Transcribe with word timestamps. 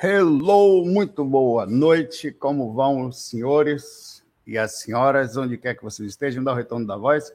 Hello, 0.00 0.84
muito 0.84 1.24
boa 1.24 1.66
noite. 1.66 2.30
Como 2.30 2.72
vão 2.72 3.08
os 3.08 3.20
senhores 3.20 4.24
e 4.46 4.56
as 4.56 4.78
senhoras, 4.78 5.36
onde 5.36 5.58
quer 5.58 5.74
que 5.74 5.82
vocês 5.82 6.08
estejam? 6.10 6.44
Dá 6.44 6.52
o 6.52 6.54
retorno 6.54 6.86
da 6.86 6.96
voz, 6.96 7.34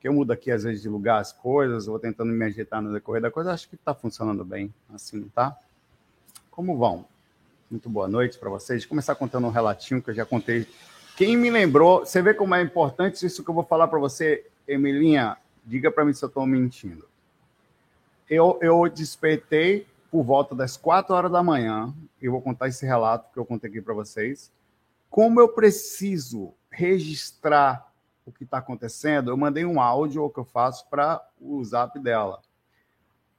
que 0.00 0.08
eu 0.08 0.12
mudo 0.12 0.32
aqui 0.32 0.50
às 0.50 0.64
vezes 0.64 0.82
de 0.82 0.88
lugar 0.88 1.20
as 1.20 1.30
coisas, 1.30 1.86
vou 1.86 2.00
tentando 2.00 2.32
me 2.32 2.44
ajeitar 2.44 2.82
no 2.82 2.92
decorrer 2.92 3.22
da 3.22 3.30
coisa. 3.30 3.52
Acho 3.52 3.68
que 3.68 3.76
está 3.76 3.94
funcionando 3.94 4.44
bem, 4.44 4.74
assim, 4.92 5.22
tá? 5.32 5.56
Como 6.50 6.76
vão? 6.76 7.04
Muito 7.70 7.88
boa 7.88 8.08
noite 8.08 8.36
para 8.38 8.50
vocês. 8.50 8.82
Vou 8.82 8.88
começar 8.88 9.14
contando 9.14 9.46
um 9.46 9.50
relatinho 9.50 10.02
que 10.02 10.10
eu 10.10 10.14
já 10.14 10.26
contei. 10.26 10.66
Quem 11.16 11.36
me 11.36 11.48
lembrou, 11.48 12.00
você 12.00 12.20
vê 12.20 12.34
como 12.34 12.56
é 12.56 12.60
importante 12.60 13.24
isso 13.24 13.44
que 13.44 13.50
eu 13.50 13.54
vou 13.54 13.62
falar 13.62 13.86
para 13.86 14.00
você, 14.00 14.44
Emilinha. 14.66 15.36
Diga 15.64 15.92
para 15.92 16.04
mim 16.04 16.12
se 16.12 16.24
eu 16.24 16.28
estou 16.28 16.44
mentindo. 16.44 17.08
Eu, 18.28 18.58
eu 18.60 18.88
despertei 18.88 19.86
por 20.10 20.24
volta 20.24 20.54
das 20.54 20.76
quatro 20.76 21.14
horas 21.14 21.30
da 21.30 21.42
manhã. 21.42 21.94
Eu 22.20 22.32
vou 22.32 22.42
contar 22.42 22.68
esse 22.68 22.84
relato 22.84 23.32
que 23.32 23.38
eu 23.38 23.44
contei 23.44 23.70
aqui 23.70 23.80
para 23.80 23.94
vocês. 23.94 24.50
Como 25.08 25.40
eu 25.40 25.48
preciso 25.48 26.52
registrar 26.70 27.90
o 28.26 28.32
que 28.32 28.44
está 28.44 28.58
acontecendo, 28.58 29.30
eu 29.30 29.36
mandei 29.36 29.64
um 29.64 29.80
áudio 29.80 30.28
que 30.30 30.38
eu 30.38 30.44
faço 30.44 30.88
para 30.88 31.24
o 31.40 31.62
zap 31.64 31.98
dela. 31.98 32.40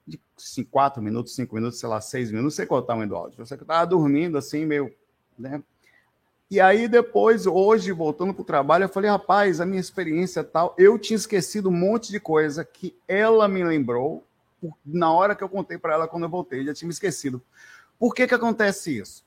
De 0.07 0.19
cinco, 0.37 0.71
quatro 0.71 1.01
minutos, 1.01 1.35
cinco 1.35 1.55
minutos, 1.55 1.79
sei 1.79 1.87
lá, 1.87 2.01
seis 2.01 2.29
minutos, 2.29 2.43
não 2.53 2.55
sei 2.55 2.65
qual 2.65 2.81
é 2.81 2.83
o 2.83 2.85
tamanho 2.85 3.09
do 3.09 3.15
áudio. 3.15 3.41
Eu 3.41 3.45
sei 3.45 3.57
que 3.57 3.63
eu 3.63 3.65
estava 3.65 3.85
dormindo 3.85 4.37
assim, 4.37 4.65
meio. 4.65 4.93
Né? 5.37 5.61
E 6.49 6.59
aí, 6.59 6.87
depois, 6.87 7.45
hoje, 7.47 7.91
voltando 7.93 8.33
para 8.33 8.41
o 8.41 8.45
trabalho, 8.45 8.83
eu 8.83 8.89
falei, 8.89 9.09
rapaz, 9.09 9.61
a 9.61 9.65
minha 9.65 9.79
experiência 9.79 10.43
tal. 10.43 10.75
Eu 10.77 10.99
tinha 10.99 11.15
esquecido 11.15 11.69
um 11.69 11.71
monte 11.71 12.11
de 12.11 12.19
coisa 12.19 12.65
que 12.65 12.97
ela 13.07 13.47
me 13.47 13.63
lembrou 13.63 14.25
na 14.85 15.11
hora 15.11 15.35
que 15.35 15.43
eu 15.43 15.49
contei 15.49 15.77
para 15.77 15.93
ela 15.93 16.07
quando 16.07 16.23
eu 16.23 16.29
voltei, 16.29 16.65
já 16.65 16.73
tinha 16.73 16.87
me 16.87 16.93
esquecido. 16.93 17.41
Por 17.99 18.13
que, 18.13 18.27
que 18.27 18.33
acontece 18.33 18.97
isso? 18.97 19.23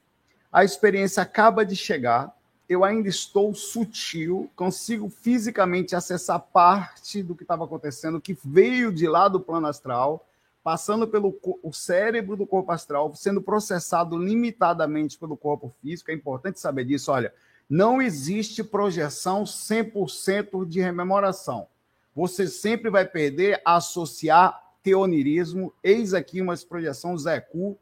A 0.53 0.65
experiência 0.65 1.23
acaba 1.23 1.65
de 1.65 1.77
chegar, 1.77 2.37
eu 2.69 2.85
ainda 2.85 3.09
estou 3.09 3.55
sutil, 3.55 4.51
consigo 4.57 5.09
fisicamente 5.09 5.95
acessar 5.95 6.41
parte 6.41 7.23
do 7.23 7.35
que 7.35 7.43
estava 7.43 7.65
acontecendo, 7.65 8.21
que 8.21 8.37
veio 8.45 8.93
de 8.93 9.07
lá 9.07 9.29
do 9.29 9.41
plano 9.41 9.67
astral, 9.67 10.27
passando 10.63 11.07
pelo 11.07 11.39
o 11.63 11.73
cérebro 11.73 12.37
do 12.37 12.47
corpo 12.47 12.73
astral, 12.73 13.15
sendo 13.15 13.43
processado 13.43 14.17
limitadamente 14.17 15.19
pelo 15.19 15.37
corpo 15.37 15.75
físico. 15.83 16.11
É 16.11 16.15
importante 16.15 16.59
saber 16.59 16.85
disso. 16.85 17.13
Olha, 17.13 17.35
não 17.69 18.01
existe 18.01 18.65
projeção 18.65 19.45
100% 19.45 20.67
de 20.67 20.81
rememoração. 20.81 21.67
Você 22.15 22.47
sempre 22.47 22.91
vai 22.91 23.05
perder 23.05 23.61
associar 23.65 24.64
teonirismo, 24.85 25.75
eis 25.83 26.13
aqui 26.13 26.41
uma 26.43 26.55
projeção 26.69 27.17
Zecu, 27.19 27.77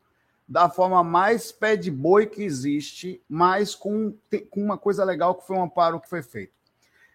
da 0.49 0.71
forma 0.71 1.03
mais 1.03 1.51
pé 1.51 1.77
de 1.77 1.91
boi 1.91 2.27
que 2.27 2.43
existe, 2.43 3.21
mas 3.29 3.75
com, 3.75 4.17
com 4.51 4.63
uma 4.63 4.79
coisa 4.79 5.05
legal 5.05 5.35
que 5.35 5.47
foi 5.47 5.57
um 5.57 5.65
amparo 5.65 6.01
que 6.01 6.09
foi 6.09 6.23
feito. 6.23 6.53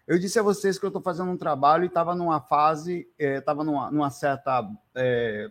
Eu 0.06 0.18
disse 0.18 0.38
a 0.38 0.42
vocês 0.42 0.78
que 0.78 0.84
eu 0.84 0.88
estou 0.88 1.02
fazendo 1.02 1.30
um 1.30 1.36
trabalho 1.36 1.84
e 1.84 1.86
estava 1.86 2.14
numa 2.14 2.40
fase, 2.40 3.08
estava 3.18 3.62
é, 3.62 3.64
numa, 3.64 3.90
numa, 3.90 4.10
certa. 4.10 4.68
É, 4.94 5.50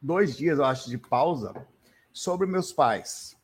dois 0.00 0.36
dias, 0.36 0.58
eu 0.58 0.64
acho, 0.64 0.88
de 0.88 0.98
pausa 0.98 1.54
sobre 2.12 2.46
meus 2.46 2.72
pais. 2.72 3.36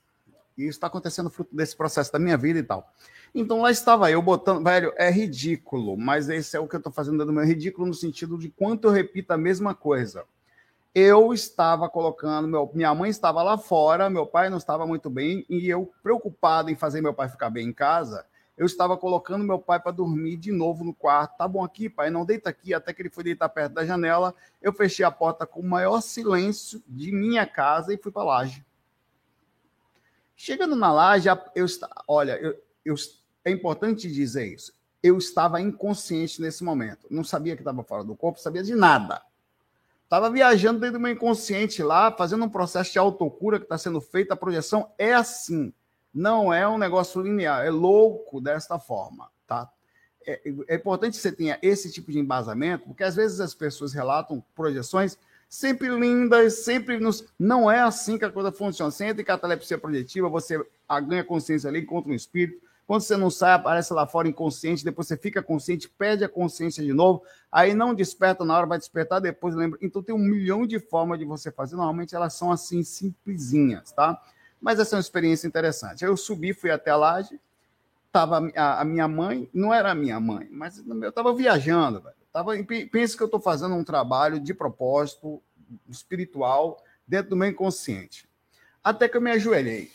E 0.56 0.62
isso 0.62 0.70
está 0.70 0.86
acontecendo 0.86 1.30
fruto 1.30 1.54
desse 1.54 1.76
processo 1.76 2.12
da 2.12 2.18
minha 2.18 2.36
vida 2.36 2.58
e 2.58 2.62
tal. 2.62 2.92
Então 3.34 3.62
lá 3.62 3.70
estava 3.70 4.10
eu 4.10 4.20
botando, 4.20 4.62
velho, 4.62 4.92
é 4.96 5.10
ridículo, 5.10 5.96
mas 5.96 6.28
esse 6.28 6.56
é 6.56 6.60
o 6.60 6.68
que 6.68 6.76
eu 6.76 6.78
estou 6.78 6.92
fazendo 6.92 7.24
do 7.24 7.32
meu 7.32 7.44
ridículo 7.44 7.86
no 7.86 7.94
sentido 7.94 8.36
de 8.36 8.50
quanto 8.50 8.88
eu 8.88 8.90
repito 8.90 9.32
a 9.32 9.38
mesma 9.38 9.74
coisa. 9.74 10.24
Eu 10.94 11.32
estava 11.32 11.88
colocando, 11.88 12.46
meu, 12.46 12.70
minha 12.74 12.94
mãe 12.94 13.08
estava 13.08 13.42
lá 13.42 13.56
fora, 13.56 14.10
meu 14.10 14.26
pai 14.26 14.50
não 14.50 14.58
estava 14.58 14.86
muito 14.86 15.08
bem, 15.08 15.46
e 15.48 15.66
eu, 15.66 15.90
preocupado 16.02 16.68
em 16.68 16.76
fazer 16.76 17.00
meu 17.00 17.14
pai 17.14 17.30
ficar 17.30 17.48
bem 17.48 17.68
em 17.68 17.72
casa, 17.72 18.26
eu 18.56 18.66
estava 18.66 18.98
colocando 18.98 19.44
meu 19.44 19.58
pai 19.58 19.80
para 19.80 19.92
dormir 19.92 20.36
de 20.36 20.52
novo 20.52 20.84
no 20.84 20.92
quarto. 20.92 21.38
Tá 21.38 21.48
bom 21.48 21.64
aqui, 21.64 21.88
pai, 21.88 22.10
não 22.10 22.24
deita 22.24 22.50
aqui, 22.50 22.74
até 22.74 22.92
que 22.92 23.00
ele 23.00 23.08
foi 23.10 23.24
deitar 23.24 23.48
perto 23.48 23.72
da 23.72 23.86
janela. 23.86 24.34
Eu 24.60 24.72
fechei 24.72 25.04
a 25.04 25.10
porta 25.10 25.46
com 25.46 25.60
o 25.60 25.64
maior 25.64 26.02
silêncio 26.02 26.82
de 26.86 27.10
minha 27.10 27.46
casa 27.46 27.94
e 27.94 27.96
fui 27.96 28.12
para 28.12 28.22
a 28.22 28.26
laje. 28.26 28.64
Chegando 30.36 30.76
na 30.76 30.92
laje, 30.92 31.28
eu, 31.54 31.66
olha, 32.06 32.36
eu, 32.38 32.62
eu 32.84 32.94
é 33.44 33.50
importante 33.50 34.10
dizer 34.10 34.46
isso. 34.46 34.72
Eu 35.02 35.18
estava 35.18 35.60
inconsciente 35.60 36.40
nesse 36.40 36.62
momento. 36.62 37.06
Não 37.10 37.24
sabia 37.24 37.56
que 37.56 37.62
estava 37.62 37.82
fora 37.82 38.04
do 38.04 38.14
corpo, 38.14 38.40
sabia 38.40 38.62
de 38.62 38.74
nada. 38.74 39.20
Estava 40.04 40.30
viajando 40.30 40.78
dentro 40.78 40.98
do 40.98 41.00
meu 41.00 41.12
inconsciente 41.12 41.82
lá, 41.82 42.12
fazendo 42.12 42.44
um 42.44 42.48
processo 42.48 42.92
de 42.92 42.98
autocura 42.98 43.58
que 43.58 43.64
está 43.64 43.78
sendo 43.78 44.00
feito. 44.00 44.30
A 44.32 44.36
projeção 44.36 44.92
é 44.98 45.14
assim. 45.14 45.72
Não 46.14 46.52
é 46.52 46.68
um 46.68 46.78
negócio 46.78 47.22
linear. 47.22 47.64
É 47.64 47.70
louco 47.70 48.40
desta 48.40 48.78
forma, 48.78 49.30
tá? 49.46 49.70
É, 50.26 50.40
é 50.68 50.74
importante 50.76 51.14
que 51.16 51.22
você 51.22 51.32
tenha 51.32 51.58
esse 51.62 51.90
tipo 51.90 52.12
de 52.12 52.18
embasamento, 52.18 52.84
porque 52.86 53.02
às 53.02 53.16
vezes 53.16 53.40
as 53.40 53.54
pessoas 53.54 53.92
relatam 53.92 54.44
projeções 54.54 55.18
sempre 55.48 55.88
lindas, 55.88 56.64
sempre 56.64 56.98
nos... 56.98 57.26
não 57.38 57.70
é 57.70 57.80
assim 57.80 58.16
que 58.16 58.24
a 58.24 58.30
coisa 58.30 58.52
funciona. 58.52 58.90
Você 58.90 59.04
entra 59.04 59.20
em 59.20 59.24
catalepsia 59.24 59.76
projetiva, 59.76 60.28
você 60.28 60.58
ganha 61.06 61.24
consciência 61.24 61.68
ali, 61.68 61.80
encontra 61.80 62.10
um 62.10 62.14
espírito, 62.14 62.62
quando 62.86 63.02
você 63.02 63.16
não 63.16 63.30
sai, 63.30 63.52
aparece 63.52 63.92
lá 63.92 64.06
fora 64.06 64.28
inconsciente, 64.28 64.84
depois 64.84 65.06
você 65.06 65.16
fica 65.16 65.42
consciente, 65.42 65.88
perde 65.88 66.24
a 66.24 66.28
consciência 66.28 66.82
de 66.82 66.92
novo, 66.92 67.22
aí 67.50 67.74
não 67.74 67.94
desperta 67.94 68.44
na 68.44 68.56
hora, 68.56 68.66
vai 68.66 68.78
despertar 68.78 69.20
depois, 69.20 69.54
lembra. 69.54 69.78
Então 69.80 70.02
tem 70.02 70.14
um 70.14 70.18
milhão 70.18 70.66
de 70.66 70.78
formas 70.78 71.18
de 71.18 71.24
você 71.24 71.50
fazer. 71.50 71.76
Normalmente 71.76 72.14
elas 72.14 72.34
são 72.34 72.50
assim, 72.50 72.82
simplesinhas, 72.82 73.92
tá? 73.92 74.20
Mas 74.60 74.78
essa 74.78 74.94
é 74.94 74.98
uma 74.98 75.00
experiência 75.00 75.46
interessante. 75.46 76.04
Aí 76.04 76.10
eu 76.10 76.16
subi, 76.16 76.52
fui 76.52 76.70
até 76.70 76.90
a 76.90 76.96
laje, 76.96 77.40
tava 78.10 78.50
a, 78.54 78.80
a 78.80 78.84
minha 78.84 79.08
mãe, 79.08 79.48
não 79.54 79.72
era 79.72 79.92
a 79.92 79.94
minha 79.94 80.20
mãe, 80.20 80.48
mas 80.50 80.82
eu 80.86 81.08
estava 81.08 81.34
viajando, 81.34 82.00
velho. 82.00 82.16
Tava, 82.32 82.52
pensa 82.90 83.16
que 83.16 83.22
eu 83.22 83.26
estou 83.26 83.40
fazendo 83.40 83.74
um 83.74 83.84
trabalho 83.84 84.40
de 84.40 84.54
propósito 84.54 85.42
espiritual 85.88 86.82
dentro 87.06 87.30
do 87.30 87.36
meu 87.36 87.48
inconsciente. 87.48 88.28
Até 88.82 89.08
que 89.08 89.16
eu 89.16 89.20
me 89.20 89.30
ajoelhei 89.30 89.90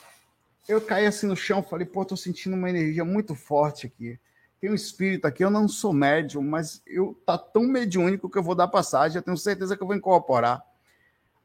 eu 0.68 0.82
caí 0.82 1.06
assim 1.06 1.28
no 1.28 1.36
chão, 1.36 1.64
falei, 1.64 1.86
pô, 1.86 2.04
tô 2.04 2.18
sentindo 2.18 2.56
uma 2.56 2.70
energia 2.70 3.06
muito 3.06 3.34
forte 3.34 3.88
aqui. 3.88 4.20
Tem 4.60 4.70
um 4.70 4.76
espírito 4.76 5.26
aqui, 5.26 5.44
eu 5.44 5.50
não 5.50 5.68
sou 5.68 5.94
médium, 5.94 6.42
mas 6.42 6.82
eu 6.86 7.18
tá 7.26 7.38
tão 7.38 7.64
mediúnico 7.64 8.30
que 8.30 8.38
eu 8.38 8.44
vou 8.44 8.56
dar 8.56 8.68
passagem, 8.68 9.18
eu 9.18 9.22
tenho 9.22 9.38
certeza 9.38 9.78
que 9.78 9.84
eu 9.84 9.88
vou 9.88 9.96
incorporar. 9.96 10.62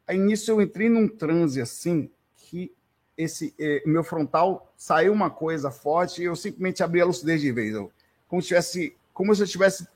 Aí 0.07 0.19
nisso 0.19 0.51
eu 0.51 0.61
entrei 0.61 0.89
num 0.89 1.07
transe 1.07 1.61
assim, 1.61 2.11
que 2.35 2.73
esse 3.17 3.55
eh, 3.59 3.83
meu 3.87 4.03
frontal 4.03 4.73
saiu 4.77 5.13
uma 5.13 5.31
coisa 5.31 5.71
forte 5.71 6.23
e 6.23 6.25
eu 6.25 6.35
simplesmente 6.35 6.83
abri 6.83 7.01
a 7.01 7.05
lucidez 7.05 7.41
de 7.41 7.53
vez. 7.53 7.75
Eu, 7.75 7.93
como, 8.27 8.41
se 8.41 8.49
tivesse, 8.49 8.97
como 9.13 9.35
se 9.35 9.43
eu 9.43 9.47
tivesse 9.47 9.87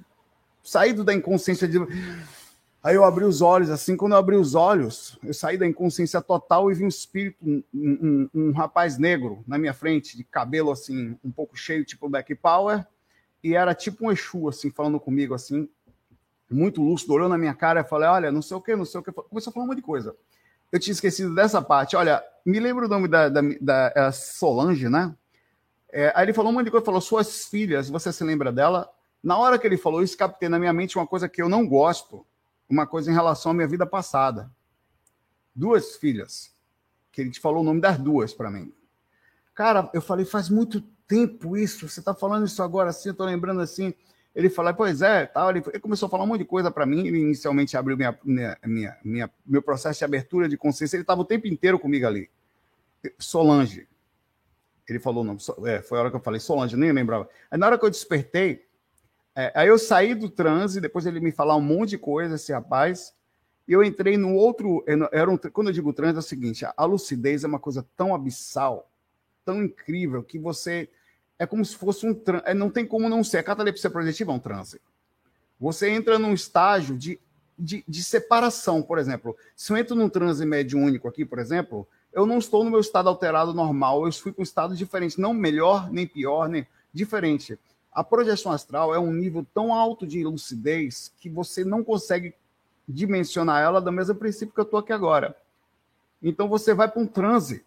saído 0.62 1.02
da 1.02 1.14
inconsciência 1.14 1.66
de 1.66 1.78
Aí 2.86 2.94
eu 2.94 3.02
abri 3.02 3.24
os 3.24 3.42
olhos, 3.42 3.68
assim, 3.68 3.96
quando 3.96 4.12
eu 4.12 4.18
abri 4.18 4.36
os 4.36 4.54
olhos, 4.54 5.18
eu 5.24 5.34
saí 5.34 5.58
da 5.58 5.66
inconsciência 5.66 6.22
total 6.22 6.70
e 6.70 6.74
vi 6.74 6.84
um 6.84 6.88
espírito, 6.88 7.44
um, 7.44 7.64
um, 7.74 8.30
um 8.32 8.52
rapaz 8.52 8.96
negro 8.96 9.42
na 9.44 9.58
minha 9.58 9.74
frente, 9.74 10.16
de 10.16 10.22
cabelo, 10.22 10.70
assim, 10.70 11.18
um 11.24 11.32
pouco 11.32 11.56
cheio, 11.56 11.84
tipo 11.84 12.08
Black 12.08 12.32
Power, 12.36 12.86
e 13.42 13.56
era 13.56 13.74
tipo 13.74 14.06
um 14.06 14.12
Exu, 14.12 14.48
assim, 14.48 14.70
falando 14.70 15.00
comigo, 15.00 15.34
assim, 15.34 15.68
muito 16.48 16.80
lúcido, 16.80 17.12
olhou 17.12 17.28
na 17.28 17.36
minha 17.36 17.54
cara 17.54 17.80
e 17.80 17.84
falei, 17.84 18.08
olha, 18.08 18.30
não 18.30 18.40
sei 18.40 18.56
o 18.56 18.60
que, 18.60 18.76
não 18.76 18.84
sei 18.84 19.00
o 19.00 19.02
que, 19.02 19.10
começou 19.10 19.50
a 19.50 19.52
falar 19.52 19.64
um 19.64 19.68
monte 19.68 19.78
de 19.78 19.82
coisa. 19.82 20.14
Eu 20.70 20.78
tinha 20.78 20.92
esquecido 20.92 21.34
dessa 21.34 21.60
parte, 21.60 21.96
olha, 21.96 22.22
me 22.44 22.60
lembro 22.60 22.86
o 22.86 22.88
nome 22.88 23.08
da, 23.08 23.28
da, 23.28 23.40
da 23.60 23.92
é 23.96 24.12
Solange, 24.12 24.88
né? 24.88 25.12
É, 25.90 26.12
aí 26.14 26.24
ele 26.24 26.32
falou 26.32 26.52
um 26.52 26.54
monte 26.54 26.66
de 26.66 26.70
coisa, 26.70 26.86
falou, 26.86 27.00
suas 27.00 27.46
filhas, 27.46 27.90
você 27.90 28.12
se 28.12 28.22
lembra 28.22 28.52
dela? 28.52 28.88
Na 29.20 29.36
hora 29.36 29.58
que 29.58 29.66
ele 29.66 29.76
falou 29.76 30.04
isso, 30.04 30.16
captei 30.16 30.48
na 30.48 30.60
minha 30.60 30.72
mente 30.72 30.96
uma 30.96 31.06
coisa 31.06 31.28
que 31.28 31.42
eu 31.42 31.48
não 31.48 31.66
gosto, 31.66 32.24
uma 32.68 32.86
coisa 32.86 33.10
em 33.10 33.14
relação 33.14 33.52
à 33.52 33.54
minha 33.54 33.68
vida 33.68 33.86
passada. 33.86 34.50
Duas 35.54 35.96
filhas, 35.96 36.52
que 37.12 37.20
ele 37.20 37.30
te 37.30 37.40
falou 37.40 37.60
o 37.60 37.64
nome 37.64 37.80
das 37.80 37.98
duas 37.98 38.34
para 38.34 38.50
mim. 38.50 38.72
Cara, 39.54 39.90
eu 39.94 40.02
falei, 40.02 40.24
faz 40.24 40.50
muito 40.50 40.80
tempo 41.08 41.56
isso, 41.56 41.88
você 41.88 42.00
está 42.00 42.14
falando 42.14 42.46
isso 42.46 42.62
agora 42.62 42.90
assim, 42.90 43.08
eu 43.08 43.12
estou 43.12 43.26
lembrando 43.26 43.60
assim. 43.60 43.94
Ele 44.36 44.50
falou, 44.50 44.74
pois 44.74 45.00
é, 45.00 45.24
tal. 45.24 45.48
Ele, 45.48 45.62
começou 45.80 46.08
a 46.08 46.10
falar 46.10 46.24
um 46.24 46.26
monte 46.26 46.40
de 46.40 46.44
coisa 46.44 46.70
para 46.70 46.84
mim. 46.84 47.06
Ele 47.06 47.20
inicialmente 47.20 47.74
abriu 47.74 47.96
minha, 47.96 48.18
minha, 48.22 48.58
minha, 48.66 48.98
minha, 49.02 49.30
meu 49.46 49.62
processo 49.62 50.00
de 50.00 50.04
abertura 50.04 50.46
de 50.46 50.58
consciência. 50.58 50.94
Ele 50.94 51.04
estava 51.04 51.22
o 51.22 51.24
tempo 51.24 51.46
inteiro 51.46 51.78
comigo 51.78 52.06
ali. 52.06 52.28
Solange. 53.18 53.88
Ele 54.86 54.98
falou, 54.98 55.24
não, 55.24 55.38
é, 55.64 55.80
foi 55.80 55.96
a 55.96 56.02
hora 56.02 56.10
que 56.10 56.16
eu 56.16 56.20
falei, 56.20 56.38
Solange, 56.38 56.76
nem 56.76 56.92
lembrava. 56.92 57.26
Aí 57.50 57.58
na 57.58 57.64
hora 57.64 57.78
que 57.78 57.86
eu 57.86 57.90
despertei, 57.90 58.65
é, 59.36 59.52
aí 59.54 59.68
eu 59.68 59.78
saí 59.78 60.14
do 60.14 60.30
transe, 60.30 60.80
depois 60.80 61.04
ele 61.04 61.20
me 61.20 61.30
falar 61.30 61.56
um 61.56 61.60
monte 61.60 61.90
de 61.90 61.98
coisa, 61.98 62.36
esse 62.36 62.50
rapaz, 62.54 63.14
e 63.68 63.72
eu 63.72 63.84
entrei 63.84 64.16
no 64.16 64.34
outro. 64.34 64.82
Era 65.12 65.30
um, 65.30 65.36
quando 65.36 65.68
eu 65.68 65.74
digo 65.74 65.92
transe, 65.92 66.16
é 66.16 66.20
o 66.20 66.22
seguinte: 66.22 66.64
a 66.64 66.84
lucidez 66.86 67.44
é 67.44 67.46
uma 67.46 67.58
coisa 67.58 67.86
tão 67.94 68.14
abissal, 68.14 68.90
tão 69.44 69.62
incrível, 69.62 70.22
que 70.22 70.38
você. 70.38 70.88
É 71.38 71.44
como 71.44 71.62
se 71.62 71.76
fosse 71.76 72.06
um 72.06 72.14
transe. 72.14 72.44
É, 72.46 72.54
não 72.54 72.70
tem 72.70 72.86
como 72.86 73.10
não 73.10 73.22
ser. 73.22 73.38
A 73.38 73.42
catalepsia 73.42 73.90
projetiva 73.90 74.32
é 74.32 74.34
um 74.34 74.38
transe. 74.38 74.80
Você 75.60 75.90
entra 75.90 76.18
num 76.18 76.32
estágio 76.32 76.96
de, 76.96 77.20
de, 77.58 77.84
de 77.86 78.02
separação, 78.02 78.80
por 78.80 78.98
exemplo. 78.98 79.36
Se 79.54 79.70
eu 79.70 79.76
entro 79.76 79.94
num 79.94 80.08
transe 80.08 80.46
mediúnico 80.46 81.08
aqui, 81.08 81.26
por 81.26 81.38
exemplo, 81.38 81.86
eu 82.10 82.24
não 82.24 82.38
estou 82.38 82.64
no 82.64 82.70
meu 82.70 82.80
estado 82.80 83.10
alterado 83.10 83.52
normal, 83.52 84.06
eu 84.06 84.12
fui 84.12 84.32
com 84.32 84.40
um 84.40 84.44
estado 84.44 84.74
diferente, 84.74 85.20
não 85.20 85.34
melhor, 85.34 85.90
nem 85.90 86.06
pior, 86.06 86.48
nem 86.48 86.66
diferente. 86.92 87.58
A 87.96 88.04
projeção 88.04 88.52
astral 88.52 88.94
é 88.94 88.98
um 88.98 89.10
nível 89.10 89.46
tão 89.54 89.72
alto 89.72 90.06
de 90.06 90.22
lucidez 90.22 91.10
que 91.18 91.30
você 91.30 91.64
não 91.64 91.82
consegue 91.82 92.34
dimensionar 92.86 93.62
ela 93.62 93.80
do 93.80 93.90
mesmo 93.90 94.14
princípio 94.14 94.54
que 94.54 94.60
eu 94.60 94.64
estou 94.64 94.78
aqui 94.78 94.92
agora. 94.92 95.34
Então 96.22 96.46
você 96.46 96.74
vai 96.74 96.90
para 96.90 97.00
um 97.00 97.06
transe. 97.06 97.64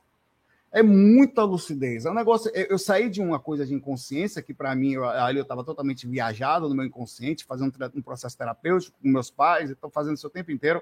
É 0.71 0.83
muita 0.83 1.43
lucidez. 1.43 2.05
É 2.05 2.11
um 2.11 2.13
negócio. 2.13 2.51
Eu 2.53 2.77
saí 2.77 3.09
de 3.09 3.19
uma 3.19 3.39
coisa 3.39 3.65
de 3.65 3.73
inconsciência, 3.73 4.39
que 4.39 4.53
para 4.53 4.75
mim, 4.75 4.97
ali 4.97 5.39
eu 5.39 5.41
estava 5.41 5.63
totalmente 5.63 6.05
viajado 6.05 6.69
no 6.69 6.75
meu 6.75 6.85
inconsciente, 6.85 7.43
fazendo 7.43 7.73
um 7.95 8.01
processo 8.03 8.37
terapêutico 8.37 8.95
com 9.01 9.07
meus 9.07 9.31
pais, 9.31 9.71
estou 9.71 9.89
fazendo 9.89 10.15
isso 10.15 10.27
o 10.27 10.29
tempo 10.29 10.51
inteiro. 10.51 10.79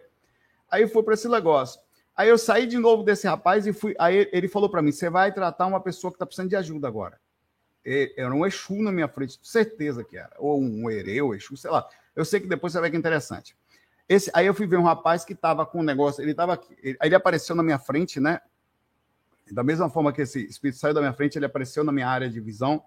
Aí 0.70 0.86
foi 0.90 1.04
para 1.04 1.14
esse 1.14 1.30
negócio. 1.30 1.80
Aí 2.14 2.28
eu 2.28 2.38
saí 2.38 2.68
de 2.68 2.78
novo 2.78 3.02
desse 3.02 3.26
rapaz 3.26 3.66
e 3.66 3.72
fui. 3.72 3.96
Aí 3.98 4.30
ele 4.34 4.50
falou 4.50 4.70
para 4.70 4.82
mim: 4.82 4.92
você 4.92 5.10
vai 5.10 5.32
tratar 5.32 5.68
uma 5.68 5.80
pessoa 5.80 6.12
que 6.12 6.16
está 6.16 6.26
precisando 6.26 6.50
de 6.50 6.58
ajuda 6.58 6.90
agora 6.90 7.18
era 8.18 8.34
um 8.34 8.46
Exu 8.46 8.82
na 8.82 8.92
minha 8.92 9.08
frente, 9.08 9.40
certeza 9.42 10.04
que 10.04 10.18
era. 10.18 10.34
Ou 10.38 10.62
um 10.62 10.90
Ereu, 10.90 11.34
Exu, 11.34 11.56
sei 11.56 11.72
lá. 11.72 11.88
Eu 12.14 12.26
sei 12.26 12.42
que 12.42 12.48
depois 12.48 12.74
você 12.74 12.82
vai 12.82 12.90
que 12.90 12.98
é 12.98 13.00
interessante. 13.00 13.56
Esse, 14.10 14.30
aí 14.34 14.46
eu 14.46 14.54
fui 14.54 14.68
ver 14.68 14.78
um 14.78 14.84
rapaz 14.84 15.24
que 15.24 15.34
estava 15.34 15.66
com 15.66 15.80
um 15.80 15.84
negócio, 15.84 16.22
ele 16.22 16.32
estava 16.32 16.60
ele, 16.82 16.98
ele 17.02 17.16
apareceu 17.16 17.56
na 17.56 17.64
minha 17.64 17.80
frente, 17.80 18.20
né? 18.20 18.42
Da 19.50 19.64
mesma 19.64 19.90
forma 19.90 20.12
que 20.12 20.22
esse 20.22 20.46
espírito 20.46 20.80
saiu 20.80 20.94
da 20.94 21.00
minha 21.00 21.14
frente, 21.14 21.38
ele 21.38 21.46
apareceu 21.46 21.84
na 21.84 21.92
minha 21.92 22.08
área 22.08 22.30
de 22.30 22.40
visão. 22.42 22.84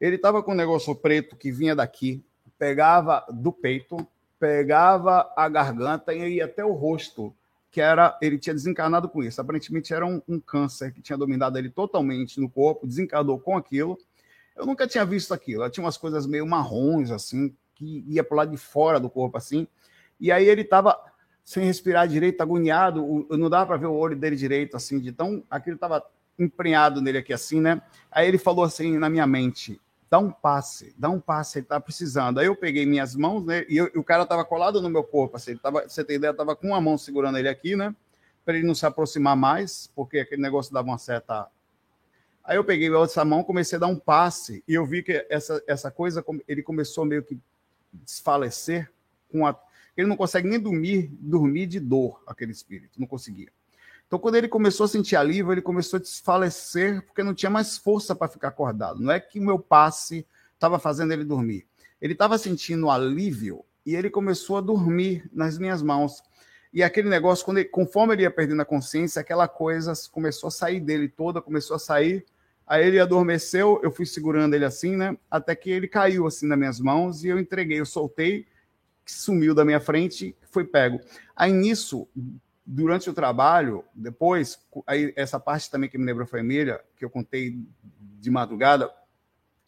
Ele 0.00 0.16
estava 0.16 0.42
com 0.42 0.52
um 0.52 0.56
negócio 0.56 0.94
preto 0.96 1.36
que 1.36 1.52
vinha 1.52 1.74
daqui, 1.74 2.24
pegava 2.58 3.24
do 3.30 3.52
peito, 3.52 3.96
pegava 4.38 5.32
a 5.36 5.48
garganta 5.48 6.12
e 6.12 6.36
ia 6.36 6.46
até 6.46 6.64
o 6.64 6.72
rosto, 6.72 7.34
que 7.70 7.80
era, 7.80 8.18
ele 8.20 8.38
tinha 8.38 8.54
desencarnado 8.54 9.08
com 9.08 9.22
isso. 9.22 9.40
Aparentemente 9.40 9.94
era 9.94 10.04
um, 10.04 10.20
um 10.26 10.40
câncer 10.40 10.92
que 10.92 11.02
tinha 11.02 11.18
dominado 11.18 11.56
ele 11.58 11.70
totalmente 11.70 12.40
no 12.40 12.50
corpo, 12.50 12.86
desencarnou 12.86 13.38
com 13.38 13.56
aquilo 13.56 13.96
eu 14.56 14.66
nunca 14.66 14.86
tinha 14.86 15.04
visto 15.04 15.32
aquilo. 15.32 15.62
Ela 15.62 15.70
tinha 15.70 15.84
umas 15.84 15.96
coisas 15.96 16.26
meio 16.26 16.46
marrons, 16.46 17.10
assim, 17.10 17.54
que 17.74 18.04
ia 18.08 18.22
para 18.22 18.34
o 18.34 18.36
lado 18.38 18.50
de 18.50 18.56
fora 18.56 19.00
do 19.00 19.08
corpo, 19.08 19.36
assim. 19.36 19.66
E 20.20 20.30
aí 20.30 20.46
ele 20.46 20.62
estava 20.62 20.98
sem 21.44 21.64
respirar 21.64 22.06
direito, 22.06 22.40
agoniado. 22.40 23.26
Não 23.30 23.48
dava 23.48 23.66
para 23.66 23.76
ver 23.76 23.86
o 23.86 23.94
olho 23.94 24.16
dele 24.16 24.36
direito, 24.36 24.76
assim, 24.76 24.98
de 24.98 25.12
tão. 25.12 25.42
Aquilo 25.50 25.76
estava 25.76 26.04
emprenhado 26.38 27.00
nele 27.00 27.18
aqui, 27.18 27.32
assim, 27.32 27.60
né? 27.60 27.80
Aí 28.10 28.28
ele 28.28 28.38
falou 28.38 28.64
assim 28.64 28.98
na 28.98 29.08
minha 29.08 29.26
mente: 29.26 29.80
dá 30.10 30.18
um 30.18 30.30
passe, 30.30 30.94
dá 30.98 31.08
um 31.08 31.20
passe, 31.20 31.58
ele 31.58 31.66
tá 31.66 31.80
precisando. 31.80 32.38
Aí 32.38 32.46
eu 32.46 32.56
peguei 32.56 32.84
minhas 32.84 33.14
mãos, 33.14 33.44
né? 33.44 33.64
E, 33.68 33.76
eu, 33.76 33.90
e 33.94 33.98
o 33.98 34.04
cara 34.04 34.26
tava 34.26 34.44
colado 34.44 34.82
no 34.82 34.90
meu 34.90 35.04
corpo, 35.04 35.36
assim, 35.36 35.52
ele 35.52 35.60
tava, 35.60 35.88
você 35.88 36.04
tem 36.04 36.16
ideia, 36.16 36.34
tava 36.34 36.56
com 36.56 36.68
uma 36.68 36.80
mão 36.80 36.98
segurando 36.98 37.38
ele 37.38 37.48
aqui, 37.48 37.76
né? 37.76 37.94
Para 38.44 38.56
ele 38.56 38.66
não 38.66 38.74
se 38.74 38.84
aproximar 38.84 39.36
mais, 39.36 39.90
porque 39.94 40.18
aquele 40.18 40.42
negócio 40.42 40.72
dava 40.72 40.88
uma 40.88 40.98
certa 40.98 41.48
Aí 42.50 42.56
eu 42.56 42.64
peguei 42.64 42.88
a 42.88 42.98
outra 42.98 43.24
mão, 43.24 43.44
comecei 43.44 43.76
a 43.76 43.78
dar 43.78 43.86
um 43.86 43.94
passe 43.94 44.64
e 44.66 44.74
eu 44.74 44.84
vi 44.84 45.04
que 45.04 45.24
essa, 45.30 45.62
essa 45.68 45.88
coisa, 45.88 46.24
ele 46.48 46.64
começou 46.64 47.04
meio 47.04 47.22
que 47.22 47.38
desfalecer 47.92 48.90
com 49.30 49.46
a, 49.46 49.56
ele 49.96 50.08
não 50.08 50.16
consegue 50.16 50.48
nem 50.48 50.58
dormir, 50.58 51.08
dormir 51.20 51.66
de 51.66 51.78
dor, 51.78 52.20
aquele 52.26 52.50
espírito, 52.50 52.98
não 53.00 53.06
conseguia. 53.06 53.52
Então, 54.04 54.18
quando 54.18 54.34
ele 54.34 54.48
começou 54.48 54.82
a 54.82 54.88
sentir 54.88 55.14
alívio, 55.14 55.52
ele 55.52 55.62
começou 55.62 55.98
a 55.98 56.00
desfalecer 56.00 57.00
porque 57.06 57.22
não 57.22 57.32
tinha 57.32 57.50
mais 57.50 57.78
força 57.78 58.16
para 58.16 58.26
ficar 58.26 58.48
acordado. 58.48 58.98
Não 58.98 59.12
é 59.12 59.20
que 59.20 59.38
o 59.38 59.44
meu 59.44 59.56
passe 59.60 60.26
estava 60.52 60.80
fazendo 60.80 61.12
ele 61.12 61.22
dormir. 61.24 61.68
Ele 62.02 62.14
estava 62.14 62.36
sentindo 62.36 62.90
alívio 62.90 63.64
e 63.86 63.94
ele 63.94 64.10
começou 64.10 64.56
a 64.56 64.60
dormir 64.60 65.30
nas 65.32 65.56
minhas 65.56 65.82
mãos. 65.82 66.20
E 66.72 66.82
aquele 66.82 67.08
negócio, 67.08 67.48
ele, 67.52 67.64
conforme 67.64 68.14
ele 68.14 68.22
ia 68.22 68.30
perdendo 68.32 68.62
a 68.62 68.64
consciência, 68.64 69.20
aquela 69.20 69.46
coisa 69.46 69.92
começou 70.10 70.48
a 70.48 70.50
sair 70.50 70.80
dele 70.80 71.08
toda, 71.08 71.40
começou 71.40 71.76
a 71.76 71.78
sair. 71.78 72.26
Aí 72.70 72.86
ele 72.86 73.00
adormeceu, 73.00 73.80
eu 73.82 73.90
fui 73.90 74.06
segurando 74.06 74.54
ele 74.54 74.64
assim, 74.64 74.94
né? 74.94 75.16
Até 75.28 75.56
que 75.56 75.68
ele 75.68 75.88
caiu 75.88 76.24
assim 76.28 76.46
nas 76.46 76.56
minhas 76.56 76.78
mãos 76.78 77.24
e 77.24 77.26
eu 77.26 77.36
entreguei, 77.36 77.80
eu 77.80 77.84
soltei, 77.84 78.46
sumiu 79.04 79.52
da 79.56 79.64
minha 79.64 79.80
frente, 79.80 80.36
foi 80.52 80.62
pego. 80.62 81.00
Aí 81.34 81.52
nisso, 81.52 82.06
durante 82.64 83.10
o 83.10 83.12
trabalho, 83.12 83.84
depois, 83.92 84.56
aí 84.86 85.12
essa 85.16 85.40
parte 85.40 85.68
também 85.68 85.90
que 85.90 85.98
me 85.98 86.04
lembrou 86.04 86.28
foi 86.28 86.38
a 86.38 86.44
Emília, 86.44 86.80
que 86.96 87.04
eu 87.04 87.10
contei 87.10 87.58
de 88.20 88.30
madrugada, 88.30 88.88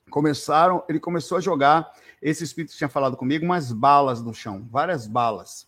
começaram, 0.09 0.85
ele 0.89 1.01
começou 1.01 1.39
a 1.39 1.41
jogar, 1.41 1.93
esse 2.21 2.45
espírito 2.45 2.77
tinha 2.77 2.89
falado 2.89 3.17
comigo, 3.17 3.45
umas 3.45 3.73
balas 3.73 4.23
no 4.23 4.33
chão, 4.33 4.65
várias 4.71 5.09
balas 5.09 5.67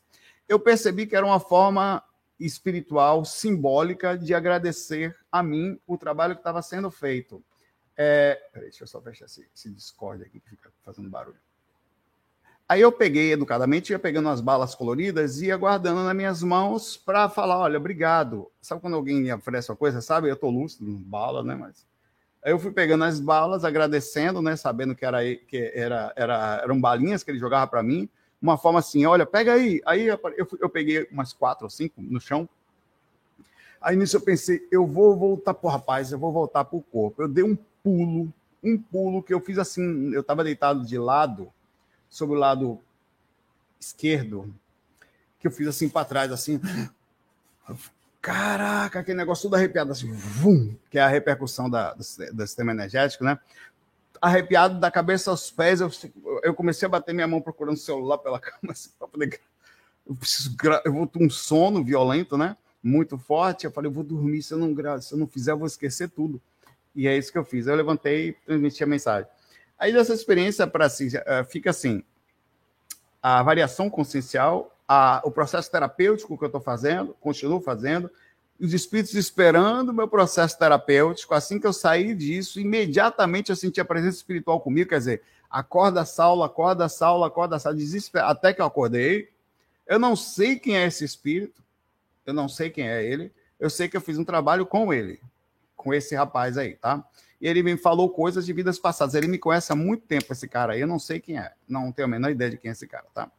eu 0.48 0.58
percebi 0.58 1.06
que 1.06 1.16
era 1.16 1.24
uma 1.24 1.40
forma 1.40 2.02
espiritual, 2.38 3.24
simbólica, 3.24 4.16
de 4.18 4.34
agradecer 4.34 5.16
a 5.30 5.42
mim 5.42 5.78
o 5.86 5.96
trabalho 5.96 6.34
que 6.34 6.40
estava 6.40 6.62
sendo 6.62 6.90
feito. 6.90 7.42
É... 7.96 8.40
Peraí, 8.52 8.68
deixa 8.68 8.84
eu 8.84 8.88
só 8.88 9.00
fechar 9.00 9.26
esse, 9.26 9.48
esse 9.54 9.70
Discord 9.70 10.22
aqui 10.22 10.40
que 10.40 10.50
fica 10.50 10.70
fazendo 10.82 11.08
barulho. 11.08 11.38
Aí 12.66 12.80
eu 12.80 12.90
peguei 12.90 13.32
educadamente, 13.32 13.92
ia 13.92 13.98
pegando 13.98 14.28
as 14.30 14.40
balas 14.40 14.74
coloridas 14.74 15.40
e 15.40 15.46
ia 15.46 15.56
guardando 15.56 16.02
nas 16.02 16.16
minhas 16.16 16.42
mãos 16.42 16.96
para 16.96 17.28
falar: 17.28 17.58
olha, 17.58 17.78
obrigado. 17.78 18.50
Sabe 18.60 18.80
quando 18.80 18.94
alguém 18.94 19.20
me 19.20 19.32
oferece 19.32 19.70
uma 19.70 19.76
coisa, 19.76 20.00
sabe? 20.00 20.28
Eu 20.28 20.34
estou 20.34 20.50
lúcido, 20.50 20.90
bala, 20.98 21.42
né? 21.42 21.54
Mas. 21.54 21.86
Aí 22.42 22.52
eu 22.52 22.58
fui 22.58 22.72
pegando 22.72 23.04
as 23.04 23.20
balas, 23.20 23.64
agradecendo, 23.64 24.40
né? 24.42 24.56
Sabendo 24.56 24.94
que, 24.94 25.04
era, 25.04 25.20
que 25.36 25.72
era, 25.74 26.12
era, 26.16 26.60
eram 26.62 26.80
balinhas 26.80 27.22
que 27.22 27.30
ele 27.30 27.38
jogava 27.38 27.66
para 27.66 27.82
mim 27.82 28.08
uma 28.44 28.58
forma 28.58 28.78
assim, 28.78 29.06
olha, 29.06 29.24
pega 29.24 29.54
aí. 29.54 29.80
Aí 29.86 30.06
eu, 30.06 30.20
eu 30.60 30.68
peguei 30.68 31.08
umas 31.10 31.32
quatro 31.32 31.64
ou 31.64 31.70
cinco 31.70 32.02
no 32.02 32.20
chão. 32.20 32.46
Aí 33.80 33.96
nisso 33.96 34.16
eu 34.16 34.20
pensei, 34.20 34.68
eu 34.70 34.86
vou 34.86 35.16
voltar 35.16 35.54
pro 35.54 35.70
rapaz, 35.70 36.12
eu 36.12 36.18
vou 36.18 36.30
voltar 36.30 36.64
pro 36.64 36.82
corpo. 36.82 37.22
Eu 37.22 37.28
dei 37.28 37.42
um 37.42 37.56
pulo, 37.82 38.32
um 38.62 38.78
pulo 38.78 39.22
que 39.22 39.32
eu 39.32 39.40
fiz 39.40 39.56
assim, 39.56 40.12
eu 40.12 40.20
estava 40.20 40.44
deitado 40.44 40.84
de 40.84 40.98
lado, 40.98 41.50
sobre 42.08 42.36
o 42.36 42.38
lado 42.38 42.80
esquerdo, 43.80 44.54
que 45.40 45.46
eu 45.46 45.50
fiz 45.50 45.66
assim 45.66 45.88
para 45.88 46.04
trás, 46.04 46.30
assim. 46.30 46.60
Caraca, 48.20 49.00
aquele 49.00 49.16
negócio 49.16 49.42
tudo 49.42 49.56
arrepiado, 49.56 49.90
assim, 49.90 50.10
vum, 50.12 50.76
que 50.90 50.98
é 50.98 51.02
a 51.02 51.08
repercussão 51.08 51.68
da, 51.68 51.94
do, 51.94 52.02
do 52.32 52.46
sistema 52.46 52.72
energético, 52.72 53.24
né? 53.24 53.38
Arrepiado 54.24 54.80
da 54.80 54.90
cabeça 54.90 55.30
aos 55.30 55.50
pés. 55.50 55.80
Eu, 55.80 55.90
eu 56.42 56.54
comecei 56.54 56.86
a 56.86 56.88
bater 56.88 57.14
minha 57.14 57.28
mão 57.28 57.40
procurando 57.40 57.74
o 57.74 57.80
celular 57.80 58.18
pela 58.18 58.40
cama, 58.40 58.72
assim, 58.72 58.90
poder. 58.98 59.40
Eu 60.06 60.14
preciso. 60.14 60.56
Eu 60.84 60.92
vou 60.92 61.06
ter 61.06 61.22
um 61.22 61.30
sono 61.30 61.84
violento, 61.84 62.36
né? 62.36 62.56
Muito 62.82 63.18
forte. 63.18 63.64
Eu 63.66 63.70
falei, 63.70 63.90
eu 63.90 63.94
vou 63.94 64.04
dormir. 64.04 64.42
Se 64.42 64.54
eu 64.54 64.58
não, 64.58 65.00
se 65.00 65.12
eu 65.12 65.18
não 65.18 65.26
fizer, 65.26 65.52
eu 65.52 65.58
vou 65.58 65.66
esquecer 65.66 66.08
tudo. 66.08 66.40
E 66.94 67.06
é 67.06 67.16
isso 67.16 67.30
que 67.30 67.38
eu 67.38 67.44
fiz. 67.44 67.66
Eu 67.66 67.74
levantei 67.74 68.28
e 68.28 68.32
transmiti 68.32 68.82
a 68.82 68.86
mensagem. 68.86 69.28
Aí 69.78 69.92
dessa 69.92 70.14
experiência 70.14 70.66
para 70.66 70.88
si, 70.88 71.08
eh, 71.14 71.44
fica 71.44 71.70
assim: 71.70 72.02
a 73.22 73.42
variação 73.42 73.90
consciencial, 73.90 74.76
a, 74.86 75.20
o 75.24 75.30
processo 75.30 75.70
terapêutico 75.70 76.38
que 76.38 76.44
eu 76.44 76.48
estou 76.48 76.60
fazendo, 76.60 77.14
continuo 77.20 77.60
fazendo, 77.60 78.10
os 78.60 78.72
espíritos 78.72 79.14
esperando 79.14 79.90
o 79.90 79.92
meu 79.92 80.08
processo 80.08 80.58
terapêutico. 80.58 81.34
Assim 81.34 81.58
que 81.58 81.66
eu 81.66 81.72
saí 81.72 82.14
disso, 82.14 82.60
imediatamente 82.60 83.50
eu 83.50 83.56
senti 83.56 83.80
a 83.80 83.84
presença 83.84 84.16
espiritual 84.16 84.60
comigo, 84.60 84.90
quer 84.90 84.98
dizer, 84.98 85.22
acorda 85.50 86.04
Saulo, 86.04 86.42
acorda 86.42 86.88
Saulo, 86.88 87.24
acorda 87.24 87.58
Saulo, 87.58 87.78
desespero, 87.78 88.26
até 88.26 88.52
que 88.52 88.60
eu 88.60 88.66
acordei. 88.66 89.30
Eu 89.86 89.98
não 89.98 90.16
sei 90.16 90.58
quem 90.58 90.76
é 90.76 90.86
esse 90.86 91.04
espírito, 91.04 91.62
eu 92.24 92.32
não 92.32 92.48
sei 92.48 92.70
quem 92.70 92.88
é 92.88 93.04
ele, 93.04 93.32
eu 93.58 93.68
sei 93.68 93.88
que 93.88 93.96
eu 93.96 94.00
fiz 94.00 94.18
um 94.18 94.24
trabalho 94.24 94.64
com 94.64 94.92
ele, 94.92 95.20
com 95.76 95.92
esse 95.92 96.14
rapaz 96.14 96.56
aí, 96.56 96.74
tá? 96.74 97.04
E 97.40 97.46
ele 97.46 97.62
me 97.62 97.76
falou 97.76 98.08
coisas 98.08 98.46
de 98.46 98.52
vidas 98.52 98.78
passadas. 98.78 99.14
Ele 99.14 99.26
me 99.26 99.36
conhece 99.36 99.70
há 99.70 99.76
muito 99.76 100.06
tempo, 100.06 100.32
esse 100.32 100.48
cara 100.48 100.72
aí, 100.72 100.80
eu 100.80 100.86
não 100.86 100.98
sei 100.98 101.20
quem 101.20 101.38
é, 101.38 101.52
não 101.68 101.92
tenho 101.92 102.06
a 102.06 102.10
menor 102.10 102.30
ideia 102.30 102.52
de 102.52 102.56
quem 102.56 102.70
é 102.70 102.72
esse 102.72 102.86
cara, 102.86 103.04
tá? 103.12 103.30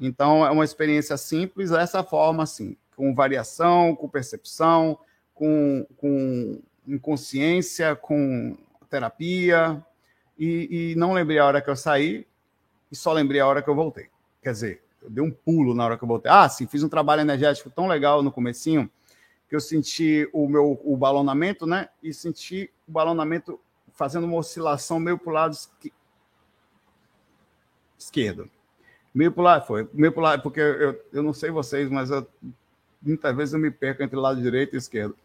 Então 0.00 0.46
é 0.46 0.50
uma 0.50 0.64
experiência 0.64 1.16
simples, 1.16 1.70
dessa 1.70 2.02
forma, 2.02 2.42
assim 2.42 2.76
com 3.02 3.12
variação, 3.12 3.96
com 3.96 4.08
percepção, 4.08 4.96
com, 5.34 5.84
com 5.96 6.62
inconsciência, 6.86 7.96
com 7.96 8.56
terapia. 8.88 9.84
E, 10.38 10.92
e, 10.92 10.94
não 10.94 11.12
lembrei 11.12 11.40
a 11.40 11.44
hora 11.44 11.60
que 11.60 11.68
eu 11.68 11.74
saí 11.74 12.24
e 12.92 12.94
só 12.94 13.12
lembrei 13.12 13.40
a 13.40 13.46
hora 13.48 13.60
que 13.60 13.68
eu 13.68 13.74
voltei. 13.74 14.08
Quer 14.40 14.52
dizer, 14.52 14.82
eu 15.02 15.10
dei 15.10 15.24
um 15.24 15.32
pulo 15.32 15.74
na 15.74 15.84
hora 15.84 15.98
que 15.98 16.04
eu 16.04 16.06
voltei. 16.06 16.30
Ah, 16.30 16.48
sim, 16.48 16.68
fiz 16.68 16.84
um 16.84 16.88
trabalho 16.88 17.22
energético 17.22 17.70
tão 17.70 17.88
legal 17.88 18.22
no 18.22 18.30
comecinho 18.30 18.88
que 19.48 19.56
eu 19.56 19.60
senti 19.60 20.30
o 20.32 20.48
meu 20.48 20.80
o 20.84 20.96
balonamento, 20.96 21.66
né? 21.66 21.88
E 22.00 22.14
senti 22.14 22.70
o 22.86 22.92
balonamento 22.92 23.58
fazendo 23.94 24.26
uma 24.26 24.36
oscilação 24.36 25.00
meio 25.00 25.18
para 25.18 25.30
o 25.30 25.34
lado 25.34 25.54
esqui... 25.54 25.92
esquerdo. 27.98 28.48
Meio 29.12 29.32
para 29.32 29.42
lado, 29.42 29.66
foi. 29.66 29.90
Meio 29.92 30.12
para 30.12 30.22
lado, 30.22 30.42
porque 30.44 30.60
eu, 30.60 31.04
eu 31.12 31.22
não 31.24 31.32
sei 31.32 31.50
vocês, 31.50 31.90
mas 31.90 32.10
eu, 32.10 32.24
muitas 33.02 33.36
vezes 33.36 33.54
eu 33.54 33.60
me 33.60 33.70
perco 33.70 34.02
entre 34.02 34.16
lado 34.16 34.40
direito 34.40 34.74
e 34.74 34.78
esquerdo. 34.78 35.16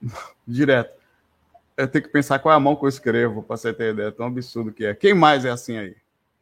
Direto. 0.46 0.98
Eu 1.76 1.88
tenho 1.88 2.04
que 2.04 2.10
pensar 2.10 2.38
qual 2.38 2.52
é 2.52 2.56
a 2.56 2.60
mão 2.60 2.76
que 2.76 2.84
eu 2.84 2.88
escrevo, 2.88 3.42
para 3.42 3.56
você 3.56 3.72
ter 3.72 3.92
ideia. 3.92 4.12
Tão 4.12 4.26
absurdo 4.26 4.72
que 4.72 4.84
é. 4.84 4.94
Quem 4.94 5.14
mais 5.14 5.44
é 5.44 5.50
assim 5.50 5.76
aí? 5.78 5.96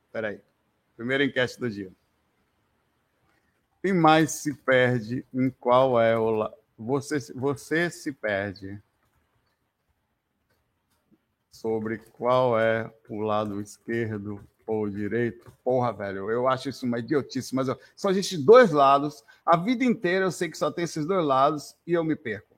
Espera 0.07 0.29
aí. 0.29 0.41
Primeira 0.97 1.25
enquete 1.25 1.59
do 1.61 1.71
dia. 1.71 1.93
Quem 3.83 3.93
mais 3.93 4.33
se 4.33 4.53
perde 4.53 5.25
em 5.33 5.51
qual 5.51 6.01
é 6.01 6.19
o 6.19 6.31
lado? 6.31 6.55
Você, 6.77 7.19
você 7.35 7.91
se 7.91 8.13
perde 8.13 8.81
sobre 11.51 11.99
qual 11.99 12.59
é 12.59 12.93
o 13.09 13.21
lado 13.21 13.61
esquerdo 13.61 14.41
ou 14.69 14.89
direito. 14.89 15.51
Porra, 15.65 15.93
velho, 15.93 16.31
eu 16.31 16.47
acho 16.47 16.69
isso 16.69 16.85
uma 16.85 16.99
idiotice, 16.99 17.55
mas 17.55 17.69
eu, 17.69 17.81
só 17.97 18.11
existe 18.11 18.37
dois 18.37 18.71
lados. 18.71 19.25
A 19.45 19.57
vida 19.57 19.85
inteira 19.85 20.27
eu 20.27 20.31
sei 20.31 20.49
que 20.49 20.59
só 20.59 20.71
tem 20.71 20.85
esses 20.85 21.07
dois 21.07 21.25
lados 21.25 21.75
e 21.87 21.95
eu 21.95 22.05
me 22.05 22.15
perco. 22.15 22.55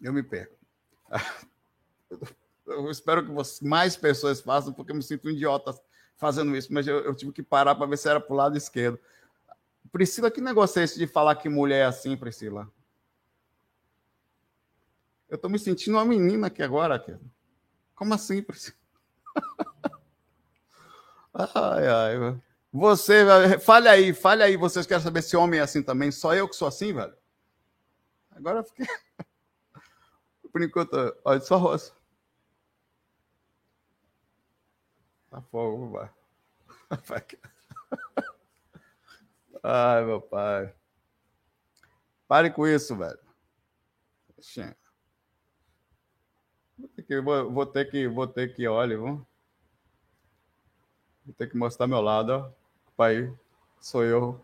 Eu 0.00 0.12
me 0.12 0.22
perco. 0.22 0.54
Eu 2.66 2.90
espero 2.90 3.22
que 3.22 3.64
mais 3.66 3.94
pessoas 3.94 4.40
façam, 4.40 4.72
porque 4.72 4.90
eu 4.90 4.96
me 4.96 5.02
sinto 5.02 5.28
um 5.28 5.30
idiota 5.30 5.78
fazendo 6.16 6.56
isso, 6.56 6.72
mas 6.72 6.86
eu, 6.86 7.00
eu 7.00 7.14
tive 7.14 7.30
que 7.30 7.42
parar 7.42 7.74
para 7.74 7.86
ver 7.86 7.98
se 7.98 8.08
era 8.08 8.18
para 8.18 8.32
o 8.32 8.36
lado 8.36 8.56
esquerdo. 8.56 8.98
Priscila, 9.92 10.30
que 10.30 10.40
negócio 10.40 10.80
é 10.80 10.84
esse 10.84 10.98
de 10.98 11.06
falar 11.06 11.36
que 11.36 11.46
mulher 11.46 11.80
é 11.80 11.84
assim, 11.84 12.16
Priscila? 12.16 12.66
Eu 15.28 15.36
estou 15.36 15.50
me 15.50 15.58
sentindo 15.58 15.98
uma 15.98 16.06
menina 16.06 16.46
aqui 16.46 16.62
agora. 16.62 17.04
Como 17.94 18.14
assim, 18.14 18.42
Priscila? 18.42 18.78
ai, 21.34 21.86
ai. 21.88 22.40
Você, 22.72 23.24
fale 23.60 23.88
aí, 23.88 24.12
fale 24.12 24.42
aí. 24.42 24.56
Vocês 24.56 24.86
querem 24.86 25.02
saber 25.02 25.22
se 25.22 25.36
homem 25.36 25.60
é 25.60 25.62
assim 25.62 25.82
também? 25.82 26.10
Só 26.10 26.34
eu 26.34 26.48
que 26.48 26.56
sou 26.56 26.68
assim, 26.68 26.92
velho? 26.92 27.14
Agora 28.30 28.60
eu 28.60 28.64
fiquei. 28.64 28.86
Por 30.52 30.62
enquanto, 30.62 30.94
olha 31.24 31.40
só 31.40 31.56
roça. 31.56 31.92
Tá 35.30 35.40
fogo, 35.42 35.90
vai. 35.90 36.10
Ai, 39.62 40.04
meu 40.04 40.20
pai. 40.20 40.74
Pare 42.28 42.50
com 42.50 42.66
isso, 42.66 42.96
velho. 42.96 43.18
Vou 46.76 46.88
ter 46.88 47.02
que, 47.02 47.20
vou, 47.20 47.52
vou 47.52 47.66
ter 47.66 47.90
que, 47.90 48.08
vou 48.08 48.26
ter 48.26 48.54
que, 48.54 48.66
olha, 48.66 48.98
vou, 48.98 49.26
vou 51.24 51.34
ter 51.34 51.48
que 51.48 51.56
mostrar 51.56 51.86
meu 51.86 52.00
lado, 52.00 52.30
ó. 52.30 52.50
Pai, 52.96 53.32
sou 53.80 54.04
eu. 54.04 54.40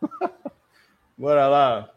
Bora 1.16 1.48
lá. 1.48 1.90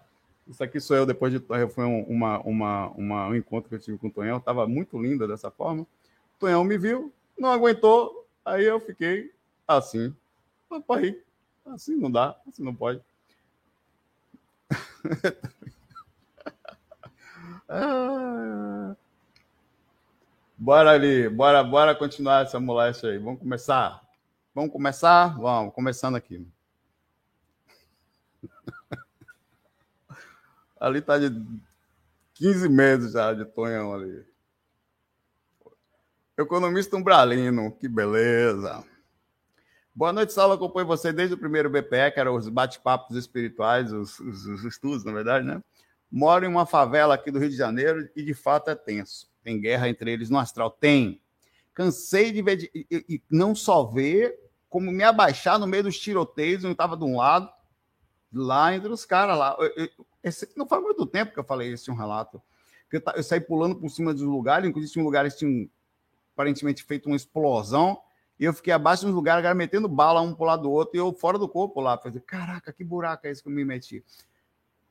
Isso 0.48 0.64
aqui 0.64 0.80
sou 0.80 0.96
eu 0.96 1.06
depois 1.06 1.34
de 1.34 1.40
foi 1.70 1.86
um, 1.86 2.04
uma, 2.04 2.40
uma, 2.42 2.90
uma, 2.92 3.28
um 3.28 3.36
encontro 3.36 3.70
que 3.70 3.76
eu 3.76 3.80
tive 3.80 3.98
com 3.98 4.08
o 4.08 4.12
Tonhão. 4.12 4.40
Tava 4.40 4.68
muito 4.68 5.02
linda 5.02 5.28
dessa 5.28 5.50
forma. 5.50 5.84
O 5.84 5.88
Tonhão 6.40 6.64
me 6.64 6.78
viu, 6.78 7.12
não 7.38 7.52
aguentou, 7.52 8.28
aí 8.44 8.66
eu 8.66 8.80
fiquei 8.80 9.32
assim. 9.68 10.16
Papai, 10.70 11.20
assim 11.66 11.96
não 11.96 12.12
dá, 12.12 12.40
assim 12.48 12.64
não 12.64 12.76
pode. 12.76 13.02
ah, 17.70 18.96
Bora 20.58 20.92
ali, 20.92 21.28
bora, 21.28 21.62
bora 21.64 21.94
continuar 21.94 22.44
essa 22.44 22.60
moléstia 22.60 23.10
aí. 23.10 23.18
Vamos 23.18 23.42
começar? 23.42 24.05
Vamos 24.56 24.72
começar? 24.72 25.38
Vamos, 25.38 25.74
começando 25.74 26.16
aqui. 26.16 26.48
ali 30.80 31.02
tá 31.02 31.18
de 31.18 31.30
15 32.36 32.70
meses 32.70 33.12
já 33.12 33.34
de 33.34 33.44
Tonhão 33.44 33.94
ali. 33.94 34.26
Economista 36.38 36.96
umbralino, 36.96 37.70
que 37.74 37.90
beleza. 37.90 38.82
Boa 39.94 40.14
noite, 40.14 40.32
Saulo. 40.32 40.54
Acompanho 40.54 40.88
você 40.88 41.12
desde 41.12 41.36
o 41.36 41.38
primeiro 41.38 41.70
BPE, 41.70 42.12
que 42.14 42.20
eram 42.22 42.36
os 42.36 42.48
bate-papos 42.48 43.18
espirituais, 43.18 43.92
os, 43.92 44.22
os, 44.22 44.46
os 44.46 44.64
estudos, 44.64 45.04
na 45.04 45.12
verdade, 45.12 45.46
né? 45.46 45.62
Moro 46.10 46.46
em 46.46 46.48
uma 46.48 46.66
favela 46.66 47.16
aqui 47.16 47.30
do 47.30 47.40
Rio 47.40 47.50
de 47.50 47.58
Janeiro 47.58 48.10
e 48.16 48.24
de 48.24 48.34
fato 48.34 48.70
é 48.70 48.76
tenso. 48.76 49.30
Tem 49.44 49.60
guerra 49.60 49.90
entre 49.90 50.14
eles 50.14 50.30
no 50.30 50.40
astral? 50.40 50.72
Tem. 50.72 51.22
Cansei 51.74 52.32
de 52.32 52.42
ver, 52.42 52.56
de, 52.56 52.72
e, 52.74 52.88
e, 52.90 53.22
não 53.30 53.54
só 53.54 53.84
ver, 53.84 54.45
como 54.76 54.92
me 54.92 55.06
abaixar 55.06 55.58
no 55.58 55.66
meio 55.66 55.84
dos 55.84 55.98
tiroteios, 55.98 56.66
eu 56.66 56.74
estava 56.74 56.98
de 56.98 57.06
um 57.06 57.16
lado, 57.16 57.50
lá 58.34 58.76
entre 58.76 58.90
os 58.90 59.06
caras 59.06 59.38
lá. 59.38 59.56
Eu, 59.58 59.86
eu, 59.86 59.90
esse, 60.22 60.52
não 60.58 60.68
faz 60.68 60.84
muito 60.84 61.06
tempo 61.06 61.32
que 61.32 61.40
eu 61.40 61.46
falei 61.46 61.72
esse 61.72 61.90
um 61.90 61.96
relato. 61.96 62.42
Eu, 62.92 63.02
eu, 63.16 63.24
saí 63.24 63.40
pulando 63.40 63.78
por 63.78 63.88
cima 63.90 64.14
dos 64.14 64.24
lugares, 64.24 64.68
inclusive 64.68 64.92
tinha 64.92 65.06
lugares 65.06 65.32
que 65.32 65.40
tinham 65.40 65.70
aparentemente 66.34 66.84
feito 66.84 67.06
uma 67.06 67.16
explosão, 67.16 68.02
e 68.38 68.44
eu 68.44 68.54
fiquei 68.54 68.74
abaixo 68.74 69.06
dos 69.06 69.16
lugares, 69.16 69.42
cara 69.42 69.56
metendo 69.56 69.88
bala 69.88 70.20
um 70.20 70.36
pro 70.36 70.44
lado 70.44 70.64
do 70.64 70.72
outro, 70.72 70.98
e 70.98 71.00
eu 71.00 71.14
fora 71.14 71.40
do 71.40 71.48
corpo 71.48 71.80
lá. 71.80 71.98
Falei, 71.98 72.20
caraca, 72.20 72.74
que 72.74 72.84
buraco 72.84 73.28
é 73.28 73.32
esse 73.32 73.42
que 73.42 73.48
eu 73.48 73.54
me 73.54 73.64
meti? 73.64 74.04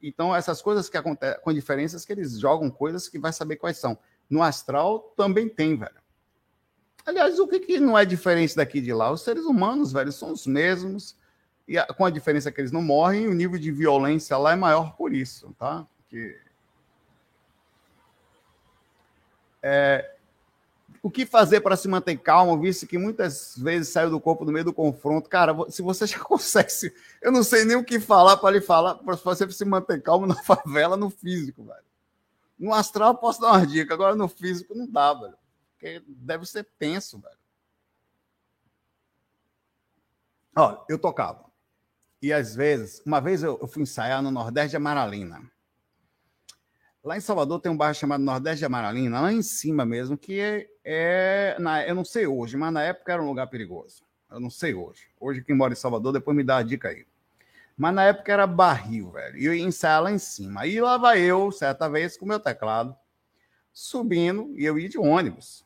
Então, 0.02 0.34
essas 0.34 0.62
coisas 0.62 0.88
que 0.88 0.96
acontecem, 0.96 1.38
com 1.42 1.52
diferenças 1.52 2.06
que 2.06 2.12
eles 2.14 2.40
jogam 2.40 2.70
coisas 2.70 3.06
que 3.06 3.18
vai 3.18 3.34
saber 3.34 3.56
quais 3.56 3.76
são. 3.76 3.98
No 4.30 4.42
astral 4.42 5.12
também 5.14 5.46
tem, 5.46 5.76
velho. 5.76 6.03
Aliás, 7.06 7.38
o 7.38 7.46
que, 7.46 7.60
que 7.60 7.78
não 7.78 7.98
é 7.98 8.04
diferente 8.04 8.56
daqui 8.56 8.80
de 8.80 8.92
lá? 8.92 9.10
Os 9.10 9.22
seres 9.22 9.44
humanos, 9.44 9.92
velho, 9.92 10.10
são 10.10 10.32
os 10.32 10.46
mesmos. 10.46 11.16
E 11.68 11.78
a, 11.78 11.86
com 11.86 12.04
a 12.04 12.10
diferença 12.10 12.50
que 12.50 12.60
eles 12.60 12.72
não 12.72 12.82
morrem, 12.82 13.28
o 13.28 13.34
nível 13.34 13.58
de 13.58 13.70
violência 13.70 14.36
lá 14.36 14.52
é 14.52 14.56
maior 14.56 14.96
por 14.96 15.12
isso, 15.12 15.54
tá? 15.58 15.86
Que... 16.08 16.38
É, 19.62 20.14
o 21.04 21.10
que 21.10 21.26
fazer 21.26 21.60
para 21.60 21.76
se 21.76 21.86
manter 21.86 22.16
calmo, 22.16 22.58
visto 22.58 22.86
que 22.86 22.96
muitas 22.96 23.54
vezes 23.58 23.90
saiu 23.90 24.08
do 24.08 24.18
corpo 24.18 24.42
no 24.42 24.50
meio 24.50 24.64
do 24.64 24.72
confronto? 24.72 25.28
Cara, 25.28 25.54
se 25.68 25.82
você 25.82 26.06
já 26.08 26.18
consegue, 26.18 26.94
eu 27.20 27.30
não 27.30 27.42
sei 27.42 27.66
nem 27.66 27.76
o 27.76 27.84
que 27.84 28.00
falar 28.00 28.38
para 28.38 28.50
lhe 28.52 28.60
falar, 28.62 28.94
para 28.94 29.14
você 29.14 29.50
se 29.50 29.64
manter 29.66 30.02
calmo 30.02 30.26
na 30.26 30.36
favela, 30.42 30.96
no 30.96 31.10
físico, 31.10 31.62
velho. 31.62 31.84
No 32.58 32.72
astral 32.72 33.10
eu 33.10 33.18
posso 33.18 33.42
dar 33.42 33.52
uma 33.52 33.66
dica, 33.66 33.92
agora 33.92 34.14
no 34.14 34.28
físico 34.28 34.74
não 34.74 34.86
dá, 34.86 35.12
velho. 35.12 35.34
Porque 35.84 36.02
deve 36.08 36.46
ser 36.46 36.66
tenso, 36.78 37.18
velho. 37.20 37.36
Olha, 40.56 40.78
eu 40.88 40.98
tocava. 40.98 41.44
E 42.22 42.32
às 42.32 42.56
vezes, 42.56 43.02
uma 43.04 43.20
vez 43.20 43.42
eu, 43.42 43.58
eu 43.60 43.68
fui 43.68 43.82
ensaiar 43.82 44.22
no 44.22 44.30
Nordeste 44.30 44.70
de 44.70 44.76
Amaralina. 44.76 45.42
Lá 47.02 47.18
em 47.18 47.20
Salvador 47.20 47.60
tem 47.60 47.70
um 47.70 47.76
bairro 47.76 47.94
chamado 47.94 48.24
Nordeste 48.24 48.60
de 48.60 48.64
Amaralina, 48.64 49.20
lá 49.20 49.30
em 49.30 49.42
cima 49.42 49.84
mesmo, 49.84 50.16
que 50.16 50.40
é, 50.40 50.66
é 50.82 51.56
na, 51.60 51.86
eu 51.86 51.94
não 51.94 52.04
sei 52.04 52.26
hoje, 52.26 52.56
mas 52.56 52.72
na 52.72 52.82
época 52.82 53.12
era 53.12 53.22
um 53.22 53.26
lugar 53.26 53.48
perigoso. 53.48 54.02
Eu 54.30 54.40
não 54.40 54.48
sei 54.48 54.72
hoje. 54.72 55.08
Hoje 55.20 55.44
quem 55.44 55.54
mora 55.54 55.74
em 55.74 55.76
Salvador, 55.76 56.14
depois 56.14 56.34
me 56.34 56.42
dá 56.42 56.56
a 56.56 56.62
dica 56.62 56.88
aí. 56.88 57.06
Mas 57.76 57.94
na 57.94 58.04
época 58.04 58.32
era 58.32 58.46
barril, 58.46 59.10
velho. 59.10 59.36
E 59.36 59.44
eu 59.44 59.52
ia 59.52 59.62
ensaiar 59.62 60.04
lá 60.04 60.10
em 60.10 60.18
cima. 60.18 60.62
Aí 60.62 60.80
lá 60.80 60.96
vai 60.96 61.20
eu, 61.20 61.52
certa 61.52 61.90
vez, 61.90 62.16
com 62.16 62.24
meu 62.24 62.40
teclado, 62.40 62.96
subindo, 63.70 64.50
e 64.56 64.64
eu 64.64 64.78
ia 64.78 64.88
de 64.88 64.96
ônibus 64.96 65.62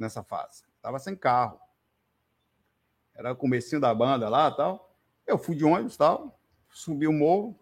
nessa 0.00 0.22
fase. 0.22 0.64
Tava 0.80 0.98
sem 0.98 1.14
carro. 1.14 1.60
Era 3.14 3.32
o 3.32 3.36
comecinho 3.36 3.80
da 3.80 3.94
banda 3.94 4.28
lá 4.28 4.50
tal. 4.50 4.96
Eu 5.26 5.38
fui 5.38 5.54
de 5.54 5.64
ônibus 5.64 5.96
tal, 5.96 6.40
subi 6.70 7.06
o 7.06 7.12
morro, 7.12 7.60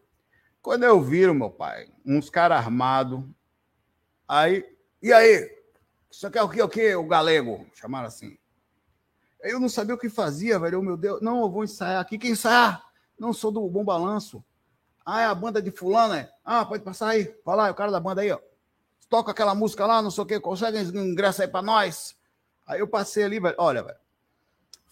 quando 0.62 0.85
eu 0.85 1.00
viro, 1.00 1.35
meu 1.35 1.50
pai, 1.50 1.88
uns 2.04 2.28
caras 2.28 2.59
armados, 2.59 3.25
aí, 4.26 4.64
e 5.00 5.12
aí? 5.12 5.50
Isso 6.11 6.26
aqui 6.26 6.38
é 6.38 6.42
o 6.42 6.49
que, 6.49 6.62
o 6.62 6.68
que, 6.68 6.95
o 6.95 7.07
galego? 7.07 7.66
Chamaram 7.75 8.07
assim. 8.07 8.37
Eu 9.40 9.61
não 9.61 9.68
sabia 9.68 9.95
o 9.95 9.99
que 9.99 10.09
fazia, 10.09 10.59
velho. 10.59 10.83
Meu 10.83 10.97
Deus, 10.97 11.21
não, 11.21 11.40
eu 11.40 11.50
vou 11.50 11.64
ensaiar 11.64 12.00
aqui. 12.00 12.18
Quem 12.18 12.33
ensaiar? 12.33 12.85
Não 13.18 13.33
sou 13.33 13.52
do 13.52 13.68
Bom 13.68 13.85
Balanço. 13.85 14.45
Ah, 15.07 15.23
é 15.23 15.25
a 15.26 15.35
banda 15.35 15.62
de 15.62 15.71
fulano, 15.71 16.14
é? 16.14 16.30
Ah, 16.45 16.64
pode 16.64 16.83
passar 16.83 17.11
aí. 17.11 17.35
Vai 17.45 17.57
lá, 17.57 17.68
é 17.68 17.71
o 17.71 17.75
cara 17.75 17.92
da 17.92 18.00
banda 18.00 18.21
aí, 18.21 18.30
ó. 18.30 18.38
Toca 19.09 19.30
aquela 19.30 19.54
música 19.54 19.87
lá, 19.87 20.02
não 20.02 20.11
sei 20.11 20.23
o 20.23 20.26
que, 20.26 20.40
consegue 20.40 20.78
ingresso 20.80 21.40
aí 21.40 21.49
pra 21.49 21.62
nós? 21.62 22.14
Aí 22.69 22.79
eu 22.79 22.87
passei 22.87 23.25
ali, 23.25 23.41
velho. 23.41 23.57
Olha, 23.59 23.83
velho 23.83 23.99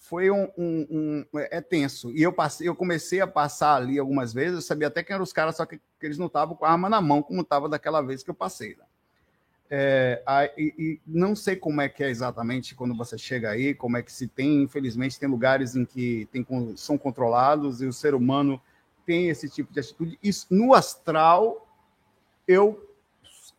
foi 0.07 0.31
um, 0.31 0.47
um, 0.57 1.25
um, 1.33 1.39
é 1.39 1.59
tenso. 1.59 2.11
E 2.11 2.23
eu 2.23 2.31
passei, 2.31 2.67
eu 2.67 2.75
comecei 2.75 3.19
a 3.19 3.27
passar 3.27 3.75
ali 3.75 3.99
algumas 3.99 4.33
vezes, 4.33 4.55
eu 4.55 4.61
sabia 4.61 4.87
até 4.87 5.03
quem 5.03 5.13
eram 5.13 5.23
os 5.23 5.33
caras, 5.33 5.57
só 5.57 5.65
que, 5.65 5.77
que 5.77 6.05
eles 6.05 6.17
não 6.17 6.27
estavam 6.27 6.55
com 6.55 6.65
a 6.65 6.71
arma 6.71 6.89
na 6.89 7.01
mão, 7.01 7.21
como 7.21 7.41
estava 7.41 7.67
daquela 7.67 8.01
vez 8.01 8.23
que 8.23 8.29
eu 8.29 8.33
passei. 8.33 8.77
Né? 8.77 8.85
É, 9.69 10.23
e, 10.57 10.73
e, 10.77 11.01
não 11.05 11.35
sei 11.35 11.57
como 11.57 11.81
é 11.81 11.89
que 11.89 12.03
é 12.03 12.09
exatamente 12.09 12.73
quando 12.73 12.95
você 12.95 13.17
chega 13.17 13.49
aí, 13.49 13.73
como 13.73 13.97
é 13.97 14.01
que 14.01 14.11
se 14.11 14.27
tem, 14.29 14.63
infelizmente, 14.63 15.19
tem 15.19 15.27
lugares 15.27 15.75
em 15.75 15.83
que 15.83 16.27
tem, 16.31 16.45
são 16.77 16.97
controlados 16.97 17.81
e 17.81 17.85
o 17.85 17.91
ser 17.91 18.15
humano 18.15 18.61
tem 19.05 19.27
esse 19.27 19.49
tipo 19.49 19.73
de 19.73 19.81
atitude. 19.81 20.17
Isso, 20.23 20.47
no 20.49 20.73
astral, 20.73 21.67
eu, 22.47 22.95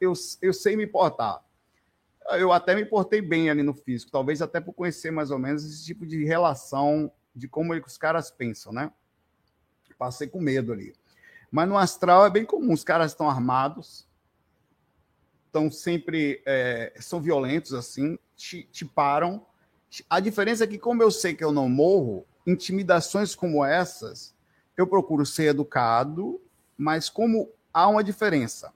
eu, 0.01 0.15
eu 0.41 0.55
sei 0.55 0.77
me 0.77 0.87
portar. 0.87 1.45
Eu 2.37 2.53
até 2.53 2.75
me 2.75 2.85
portei 2.85 3.23
bem 3.23 3.49
ali 3.49 3.63
no 3.63 3.75
físico, 3.75 4.11
talvez 4.11 4.43
até 4.43 4.61
por 4.61 4.73
conhecer 4.73 5.11
mais 5.11 5.31
ou 5.31 5.39
menos 5.39 5.65
esse 5.65 5.85
tipo 5.85 6.07
de 6.07 6.25
relação 6.25 7.11
de 7.35 7.49
como 7.49 7.73
os 7.75 7.97
caras 7.97 8.31
pensam, 8.31 8.73
né? 8.73 8.93
Passei 9.99 10.29
com 10.29 10.41
medo 10.41 10.73
ali. 10.73 10.95
Mas 11.51 11.69
no 11.69 11.77
astral 11.77 12.27
é 12.27 12.31
bem 12.31 12.45
comum, 12.45 12.73
os 12.73 12.85
caras 12.85 13.13
estão 13.13 13.29
armados, 13.29 14.07
estão 15.47 15.71
sempre 15.71 16.43
é, 16.45 16.93
são 17.01 17.21
violentos 17.21 17.73
assim, 17.73 18.19
te, 18.37 18.65
te 18.65 18.85
param. 18.85 19.45
A 20.09 20.21
diferença 20.21 20.65
é 20.65 20.67
que, 20.67 20.79
como 20.79 21.03
eu 21.03 21.11
sei 21.11 21.35
que 21.35 21.43
eu 21.43 21.51
não 21.51 21.69
morro, 21.69 22.27
intimidações 22.47 23.35
como 23.35 23.65
essas, 23.65 24.35
eu 24.77 24.87
procuro 24.87 25.25
ser 25.25 25.45
educado, 25.45 26.41
mas 26.77 27.09
como 27.09 27.51
há 27.73 27.89
uma 27.89 28.05
diferença. 28.05 28.73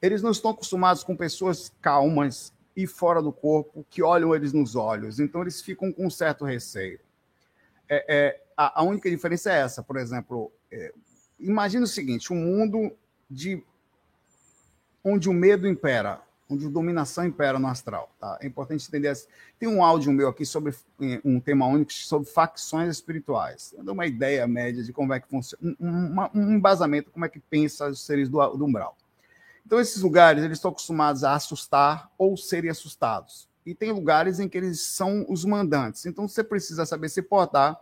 Eles 0.00 0.22
não 0.22 0.30
estão 0.30 0.52
acostumados 0.52 1.02
com 1.02 1.16
pessoas 1.16 1.72
calmas 1.80 2.52
e 2.78 2.86
fora 2.86 3.20
do 3.20 3.32
corpo 3.32 3.84
que 3.90 4.04
olham 4.04 4.32
eles 4.32 4.52
nos 4.52 4.76
olhos, 4.76 5.18
então 5.18 5.42
eles 5.42 5.60
ficam 5.60 5.92
com 5.92 6.06
um 6.06 6.10
certo 6.10 6.44
receio. 6.44 7.00
É, 7.88 8.04
é 8.08 8.42
a, 8.56 8.82
a, 8.82 8.84
única 8.84 9.10
diferença 9.10 9.50
é 9.50 9.58
essa, 9.58 9.82
por 9.82 9.96
exemplo, 9.96 10.52
é, 10.70 10.94
imagina 11.40 11.82
o 11.82 11.88
seguinte: 11.88 12.32
um 12.32 12.36
mundo 12.36 12.92
de 13.28 13.60
onde 15.02 15.28
o 15.28 15.32
medo 15.32 15.66
impera, 15.66 16.22
onde 16.48 16.66
a 16.66 16.68
dominação 16.68 17.26
impera 17.26 17.58
no 17.58 17.66
astral. 17.66 18.14
Tá? 18.20 18.38
É 18.40 18.46
importante 18.46 18.86
entender. 18.86 19.12
Tem 19.58 19.68
um 19.68 19.82
áudio 19.82 20.12
meu 20.12 20.28
aqui 20.28 20.46
sobre 20.46 20.72
eh, 21.00 21.20
um 21.24 21.40
tema 21.40 21.66
único 21.66 21.92
sobre 21.92 22.28
facções 22.28 22.90
espirituais. 22.90 23.74
Eu 23.76 23.82
dou 23.82 23.94
uma 23.94 24.06
ideia 24.06 24.46
média 24.46 24.84
de 24.84 24.92
como 24.92 25.12
é 25.12 25.18
que 25.18 25.26
funciona, 25.26 25.74
um, 25.80 26.14
um 26.32 26.52
embasamento 26.52 27.10
como 27.10 27.24
é 27.24 27.28
que 27.28 27.40
pensa 27.40 27.88
os 27.88 28.06
seres 28.06 28.28
do, 28.28 28.38
do 28.56 28.64
umbral. 28.64 28.96
Então, 29.68 29.78
esses 29.78 30.00
lugares 30.00 30.42
eles 30.42 30.56
estão 30.56 30.70
acostumados 30.70 31.22
a 31.24 31.34
assustar 31.34 32.10
ou 32.16 32.38
serem 32.38 32.70
assustados. 32.70 33.46
E 33.66 33.74
tem 33.74 33.92
lugares 33.92 34.40
em 34.40 34.48
que 34.48 34.56
eles 34.56 34.80
são 34.80 35.26
os 35.28 35.44
mandantes. 35.44 36.06
Então, 36.06 36.26
você 36.26 36.42
precisa 36.42 36.86
saber 36.86 37.10
se 37.10 37.20
portar. 37.20 37.78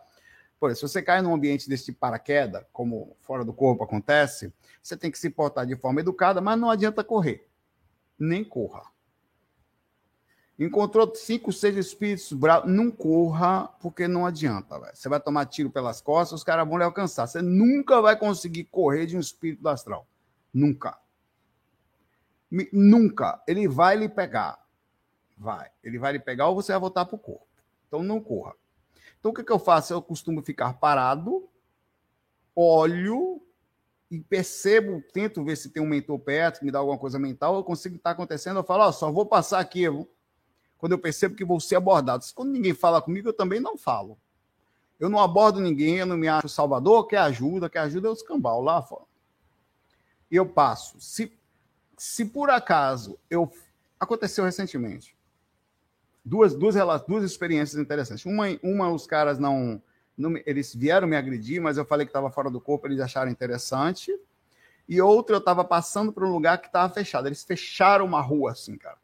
Por 0.58 0.68
exemplo, 0.68 0.88
se 0.88 0.92
você 0.92 1.00
cai 1.00 1.22
num 1.22 1.32
ambiente 1.32 1.68
desse 1.68 1.84
tipo 1.84 2.00
paraquedas, 2.00 2.64
como 2.72 3.16
fora 3.20 3.44
do 3.44 3.52
corpo 3.52 3.84
acontece, 3.84 4.52
você 4.82 4.96
tem 4.96 5.12
que 5.12 5.18
se 5.18 5.30
portar 5.30 5.64
de 5.64 5.76
forma 5.76 6.00
educada, 6.00 6.40
mas 6.40 6.58
não 6.58 6.68
adianta 6.68 7.04
correr. 7.04 7.48
Nem 8.18 8.42
corra. 8.42 8.82
Encontrou 10.58 11.14
cinco, 11.14 11.52
seis 11.52 11.76
espíritos 11.76 12.32
bravos, 12.32 12.68
não 12.68 12.90
corra, 12.90 13.68
porque 13.80 14.08
não 14.08 14.26
adianta. 14.26 14.76
Véio. 14.80 14.90
Você 14.92 15.08
vai 15.08 15.20
tomar 15.20 15.46
tiro 15.46 15.70
pelas 15.70 16.00
costas, 16.00 16.40
os 16.40 16.44
caras 16.44 16.66
vão 16.66 16.78
lhe 16.78 16.84
alcançar. 16.84 17.28
Você 17.28 17.40
nunca 17.40 18.02
vai 18.02 18.18
conseguir 18.18 18.64
correr 18.64 19.06
de 19.06 19.16
um 19.16 19.20
espírito 19.20 19.68
astral. 19.68 20.04
Nunca. 20.52 20.98
Nunca. 22.72 23.42
Ele 23.46 23.68
vai 23.68 23.96
lhe 23.96 24.08
pegar. 24.08 24.58
Vai. 25.36 25.70
Ele 25.82 25.98
vai 25.98 26.12
lhe 26.12 26.18
pegar 26.18 26.48
ou 26.48 26.54
você 26.54 26.72
vai 26.72 26.80
voltar 26.80 27.04
para 27.04 27.16
o 27.16 27.18
corpo. 27.18 27.46
Então 27.88 28.02
não 28.02 28.20
corra. 28.20 28.54
Então 29.18 29.30
o 29.30 29.34
que, 29.34 29.44
que 29.44 29.52
eu 29.52 29.58
faço? 29.58 29.92
Eu 29.92 30.02
costumo 30.02 30.42
ficar 30.42 30.74
parado, 30.74 31.48
olho 32.54 33.42
e 34.10 34.20
percebo, 34.20 35.02
tento 35.12 35.44
ver 35.44 35.56
se 35.56 35.70
tem 35.70 35.82
um 35.82 35.86
mentor 35.86 36.18
perto, 36.18 36.64
me 36.64 36.70
dá 36.70 36.78
alguma 36.78 36.96
coisa 36.96 37.18
mental, 37.18 37.56
eu 37.56 37.64
consigo 37.64 37.96
estar 37.96 38.12
acontecendo, 38.12 38.58
eu 38.58 38.64
falo, 38.64 38.84
ó, 38.84 38.92
só 38.92 39.10
vou 39.10 39.26
passar 39.26 39.58
aqui, 39.58 39.82
eu 39.82 40.08
quando 40.78 40.92
eu 40.92 40.98
percebo 40.98 41.34
que 41.34 41.44
vou 41.44 41.58
ser 41.58 41.76
abordado. 41.76 42.24
Quando 42.34 42.52
ninguém 42.52 42.74
fala 42.74 43.00
comigo, 43.00 43.28
eu 43.28 43.32
também 43.32 43.60
não 43.60 43.76
falo. 43.78 44.18
Eu 44.98 45.08
não 45.08 45.18
abordo 45.18 45.60
ninguém, 45.60 45.96
eu 45.96 46.06
não 46.06 46.16
me 46.16 46.28
acho 46.28 46.48
salvador, 46.48 47.06
quer 47.06 47.18
ajuda, 47.18 47.68
quer 47.68 47.80
ajuda, 47.80 48.08
eu 48.08 48.12
escambau 48.12 48.62
lá 48.62 48.82
fora. 48.82 49.04
Eu 50.30 50.46
passo. 50.46 51.00
Se, 51.00 51.32
se 51.96 52.24
por 52.24 52.50
acaso 52.50 53.18
eu. 53.30 53.52
Aconteceu 53.98 54.44
recentemente. 54.44 55.16
Duas, 56.24 56.54
duas, 56.54 56.74
duas 57.06 57.24
experiências 57.24 57.80
interessantes. 57.80 58.26
Uma, 58.26 58.46
uma 58.62 58.90
os 58.90 59.06
caras 59.06 59.38
não 59.38 59.80
não, 60.16 60.34
eles 60.46 60.74
vieram 60.74 61.06
me 61.06 61.16
agredir, 61.16 61.60
mas 61.60 61.76
eu 61.76 61.84
falei 61.84 62.06
que 62.06 62.10
estava 62.10 62.30
fora 62.30 62.48
do 62.48 62.60
corpo, 62.60 62.86
eles 62.86 63.00
acharam 63.00 63.30
interessante. 63.30 64.18
E 64.88 65.00
outra, 65.00 65.36
eu 65.36 65.40
estava 65.40 65.64
passando 65.64 66.12
por 66.12 66.24
um 66.24 66.32
lugar 66.32 66.58
que 66.58 66.68
estava 66.68 66.92
fechado. 66.92 67.28
Eles 67.28 67.44
fecharam 67.44 68.04
uma 68.04 68.20
rua 68.20 68.52
assim, 68.52 68.76
cara. 68.78 68.96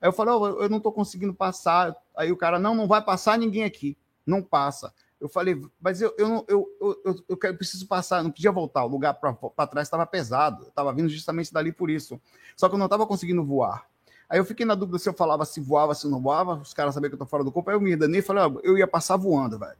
Aí 0.00 0.08
eu 0.08 0.12
falei, 0.12 0.34
oh, 0.34 0.62
eu 0.62 0.68
não 0.68 0.78
estou 0.78 0.92
conseguindo 0.92 1.32
passar. 1.32 1.94
Aí 2.16 2.32
o 2.32 2.36
cara, 2.36 2.58
não, 2.58 2.74
não 2.74 2.88
vai 2.88 3.02
passar 3.02 3.38
ninguém 3.38 3.64
aqui. 3.64 3.96
Não 4.26 4.42
passa. 4.42 4.92
Eu 5.20 5.28
falei, 5.28 5.60
mas 5.80 6.00
eu, 6.02 6.14
eu, 6.18 6.44
eu, 6.48 6.76
eu, 6.80 7.02
eu, 7.04 7.38
eu, 7.42 7.56
preciso 7.56 7.86
passar, 7.86 8.22
não 8.22 8.30
podia 8.30 8.52
voltar. 8.52 8.84
O 8.84 8.88
lugar 8.88 9.14
para 9.14 9.66
trás 9.66 9.86
estava 9.86 10.04
pesado. 10.06 10.66
Estava 10.68 10.92
vindo 10.92 11.08
justamente 11.08 11.52
dali 11.52 11.72
por 11.72 11.90
isso. 11.90 12.20
Só 12.56 12.68
que 12.68 12.74
eu 12.74 12.78
não 12.78 12.86
estava 12.86 13.06
conseguindo 13.06 13.44
voar. 13.44 13.86
Aí 14.28 14.38
eu 14.38 14.44
fiquei 14.44 14.66
na 14.66 14.74
dúvida 14.74 14.98
se 14.98 15.08
eu 15.08 15.14
falava 15.14 15.44
se 15.44 15.60
voava, 15.60 15.94
se 15.94 16.08
não 16.08 16.20
voava. 16.20 16.54
Os 16.56 16.74
caras 16.74 16.94
sabiam 16.94 17.10
que 17.10 17.14
eu 17.14 17.16
estou 17.16 17.28
fora 17.28 17.44
do 17.44 17.52
corpo. 17.52 17.70
Aí 17.70 17.76
eu 17.76 17.80
me 17.80 17.96
danei 17.96 18.20
e 18.20 18.22
falei, 18.22 18.42
eu 18.62 18.76
ia 18.76 18.86
passar 18.86 19.16
voando, 19.16 19.58
velho 19.58 19.76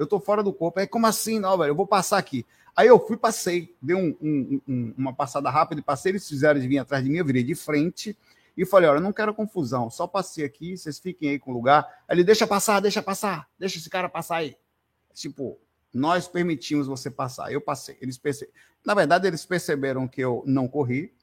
eu 0.00 0.06
tô 0.06 0.18
fora 0.18 0.42
do 0.42 0.50
corpo. 0.50 0.80
Aí, 0.80 0.86
como 0.86 1.06
assim? 1.06 1.38
Não, 1.38 1.58
velho, 1.58 1.70
eu 1.70 1.74
vou 1.74 1.86
passar 1.86 2.16
aqui. 2.16 2.46
Aí 2.74 2.88
eu 2.88 2.98
fui, 2.98 3.18
passei, 3.18 3.76
dei 3.82 3.94
um, 3.94 4.16
um, 4.20 4.60
um, 4.66 4.94
uma 4.96 5.12
passada 5.12 5.50
rápida, 5.50 5.82
passei, 5.82 6.12
eles 6.12 6.26
fizeram 6.26 6.58
de 6.58 6.66
vir 6.66 6.78
atrás 6.78 7.04
de 7.04 7.10
mim, 7.10 7.18
eu 7.18 7.24
virei 7.24 7.42
de 7.42 7.54
frente 7.54 8.16
e 8.56 8.64
falei, 8.64 8.88
olha, 8.88 9.00
não 9.00 9.12
quero 9.12 9.34
confusão, 9.34 9.90
só 9.90 10.06
passei 10.06 10.44
aqui, 10.44 10.76
vocês 10.76 10.98
fiquem 10.98 11.30
aí 11.30 11.38
com 11.38 11.50
o 11.50 11.54
lugar. 11.54 11.86
Aí 12.08 12.16
ele, 12.16 12.24
deixa 12.24 12.46
passar, 12.46 12.80
deixa 12.80 13.02
passar, 13.02 13.46
deixa 13.58 13.76
esse 13.76 13.90
cara 13.90 14.08
passar 14.08 14.36
aí. 14.36 14.56
Tipo, 15.14 15.58
nós 15.92 16.28
permitimos 16.28 16.86
você 16.86 17.10
passar. 17.10 17.52
Eu 17.52 17.60
passei. 17.60 17.98
Eles 18.00 18.16
perce... 18.16 18.48
Na 18.84 18.94
verdade, 18.94 19.26
eles 19.26 19.44
perceberam 19.44 20.08
que 20.08 20.20
eu 20.20 20.42
não 20.46 20.66
corri, 20.66 21.14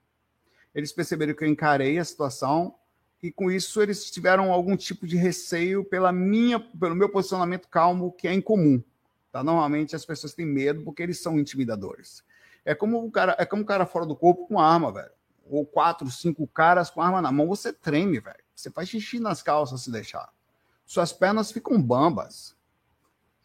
eles 0.75 0.91
perceberam 0.91 1.33
que 1.33 1.43
eu 1.43 1.47
encarei 1.47 1.97
a 1.97 2.05
situação, 2.05 2.75
e 3.21 3.31
com 3.31 3.49
isso 3.49 3.81
eles 3.81 4.11
tiveram 4.11 4.51
algum 4.51 4.77
tipo 4.77 5.07
de 5.07 5.17
receio 5.17 5.83
pela 5.83 6.11
minha, 6.11 6.59
pelo 6.59 6.95
meu 6.95 7.09
posicionamento 7.09 7.67
calmo, 7.67 8.11
que 8.11 8.27
é 8.27 8.33
incomum. 8.33 8.83
Tá? 9.31 9.43
Normalmente 9.43 9.95
as 9.95 10.05
pessoas 10.05 10.33
têm 10.33 10.45
medo 10.45 10.83
porque 10.83 11.01
eles 11.01 11.19
são 11.19 11.39
intimidadores. 11.39 12.23
É 12.63 12.75
como 12.75 13.03
um 13.03 13.09
cara, 13.09 13.35
é 13.39 13.45
como 13.45 13.63
um 13.63 13.65
cara 13.65 13.85
fora 13.85 14.05
do 14.05 14.15
corpo 14.15 14.47
com 14.47 14.59
arma, 14.59 14.91
velho. 14.91 15.11
Ou 15.49 15.65
quatro, 15.65 16.11
cinco 16.11 16.45
caras 16.45 16.89
com 16.89 17.01
arma 17.01 17.21
na 17.21 17.31
mão, 17.31 17.47
você 17.47 17.71
treme, 17.71 18.19
velho. 18.19 18.43
Você 18.53 18.69
faz 18.69 18.89
xixi 18.89 19.19
nas 19.19 19.41
calças 19.41 19.81
se 19.81 19.91
deixar. 19.91 20.29
Suas 20.85 21.13
pernas 21.13 21.51
ficam 21.51 21.81
bambas. 21.81 22.55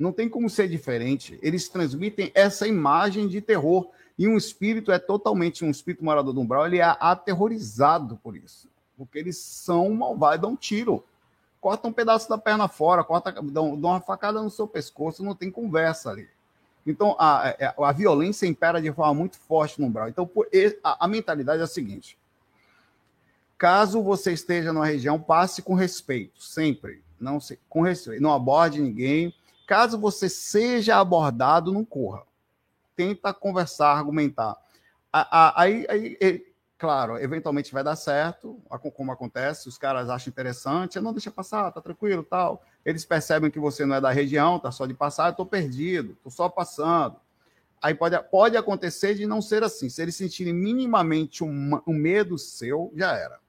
Não 0.02 0.12
tem 0.12 0.28
como 0.28 0.50
ser 0.50 0.68
diferente. 0.68 1.38
Eles 1.42 1.68
transmitem 1.68 2.30
essa 2.34 2.66
imagem 2.66 3.28
de 3.28 3.40
terror. 3.40 3.88
E 4.18 4.28
um 4.28 4.36
espírito 4.36 4.92
é 4.92 4.98
totalmente 4.98 5.64
um 5.64 5.70
espírito 5.70 6.04
morador 6.04 6.34
do 6.34 6.40
umbral, 6.40 6.66
ele 6.66 6.78
é 6.78 6.96
aterrorizado 7.00 8.18
por 8.22 8.36
isso 8.36 8.68
porque 8.96 9.18
eles 9.18 9.36
são 9.36 9.90
malvados, 9.90 10.40
dão 10.40 10.50
um 10.50 10.56
tiro, 10.56 11.04
corta 11.60 11.88
um 11.88 11.92
pedaço 11.92 12.28
da 12.28 12.38
perna 12.38 12.68
fora, 12.68 13.02
corta, 13.02 13.32
dão, 13.32 13.78
dão 13.78 13.90
uma 13.90 14.00
facada 14.00 14.40
no 14.40 14.50
seu 14.50 14.66
pescoço, 14.66 15.24
não 15.24 15.34
tem 15.34 15.50
conversa 15.50 16.10
ali. 16.10 16.28
Então, 16.86 17.16
a, 17.18 17.42
a, 17.42 17.48
é, 17.50 17.74
a 17.76 17.92
violência 17.92 18.46
impera 18.46 18.80
de 18.80 18.92
forma 18.92 19.14
muito 19.14 19.38
forte 19.38 19.80
no 19.80 19.86
umbral. 19.86 20.08
Então, 20.08 20.26
por, 20.26 20.48
a, 20.82 21.04
a 21.04 21.08
mentalidade 21.08 21.60
é 21.60 21.64
a 21.64 21.68
seguinte: 21.68 22.18
caso 23.56 24.02
você 24.02 24.32
esteja 24.32 24.72
numa 24.72 24.86
região, 24.86 25.20
passe 25.20 25.62
com 25.62 25.74
respeito, 25.74 26.42
sempre. 26.42 27.02
Não 27.20 27.38
se, 27.38 27.58
com 27.68 27.82
respeito, 27.82 28.22
não 28.22 28.32
aborde 28.32 28.80
ninguém. 28.80 29.34
Caso 29.72 29.96
você 29.98 30.28
seja 30.28 31.00
abordado, 31.00 31.72
não 31.72 31.82
corra. 31.82 32.24
Tenta 32.94 33.32
conversar, 33.32 33.96
argumentar. 33.96 34.54
Aí, 35.10 35.86
aí 35.88 36.46
claro, 36.76 37.16
eventualmente 37.16 37.72
vai 37.72 37.82
dar 37.82 37.96
certo, 37.96 38.60
como 38.94 39.12
acontece, 39.12 39.70
os 39.70 39.78
caras 39.78 40.10
acham 40.10 40.30
interessante, 40.30 41.00
não 41.00 41.14
deixa 41.14 41.30
passar, 41.30 41.72
tá 41.72 41.80
tranquilo, 41.80 42.22
tal. 42.22 42.62
Eles 42.84 43.06
percebem 43.06 43.50
que 43.50 43.58
você 43.58 43.86
não 43.86 43.96
é 43.96 44.00
da 44.02 44.10
região, 44.10 44.58
tá 44.58 44.70
só 44.70 44.84
de 44.84 44.92
passar, 44.92 45.28
eu 45.28 45.36
tô 45.36 45.46
perdido, 45.46 46.18
tô 46.22 46.28
só 46.28 46.50
passando. 46.50 47.16
Aí 47.80 47.94
pode, 47.94 48.22
pode 48.24 48.58
acontecer 48.58 49.14
de 49.14 49.26
não 49.26 49.40
ser 49.40 49.64
assim. 49.64 49.88
Se 49.88 50.02
eles 50.02 50.14
sentirem 50.14 50.52
minimamente 50.52 51.42
um, 51.42 51.80
um 51.86 51.94
medo 51.94 52.36
seu, 52.36 52.92
já 52.94 53.16
era. 53.16 53.40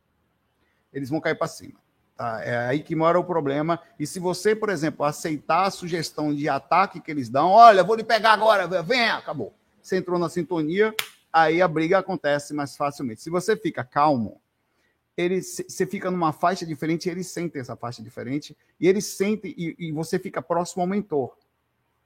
Eles 0.93 1.09
vão 1.09 1.19
cair 1.19 1.36
para 1.36 1.47
cima. 1.47 1.82
Tá? 2.15 2.43
É 2.43 2.58
aí 2.67 2.84
que 2.84 2.95
mora 2.95 3.19
o 3.19 3.23
problema. 3.23 3.80
E 3.99 4.06
se 4.06 4.19
você, 4.19 4.56
por 4.56 4.69
exemplo, 4.69 5.06
aceitar 5.06 5.65
a 5.65 5.71
sugestão 5.71 6.34
de 6.34 6.47
ataque 6.47 6.99
que 6.99 7.12
eles 7.12 7.30
dão, 7.30 7.49
olha, 7.49 7.84
vou 7.84 7.95
lhe 7.95 8.04
pegar 8.04 8.34
agora, 8.34 8.67
venha, 8.84 9.15
acabou. 9.15 9.54
Você 9.82 9.97
entrou 9.97 10.19
na 10.19 10.30
sintonia, 10.30 10.95
aí 11.32 11.62
a 11.62 11.67
briga 11.67 11.97
acontece 11.97 12.54
mais 12.54 12.76
facilmente. 12.78 13.21
Se 13.21 13.30
você 13.30 13.56
fica 13.58 13.84
calmo, 13.84 14.39
ele, 15.17 15.41
você 15.41 15.86
fica 15.86 16.10
numa 16.10 16.32
faixa 16.32 16.65
diferente, 16.65 17.10
eles 17.10 17.28
sentem 17.28 17.62
essa 17.62 17.76
faixa 17.76 18.02
diferente, 18.02 18.58
e 18.80 18.88
eles 18.88 19.06
sentem, 19.06 19.54
e, 19.58 19.76
e 19.78 19.91
você 19.91 20.17
fica 20.17 20.41
próximo 20.41 20.82
ao 20.82 20.88
mentor. 20.88 21.36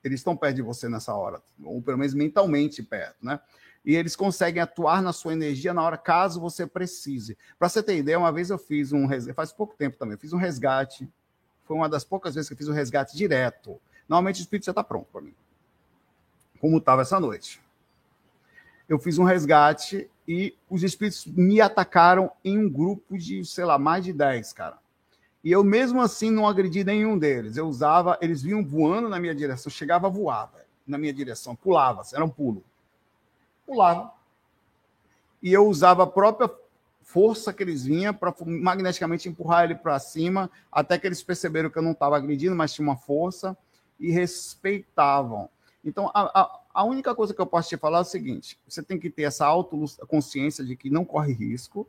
Eles 0.04 0.20
estão 0.20 0.36
perto 0.36 0.56
de 0.56 0.62
você 0.62 0.90
nessa 0.90 1.14
hora, 1.14 1.42
ou 1.64 1.82
pelo 1.82 1.98
menos 1.98 2.14
mentalmente 2.14 2.82
perto, 2.82 3.18
né? 3.22 3.40
E 3.88 3.96
eles 3.96 4.16
conseguem 4.16 4.62
atuar 4.62 5.02
na 5.02 5.12
sua 5.12 5.34
energia 5.34 5.74
na 5.74 5.82
hora 5.82 5.98
caso 5.98 6.40
você 6.40 6.68
precise. 6.68 7.36
Para 7.58 7.70
você 7.70 7.82
ter 7.82 7.98
ideia, 7.98 8.20
uma 8.20 8.32
vez 8.32 8.52
eu 8.52 8.60
fiz 8.60 8.94
um 8.94 9.08
faz 9.34 9.52
pouco 9.52 9.76
tempo 9.76 9.98
também, 9.98 10.14
eu 10.14 10.20
fiz 10.20 10.32
um 10.34 10.38
resgate. 10.38 11.10
Foi 11.64 11.76
uma 11.76 11.90
das 11.90 12.04
poucas 12.04 12.36
vezes 12.36 12.50
que 12.50 12.54
eu 12.54 12.58
fiz 12.58 12.68
um 12.68 12.74
resgate 12.74 13.18
direto. 13.18 13.80
Normalmente 14.08 14.42
o 14.42 14.44
espírito 14.44 14.66
já 14.66 14.74
está 14.74 14.84
pronto 14.84 15.08
para 15.12 15.22
mim. 15.22 15.34
Como 16.60 16.78
estava 16.78 17.02
essa 17.02 17.20
noite 17.20 17.62
eu 18.88 18.98
fiz 18.98 19.18
um 19.18 19.24
resgate 19.24 20.10
e 20.28 20.56
os 20.70 20.84
espíritos 20.84 21.26
me 21.26 21.60
atacaram 21.60 22.32
em 22.44 22.58
um 22.58 22.70
grupo 22.70 23.18
de, 23.18 23.44
sei 23.44 23.66
lá, 23.66 23.78
mais 23.78 24.04
de 24.04 24.14
10, 24.14 24.54
cara. 24.54 24.78
E 25.44 25.52
eu 25.52 25.64
mesmo 25.64 26.02
assim 26.02 26.32
não 26.32 26.48
agredi 26.48 26.84
nenhum 26.84 27.18
deles. 27.18 27.58
Eu 27.58 27.68
usava, 27.68 28.18
eles 28.22 28.42
vinham 28.42 28.66
voando 28.66 29.10
na 29.10 29.20
minha 29.20 29.36
direção, 29.36 29.70
chegava 29.70 30.08
a 30.08 30.10
voar 30.10 30.50
véio, 30.54 30.66
na 30.86 30.98
minha 30.98 31.14
direção, 31.14 31.56
pulava, 31.56 32.02
era 32.14 32.24
um 32.24 32.30
pulo. 32.30 32.64
Pulava. 33.68 34.12
E 35.44 35.54
eu 35.54 35.68
usava 35.68 36.04
a 36.04 36.08
própria 36.08 36.50
força 37.02 37.54
que 37.54 37.62
eles 37.62 37.86
vinham 37.86 38.14
para 38.14 38.34
magneticamente 38.46 39.30
empurrar 39.30 39.66
ele 39.66 39.76
para 39.76 40.00
cima, 40.00 40.50
até 40.72 40.98
que 40.98 41.06
eles 41.06 41.22
perceberam 41.22 41.70
que 41.70 41.78
eu 41.78 41.84
não 41.84 41.92
estava 41.92 42.18
agredindo, 42.18 42.56
mas 42.56 42.74
tinha 42.74 42.88
uma 42.88 42.98
força 42.98 43.56
e 44.00 44.12
respeitavam. 44.12 45.50
Então, 45.84 46.10
a, 46.14 46.42
a, 46.42 46.60
a, 46.74 46.84
única 46.84 47.14
coisa 47.14 47.34
que 47.34 47.40
eu 47.40 47.46
posso 47.46 47.70
te 47.70 47.78
falar 47.78 48.00
é 48.00 48.02
o 48.02 48.06
seguinte: 48.06 48.58
você 48.68 48.82
tem 48.82 49.00
que 49.00 49.10
ter 49.10 49.24
essa 49.24 49.46
autoconsciência 49.46 50.66
de 50.66 50.76
que 50.76 50.90
não 50.90 51.06
corre 51.06 51.34
risco, 51.34 51.88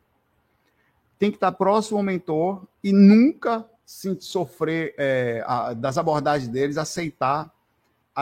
tem 1.18 1.30
que 1.30 1.36
estar 1.36 1.52
próximo 1.52 1.98
ao 1.98 2.04
mentor 2.04 2.62
e 2.82 2.92
nunca 2.92 3.68
se 3.84 4.20
sofrer 4.20 4.94
é, 4.98 5.42
a, 5.46 5.72
das 5.72 5.98
abordagens 5.98 6.48
deles, 6.48 6.76
aceitar 6.76 7.52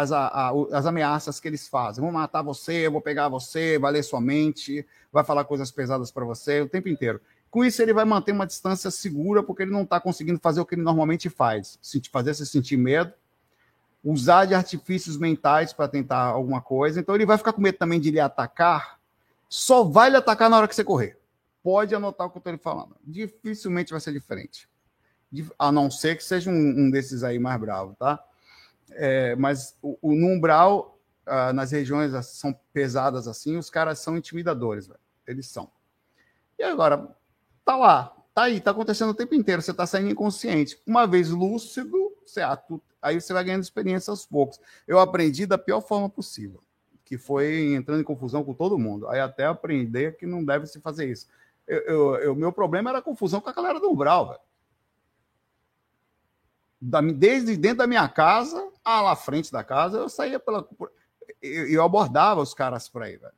as, 0.00 0.12
a, 0.12 0.52
as 0.72 0.86
ameaças 0.86 1.40
que 1.40 1.48
eles 1.48 1.68
fazem. 1.68 2.02
Vou 2.02 2.12
matar 2.12 2.42
você, 2.42 2.88
vou 2.88 3.00
pegar 3.00 3.28
você, 3.28 3.78
vai 3.78 3.92
ler 3.92 4.02
sua 4.02 4.20
mente, 4.20 4.86
vai 5.12 5.24
falar 5.24 5.44
coisas 5.44 5.70
pesadas 5.70 6.10
para 6.10 6.24
você 6.24 6.60
o 6.60 6.68
tempo 6.68 6.88
inteiro. 6.88 7.20
Com 7.50 7.64
isso, 7.64 7.80
ele 7.80 7.92
vai 7.92 8.04
manter 8.04 8.32
uma 8.32 8.46
distância 8.46 8.90
segura, 8.90 9.42
porque 9.42 9.62
ele 9.62 9.72
não 9.72 9.82
está 9.82 9.98
conseguindo 9.98 10.38
fazer 10.40 10.60
o 10.60 10.66
que 10.66 10.74
ele 10.74 10.82
normalmente 10.82 11.30
faz: 11.30 11.78
fazer 12.10 12.34
você 12.34 12.44
sentir 12.44 12.76
medo, 12.76 13.12
usar 14.04 14.44
de 14.44 14.54
artifícios 14.54 15.16
mentais 15.16 15.72
para 15.72 15.88
tentar 15.88 16.24
alguma 16.24 16.60
coisa. 16.60 17.00
Então, 17.00 17.14
ele 17.14 17.26
vai 17.26 17.38
ficar 17.38 17.52
com 17.52 17.60
medo 17.60 17.78
também 17.78 18.00
de 18.00 18.10
lhe 18.10 18.20
atacar. 18.20 18.98
Só 19.48 19.84
vai 19.84 20.10
lhe 20.10 20.16
atacar 20.16 20.50
na 20.50 20.58
hora 20.58 20.68
que 20.68 20.74
você 20.74 20.84
correr 20.84 21.18
pode 21.66 21.96
anotar 21.96 22.28
o 22.28 22.30
que 22.30 22.36
eu 22.36 22.54
estou 22.54 22.58
falando. 22.58 22.94
Dificilmente 23.02 23.90
vai 23.90 24.00
ser 24.00 24.12
diferente. 24.12 24.68
A 25.58 25.72
não 25.72 25.90
ser 25.90 26.16
que 26.16 26.22
seja 26.22 26.48
um, 26.48 26.54
um 26.54 26.90
desses 26.92 27.24
aí 27.24 27.40
mais 27.40 27.60
bravo, 27.60 27.96
tá? 27.98 28.22
É, 28.96 29.36
mas 29.36 29.76
o, 29.82 29.98
o 30.02 30.40
ah, 31.26 31.52
nas 31.52 31.72
regiões 31.72 32.12
são 32.26 32.58
pesadas 32.72 33.26
assim, 33.26 33.56
os 33.56 33.70
caras 33.70 33.98
são 33.98 34.16
intimidadores, 34.16 34.86
velho. 34.86 35.00
Eles 35.26 35.48
são. 35.48 35.70
E 36.58 36.62
agora, 36.62 37.14
tá 37.64 37.76
lá, 37.76 38.16
tá 38.34 38.44
aí, 38.44 38.60
tá 38.60 38.70
acontecendo 38.70 39.10
o 39.10 39.14
tempo 39.14 39.34
inteiro, 39.34 39.60
você 39.60 39.74
tá 39.74 39.86
saindo 39.86 40.10
inconsciente. 40.10 40.80
Uma 40.86 41.06
vez 41.06 41.30
lúcido, 41.30 42.12
você, 42.24 42.40
aí 43.02 43.20
você 43.20 43.32
vai 43.32 43.44
ganhando 43.44 43.62
experiência 43.62 44.10
aos 44.10 44.24
poucos. 44.24 44.60
Eu 44.86 44.98
aprendi 44.98 45.46
da 45.46 45.58
pior 45.58 45.80
forma 45.80 46.08
possível, 46.08 46.62
que 47.04 47.18
foi 47.18 47.74
entrando 47.74 48.00
em 48.00 48.04
confusão 48.04 48.44
com 48.44 48.54
todo 48.54 48.78
mundo. 48.78 49.08
Aí 49.08 49.20
até 49.20 49.46
aprender 49.46 50.16
que 50.16 50.26
não 50.26 50.44
deve 50.44 50.66
se 50.66 50.80
fazer 50.80 51.10
isso 51.10 51.26
o 52.30 52.34
meu 52.34 52.52
problema 52.52 52.90
era 52.90 53.02
confusão 53.02 53.40
com 53.40 53.50
a 53.50 53.52
galera 53.52 53.80
do 53.80 53.90
Umbral, 53.90 54.28
velho. 54.28 54.40
Da, 56.80 57.00
desde 57.00 57.56
dentro 57.56 57.78
da 57.78 57.86
minha 57.86 58.08
casa, 58.08 58.70
a 58.84 59.00
lá 59.00 59.16
frente 59.16 59.50
da 59.50 59.64
casa, 59.64 59.98
eu 59.98 60.08
saía 60.08 60.38
pela. 60.38 60.66
Eu, 61.42 61.82
abordava 61.82 62.40
os 62.40 62.54
caras 62.54 62.88
por 62.88 63.02
aí, 63.02 63.16
velho. 63.16 63.32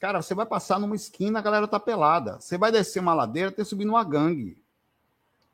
Cara, 0.00 0.20
você 0.20 0.34
vai 0.34 0.44
passar 0.44 0.80
numa 0.80 0.96
esquina, 0.96 1.38
a 1.38 1.42
galera 1.42 1.68
tá 1.68 1.78
pelada. 1.78 2.40
Você 2.40 2.58
vai 2.58 2.72
descer 2.72 3.00
uma 3.00 3.14
ladeira, 3.14 3.52
tem 3.52 3.64
subindo 3.64 3.90
uma 3.90 4.02
gangue. 4.02 4.60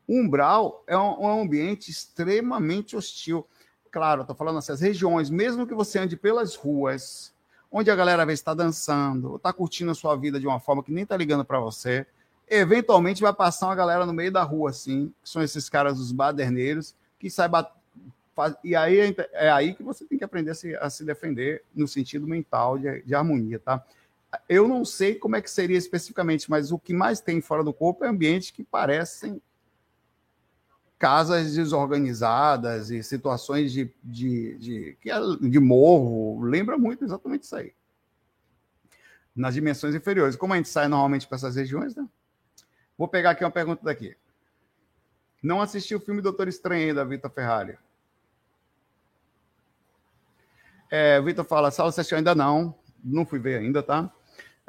Umbral 0.09 0.83
é 0.87 0.96
um, 0.96 1.22
um 1.22 1.42
ambiente 1.42 1.90
extremamente 1.90 2.96
hostil. 2.96 3.46
Claro, 3.90 4.22
eu 4.22 4.27
tô 4.27 4.35
falando 4.35 4.59
assim, 4.59 4.72
as 4.72 4.81
regiões, 4.81 5.29
mesmo 5.29 5.66
que 5.66 5.74
você 5.74 5.98
ande 5.98 6.16
pelas 6.16 6.55
ruas, 6.55 7.35
onde 7.70 7.90
a 7.90 7.96
galera 7.96 8.24
vê 8.24 8.33
está 8.33 8.55
dançando, 8.55 9.37
está 9.37 9.53
curtindo 9.53 9.90
a 9.90 9.94
sua 9.94 10.16
vida 10.16 10.40
de 10.40 10.46
uma 10.46 10.59
forma 10.59 10.83
que 10.83 10.92
nem 10.92 11.03
está 11.05 11.16
ligando 11.16 11.44
para 11.44 11.61
você. 11.61 12.07
Eventualmente 12.50 13.22
vai 13.22 13.32
passar 13.32 13.66
uma 13.66 13.74
galera 13.74 14.06
no 14.06 14.12
meio 14.12 14.32
da 14.32 14.42
rua, 14.42 14.70
assim, 14.70 15.12
que 15.22 15.28
são 15.28 15.42
esses 15.42 15.68
caras, 15.68 15.98
os 15.98 16.12
baderneiros, 16.12 16.94
que 17.18 17.30
sai 17.30 17.48
bat... 17.48 17.70
E 18.62 18.76
aí 18.76 19.00
é, 19.00 19.14
é 19.32 19.50
aí 19.50 19.74
que 19.74 19.82
você 19.82 20.04
tem 20.04 20.16
que 20.16 20.24
aprender 20.24 20.52
a 20.52 20.54
se, 20.54 20.76
a 20.76 20.88
se 20.88 21.04
defender 21.04 21.64
no 21.74 21.88
sentido 21.88 22.26
mental 22.26 22.78
de, 22.78 23.02
de 23.02 23.14
harmonia, 23.14 23.58
tá? 23.58 23.84
Eu 24.48 24.68
não 24.68 24.84
sei 24.84 25.14
como 25.14 25.37
é 25.37 25.42
que 25.42 25.50
seria 25.50 25.76
especificamente, 25.76 26.50
mas 26.50 26.70
o 26.70 26.78
que 26.78 26.92
mais 26.92 27.20
tem 27.20 27.40
fora 27.40 27.64
do 27.64 27.72
corpo 27.72 28.04
é 28.04 28.08
ambientes 28.08 28.50
que 28.50 28.62
parecem 28.62 29.40
casas 30.98 31.54
desorganizadas 31.54 32.90
e 32.90 33.02
situações 33.02 33.72
de, 33.72 33.90
de, 34.02 34.58
de, 34.58 34.96
de, 35.00 35.50
de 35.50 35.61
morro, 35.61 36.42
lembra 36.42 36.76
muito 36.76 37.04
exatamente 37.04 37.44
isso 37.44 37.56
aí. 37.56 37.72
Nas 39.34 39.54
dimensões 39.54 39.94
inferiores. 39.94 40.34
Como 40.34 40.52
a 40.52 40.56
gente 40.56 40.68
sai 40.68 40.88
normalmente 40.88 41.26
para 41.26 41.37
essas 41.37 41.54
regiões, 41.54 41.94
né? 41.94 42.06
Vou 42.98 43.08
pegar 43.08 43.30
aqui 43.30 43.44
uma 43.44 43.50
pergunta 43.50 43.82
daqui. 43.82 44.14
Não 45.42 45.62
assisti 45.62 45.94
o 45.94 46.00
filme 46.00 46.20
Doutor 46.20 46.48
Estranho 46.48 46.94
da 46.94 47.04
Vitor 47.04 47.30
Ferrari. 47.30 47.78
É, 50.90 51.20
Vitor 51.22 51.44
fala, 51.44 51.70
Saulo, 51.70 51.92
você 51.92 52.14
ainda 52.14 52.34
não. 52.34 52.74
Não 53.02 53.24
fui 53.24 53.38
ver 53.38 53.61
ainda, 53.61 53.82
tá? 53.82 54.12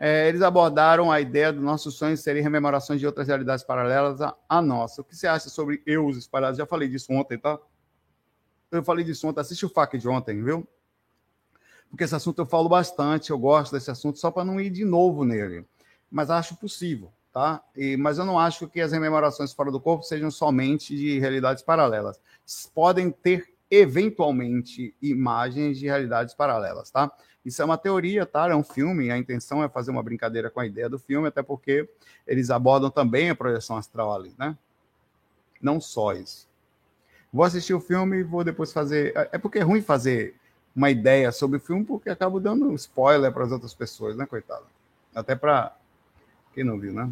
é, 0.01 0.29
eles 0.29 0.41
abordaram 0.41 1.11
a 1.11 1.19
ideia 1.19 1.51
do 1.51 1.59
nosso 1.59 1.91
sonho 1.91 2.15
serem 2.15 2.41
rememorações 2.41 3.01
de 3.01 3.05
outras 3.05 3.27
realidades 3.27 3.65
paralelas 3.65 4.21
à, 4.21 4.33
à, 4.47 4.61
nossa. 4.61 5.01
O 5.01 5.03
que 5.03 5.13
você 5.13 5.27
acha 5.27 5.49
sobre 5.49 5.83
eus 5.85 6.15
espalhados? 6.15 6.57
Já 6.57 6.65
falei 6.65 6.87
disso 6.87 7.11
ontem, 7.11 7.37
tá? 7.37 7.59
Eu 8.71 8.81
falei 8.81 9.03
disso 9.03 9.27
ontem, 9.27 9.41
assiste 9.41 9.65
o 9.65 9.69
FAQ 9.69 9.97
de 9.97 10.07
ontem, 10.07 10.41
viu? 10.41 10.65
Porque 11.89 12.05
esse 12.05 12.15
assunto 12.15 12.39
eu 12.39 12.45
falo 12.45 12.69
bastante, 12.69 13.31
eu 13.31 13.37
gosto 13.37 13.73
desse 13.73 13.91
assunto, 13.91 14.17
só 14.19 14.31
para 14.31 14.45
não 14.45 14.61
ir 14.61 14.69
de 14.69 14.85
novo 14.85 15.25
nele. 15.25 15.65
Mas 16.09 16.29
acho 16.29 16.55
possível, 16.55 17.11
tá? 17.39 17.63
E, 17.73 17.95
mas 17.95 18.17
eu 18.17 18.25
não 18.25 18.37
acho 18.37 18.67
que 18.67 18.81
as 18.81 18.91
rememorações 18.91 19.53
fora 19.53 19.71
do 19.71 19.79
corpo 19.79 20.03
sejam 20.03 20.29
somente 20.29 20.93
de 20.93 21.19
realidades 21.19 21.63
paralelas. 21.63 22.19
Podem 22.75 23.09
ter, 23.09 23.53
eventualmente, 23.71 24.93
imagens 25.01 25.79
de 25.79 25.85
realidades 25.85 26.33
paralelas, 26.33 26.91
tá? 26.91 27.09
Isso 27.45 27.61
é 27.61 27.65
uma 27.65 27.77
teoria, 27.77 28.25
tá? 28.25 28.49
É 28.49 28.55
um 28.55 28.63
filme, 28.63 29.09
a 29.09 29.17
intenção 29.17 29.63
é 29.63 29.69
fazer 29.69 29.89
uma 29.89 30.03
brincadeira 30.03 30.49
com 30.49 30.59
a 30.59 30.65
ideia 30.65 30.89
do 30.89 30.99
filme, 30.99 31.29
até 31.29 31.41
porque 31.41 31.87
eles 32.27 32.49
abordam 32.49 32.91
também 32.91 33.29
a 33.29 33.35
projeção 33.35 33.77
astral 33.77 34.13
ali, 34.13 34.35
né? 34.37 34.57
Não 35.61 35.79
só 35.79 36.11
isso. 36.11 36.45
Vou 37.31 37.45
assistir 37.45 37.73
o 37.73 37.79
filme 37.79 38.17
e 38.17 38.23
vou 38.23 38.43
depois 38.43 38.73
fazer. 38.73 39.15
É, 39.15 39.29
é 39.31 39.37
porque 39.37 39.59
é 39.59 39.63
ruim 39.63 39.81
fazer 39.81 40.35
uma 40.75 40.89
ideia 40.89 41.31
sobre 41.31 41.55
o 41.55 41.61
filme, 41.61 41.85
porque 41.85 42.09
acabo 42.09 42.37
dando 42.37 42.73
spoiler 42.73 43.31
para 43.31 43.45
as 43.45 43.51
outras 43.53 43.73
pessoas, 43.73 44.17
né, 44.17 44.25
coitado? 44.25 44.65
Até 45.15 45.35
para 45.35 45.73
quem 46.53 46.65
não 46.65 46.77
viu, 46.77 46.91
né? 46.91 47.09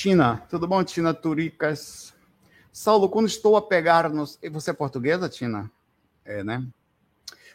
Tina, 0.00 0.38
tudo 0.48 0.66
bom, 0.66 0.82
Tina 0.82 1.12
Turicas? 1.12 2.14
Saulo, 2.72 3.06
quando 3.10 3.26
estou 3.26 3.54
a 3.54 3.60
pegar 3.60 4.08
no. 4.08 4.24
Você 4.50 4.70
é 4.70 4.72
portuguesa, 4.72 5.28
Tina? 5.28 5.70
É, 6.24 6.42
né? 6.42 6.66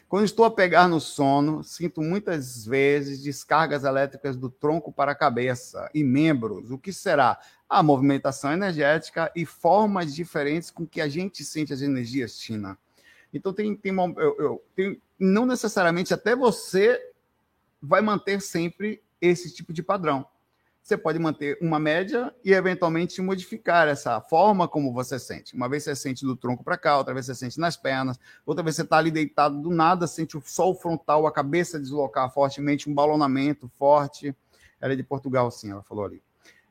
Quando 0.08 0.24
estou 0.26 0.44
a 0.44 0.50
pegar 0.52 0.86
no 0.86 1.00
sono, 1.00 1.64
sinto 1.64 2.00
muitas 2.00 2.64
vezes 2.64 3.20
descargas 3.20 3.82
elétricas 3.82 4.36
do 4.36 4.48
tronco 4.48 4.92
para 4.92 5.10
a 5.10 5.14
cabeça 5.16 5.90
e 5.92 6.04
membros. 6.04 6.70
O 6.70 6.78
que 6.78 6.92
será? 6.92 7.36
A 7.68 7.82
movimentação 7.82 8.52
energética 8.52 9.28
e 9.34 9.44
formas 9.44 10.14
diferentes 10.14 10.70
com 10.70 10.86
que 10.86 11.00
a 11.00 11.08
gente 11.08 11.42
sente 11.44 11.72
as 11.72 11.82
energias, 11.82 12.38
Tina. 12.38 12.78
Então, 13.34 13.52
tem, 13.52 13.74
tem, 13.74 13.92
eu, 13.92 14.36
eu, 14.38 14.64
tem 14.76 15.02
não 15.18 15.46
necessariamente 15.46 16.14
até 16.14 16.36
você 16.36 17.10
vai 17.82 18.00
manter 18.00 18.40
sempre 18.40 19.02
esse 19.20 19.52
tipo 19.52 19.72
de 19.72 19.82
padrão 19.82 20.24
você 20.86 20.96
pode 20.96 21.18
manter 21.18 21.58
uma 21.60 21.80
média 21.80 22.32
e 22.44 22.52
eventualmente 22.52 23.20
modificar 23.20 23.88
essa 23.88 24.20
forma 24.20 24.68
como 24.68 24.92
você 24.92 25.18
sente. 25.18 25.52
Uma 25.52 25.68
vez 25.68 25.82
você 25.82 25.96
sente 25.96 26.24
do 26.24 26.36
tronco 26.36 26.62
para 26.62 26.78
cá, 26.78 26.96
outra 26.96 27.12
vez 27.12 27.26
você 27.26 27.34
sente 27.34 27.58
nas 27.58 27.76
pernas, 27.76 28.20
outra 28.46 28.62
vez 28.62 28.76
você 28.76 28.82
está 28.82 28.98
ali 28.98 29.10
deitado 29.10 29.60
do 29.60 29.70
nada, 29.70 30.06
sente 30.06 30.36
o 30.36 30.40
frontal, 30.40 31.26
a 31.26 31.32
cabeça 31.32 31.80
deslocar 31.80 32.32
fortemente, 32.32 32.88
um 32.88 32.94
balonamento 32.94 33.68
forte. 33.76 34.32
Ela 34.80 34.92
é 34.92 34.96
de 34.96 35.02
Portugal, 35.02 35.50
sim, 35.50 35.72
ela 35.72 35.82
falou 35.82 36.04
ali. 36.04 36.22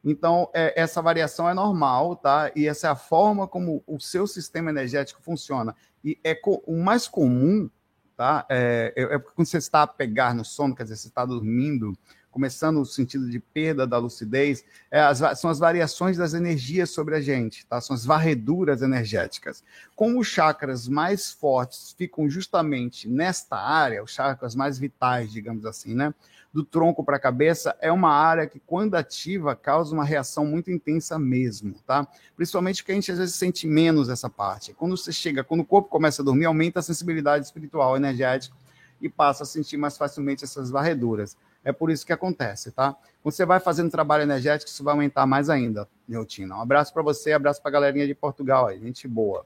Então, 0.02 0.50
é, 0.54 0.82
essa 0.82 1.02
variação 1.02 1.50
é 1.50 1.54
normal, 1.54 2.16
tá? 2.16 2.50
E 2.56 2.68
essa 2.68 2.88
é 2.88 2.90
a 2.92 2.96
forma 2.96 3.46
como 3.50 3.84
o 3.86 4.00
seu 4.00 4.26
sistema 4.28 4.70
energético 4.70 5.22
funciona. 5.22 5.76
E 6.02 6.18
é 6.24 6.40
o 6.46 6.78
mais 6.78 7.06
comum, 7.06 7.70
tá? 8.16 8.46
É, 8.48 8.94
é, 8.96 9.16
é 9.16 9.20
quando 9.20 9.46
você 9.46 9.58
está 9.58 9.82
a 9.84 9.88
pegar 9.88 10.34
no 10.34 10.46
sono, 10.46 10.74
quer 10.74 10.84
dizer, 10.84 10.96
você 10.96 11.10
está 11.10 11.26
dormindo, 11.26 11.98
começando 12.36 12.80
no 12.80 12.86
sentido 12.86 13.30
de 13.30 13.40
perda 13.40 13.88
da 13.88 13.98
lucidez, 13.98 14.66
é 14.92 15.00
as, 15.00 15.40
são 15.40 15.50
as 15.50 15.58
variações 15.58 16.18
das 16.18 16.34
energias 16.34 16.90
sobre 16.90 17.16
a 17.16 17.22
gente, 17.22 17.66
tá? 17.66 17.80
São 17.80 17.96
as 17.96 18.04
varreduras 18.04 18.82
energéticas. 18.82 19.64
Como 19.96 20.20
os 20.20 20.28
chakras 20.28 20.86
mais 20.86 21.32
fortes 21.32 21.96
ficam 21.98 22.30
justamente 22.30 23.08
nesta 23.08 23.56
área, 23.56 24.04
os 24.04 24.12
chakras 24.12 24.54
mais 24.54 24.78
vitais, 24.78 25.32
digamos 25.32 25.66
assim, 25.66 25.96
né? 25.96 26.14
Do 26.54 26.62
tronco 26.62 27.06
para 27.06 27.16
a 27.16 27.20
cabeça, 27.22 27.74
é 27.80 27.90
uma 27.90 28.12
área 28.12 28.48
que, 28.48 28.60
quando 28.60 28.96
ativa, 28.96 29.56
causa 29.56 29.96
uma 29.96 30.04
reação 30.04 30.46
muito 30.46 30.70
intensa 30.70 31.18
mesmo, 31.18 31.76
tá? 31.88 32.06
Principalmente 32.36 32.84
porque 32.84 32.92
a 32.92 32.96
gente 32.96 33.14
às 33.14 33.18
vezes 33.18 33.36
sente 33.36 33.66
menos 33.66 34.10
essa 34.10 34.30
parte. 34.30 34.74
Quando 34.74 34.98
você 34.98 35.14
chega, 35.14 35.42
quando 35.42 35.62
o 35.62 35.66
corpo 35.66 35.88
começa 35.88 36.22
a 36.22 36.26
dormir, 36.26 36.44
aumenta 36.44 36.82
a 36.82 36.84
sensibilidade 36.84 37.46
espiritual, 37.46 37.96
energética 37.96 38.54
e 39.00 39.08
passa 39.08 39.44
a 39.44 39.46
sentir 39.46 39.78
mais 39.78 39.96
facilmente 39.96 40.44
essas 40.44 40.70
varreduras. 40.70 41.38
É 41.66 41.74
por 41.74 41.90
isso 41.90 42.06
que 42.06 42.14
acontece, 42.14 42.72
tá? 42.72 42.96
Quando 43.24 43.34
você 43.34 43.44
vai 43.44 43.60
fazendo 43.60 43.90
trabalho 43.90 44.22
energético, 44.22 44.70
isso 44.70 44.84
vai 44.84 44.94
aumentar 44.94 45.26
mais 45.26 45.50
ainda, 45.50 45.90
rotina. 46.08 46.56
Um 46.56 46.62
abraço 46.62 46.94
para 46.94 47.02
você, 47.02 47.34
abraço 47.34 47.60
para 47.60 47.70
a 47.70 47.74
galerinha 47.74 48.06
de 48.06 48.14
Portugal 48.14 48.68
aí, 48.68 48.80
gente 48.80 49.08
boa. 49.08 49.44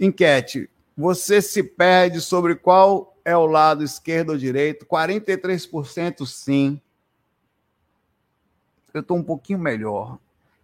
Enquete. 0.00 0.68
Você 0.98 1.40
se 1.40 1.62
perde 1.62 2.20
sobre 2.20 2.56
qual 2.56 3.16
é 3.24 3.36
o 3.36 3.46
lado 3.46 3.84
esquerdo 3.84 4.30
ou 4.30 4.36
direito? 4.36 4.84
43% 4.84 6.26
sim. 6.26 6.80
Eu 8.92 9.00
estou 9.00 9.16
um 9.16 9.22
pouquinho 9.22 9.60
melhor. 9.60 10.18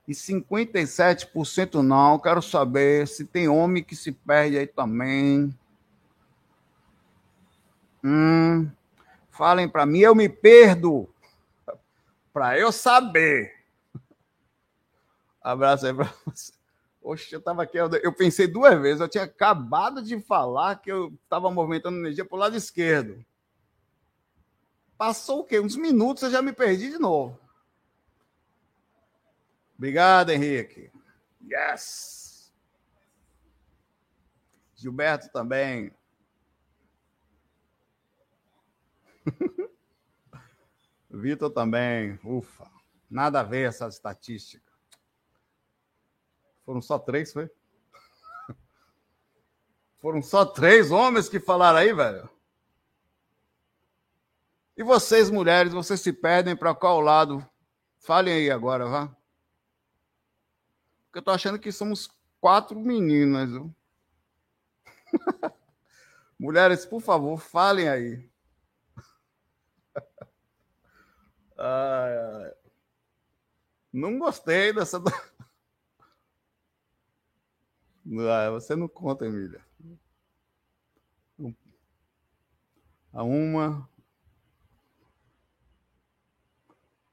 E 0.08 0.12
57% 0.12 1.82
não. 1.82 2.18
Quero 2.18 2.42
saber 2.42 3.06
se 3.06 3.24
tem 3.24 3.48
homem 3.48 3.82
que 3.84 3.94
se 3.94 4.10
perde 4.10 4.58
aí 4.58 4.66
também. 4.66 5.54
Hum, 8.02 8.68
falem 9.38 9.68
para 9.68 9.87
mim, 9.87 10.01
eu 10.01 10.16
me 10.16 10.29
perdo. 10.29 11.09
Para 12.33 12.59
eu 12.59 12.72
saber. 12.72 13.55
Abraço 15.40 15.87
aí 15.87 15.94
para 15.94 16.12
você. 16.27 16.53
Oxe, 17.01 17.33
eu 17.33 17.38
estava 17.38 17.62
aqui, 17.62 17.79
eu 17.79 18.12
pensei 18.12 18.48
duas 18.48 18.79
vezes. 18.81 19.01
Eu 19.01 19.09
tinha 19.09 19.24
acabado 19.24 20.03
de 20.03 20.20
falar 20.20 20.77
que 20.77 20.90
eu 20.90 21.16
estava 21.22 21.51
movimentando 21.51 21.96
energia 21.96 22.24
para 22.24 22.37
o 22.37 22.38
lado 22.38 22.57
esquerdo. 22.57 23.24
Passou 24.98 25.40
o 25.40 25.44
quê? 25.44 25.61
Uns 25.61 25.77
minutos 25.77 26.24
eu 26.24 26.31
já 26.31 26.42
me 26.42 26.53
perdi 26.53 26.90
de 26.90 26.98
novo. 26.98 27.38
Obrigado, 29.77 30.31
Henrique. 30.31 30.90
Yes! 31.48 32.53
Gilberto 34.74 35.31
também. 35.31 35.92
Vitor 41.10 41.50
também. 41.50 42.18
Ufa. 42.24 42.70
Nada 43.10 43.40
a 43.40 43.42
ver 43.42 43.68
essa 43.68 43.88
estatística. 43.88 44.72
Foram 46.64 46.82
só 46.82 46.98
três, 46.98 47.32
foi? 47.32 47.50
Foram 50.00 50.20
só 50.22 50.44
três 50.44 50.90
homens 50.90 51.28
que 51.28 51.40
falaram 51.40 51.78
aí, 51.78 51.92
velho. 51.92 52.28
E 54.76 54.82
vocês, 54.82 55.30
mulheres, 55.30 55.72
vocês 55.72 56.00
se 56.00 56.12
perdem 56.12 56.54
para 56.54 56.74
qual 56.74 57.00
lado? 57.00 57.44
Falem 57.98 58.34
aí 58.34 58.50
agora, 58.50 58.86
vá. 58.86 59.06
Porque 61.06 61.18
eu 61.18 61.22
tô 61.22 61.30
achando 61.30 61.58
que 61.58 61.72
somos 61.72 62.08
quatro 62.40 62.78
meninas. 62.78 63.50
Viu? 63.50 63.74
mulheres, 66.38 66.86
por 66.86 67.00
favor, 67.00 67.40
falem 67.40 67.88
aí. 67.88 68.30
Ai. 71.58 72.52
Não 73.92 74.18
gostei 74.18 74.72
dessa. 74.72 75.02
Ah, 78.10 78.48
você 78.48 78.74
não 78.74 78.88
conta, 78.88 79.26
Emília. 79.26 79.62
A 83.12 83.22
uma. 83.22 83.86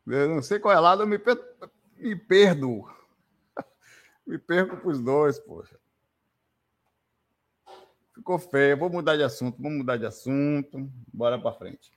Eu 0.07 0.29
não 0.29 0.41
sei 0.41 0.57
qual 0.57 0.73
é 0.73 0.79
lado, 0.79 1.03
eu 1.03 1.07
me, 1.07 1.19
per... 1.19 1.37
me 1.97 2.15
perdo. 2.15 2.89
me 4.25 4.37
perco 4.37 4.77
para 4.77 4.87
os 4.87 5.01
dois, 5.01 5.37
poxa. 5.37 5.77
Ficou 8.13 8.39
feio. 8.39 8.77
Vou 8.77 8.89
mudar 8.89 9.17
de 9.17 9.23
assunto. 9.23 9.61
Vamos 9.61 9.79
mudar 9.79 9.97
de 9.97 10.05
assunto. 10.05 10.89
Bora 11.13 11.37
para 11.37 11.57
frente. 11.57 11.91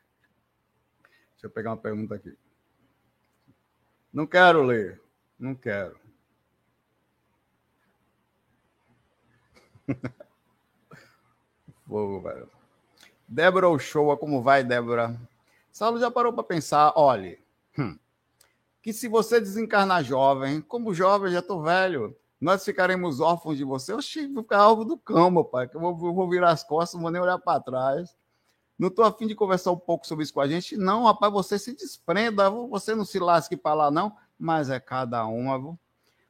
Deixa 1.39 1.47
eu 1.47 1.51
pegar 1.51 1.71
uma 1.71 1.77
pergunta 1.77 2.17
aqui. 2.17 2.37
Não 4.13 4.27
quero 4.27 4.65
ler. 4.65 5.01
Não 5.39 5.55
quero. 5.55 5.97
Fogo, 11.87 12.21
velho. 12.23 12.51
Débora 13.29 13.69
Ochoa, 13.69 14.17
como 14.17 14.43
vai, 14.43 14.65
Débora? 14.65 15.17
Saulo 15.71 16.01
já 16.01 16.11
parou 16.11 16.33
para 16.33 16.43
pensar, 16.43 16.93
olhe, 16.97 17.41
hum, 17.79 17.97
que 18.83 18.93
se 18.93 19.07
você 19.07 19.39
desencarnar 19.39 20.03
jovem, 20.03 20.61
como 20.61 20.93
jovem, 20.93 21.33
já 21.33 21.39
estou 21.39 21.63
velho, 21.63 22.17
nós 22.41 22.65
ficaremos 22.65 23.21
órfãos 23.21 23.57
de 23.57 23.63
você. 23.63 23.93
Eu 23.93 24.01
vou 24.35 24.43
ficar 24.43 24.59
alvo 24.59 24.85
do 24.85 24.99
cão, 24.99 25.31
meu 25.31 25.45
pai, 25.45 25.69
que 25.69 25.77
eu 25.77 25.81
vou, 25.81 25.95
vou 25.95 26.29
virar 26.29 26.51
as 26.51 26.65
costas, 26.65 26.95
não 26.95 27.03
vou 27.03 27.13
nem 27.13 27.23
olhar 27.23 27.39
para 27.39 27.61
trás. 27.61 28.18
Não 28.79 28.89
estou 28.89 29.05
afim 29.05 29.27
de 29.27 29.35
conversar 29.35 29.73
um 29.73 29.79
pouco 29.79 30.07
sobre 30.07 30.25
isso 30.25 30.33
com 30.33 30.41
a 30.41 30.47
gente. 30.47 30.77
Não, 30.77 31.05
rapaz, 31.05 31.33
você 31.33 31.59
se 31.59 31.75
desprenda, 31.75 32.49
você 32.49 32.95
não 32.95 33.05
se 33.05 33.19
lasque 33.19 33.57
para 33.57 33.75
lá, 33.75 33.91
não. 33.91 34.17
Mas 34.39 34.71
é 34.71 34.79
cada 34.79 35.27
uma, 35.27 35.59
viu? 35.59 35.79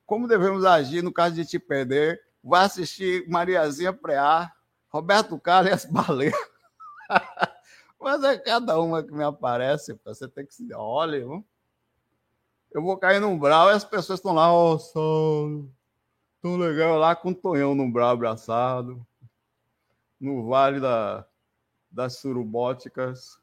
Como 0.07 0.27
devemos 0.27 0.65
agir 0.65 1.03
no 1.03 1.13
caso 1.13 1.35
de 1.35 1.45
te 1.45 1.59
perder? 1.59 2.21
Vai 2.43 2.65
assistir 2.65 3.29
Mariazinha 3.29 3.93
Preá, 3.93 4.51
Roberto 4.89 5.39
Carlos 5.39 5.71
e 5.71 5.75
as 5.75 5.85
baleias. 5.91 6.35
Mas 8.01 8.25
é 8.25 8.39
cada 8.39 8.81
uma 8.81 9.03
que 9.03 9.13
me 9.13 9.25
aparece, 9.25 9.99
você 10.05 10.27
tem 10.27 10.47
que 10.47 10.55
se. 10.55 10.73
Olha, 10.73 11.19
viu? 11.19 11.45
eu 12.73 12.83
vou 12.83 12.97
cair 12.97 13.21
no 13.21 13.29
umbral 13.29 13.71
e 13.71 13.73
as 13.73 13.85
pessoas 13.85 14.19
estão 14.19 14.33
lá, 14.35 14.53
ó, 14.53 14.77
oh, 14.77 15.69
tão 16.41 16.57
legal 16.57 16.99
lá 16.99 17.17
com 17.17 17.31
o 17.31 17.35
Tonhão 17.35 17.75
no 17.75 17.85
umbral 17.85 18.11
abraçado, 18.11 19.05
no 20.21 20.49
Vale 20.49 20.81
da, 20.81 21.27
das 21.91 22.19
surubóticas. 22.19 23.39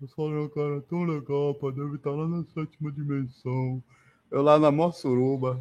Pessoal, 0.00 0.28
meu 0.28 0.48
cara, 0.48 0.80
tão 0.82 1.04
legal, 1.04 1.54
pá, 1.54 1.70
deve 1.70 1.96
estar 1.96 2.10
lá 2.10 2.28
na 2.28 2.44
sétima 2.44 2.92
dimensão. 2.92 3.82
Eu 4.30 4.42
lá 4.42 4.58
na 4.58 4.70
maior 4.70 4.92
suruba. 4.92 5.60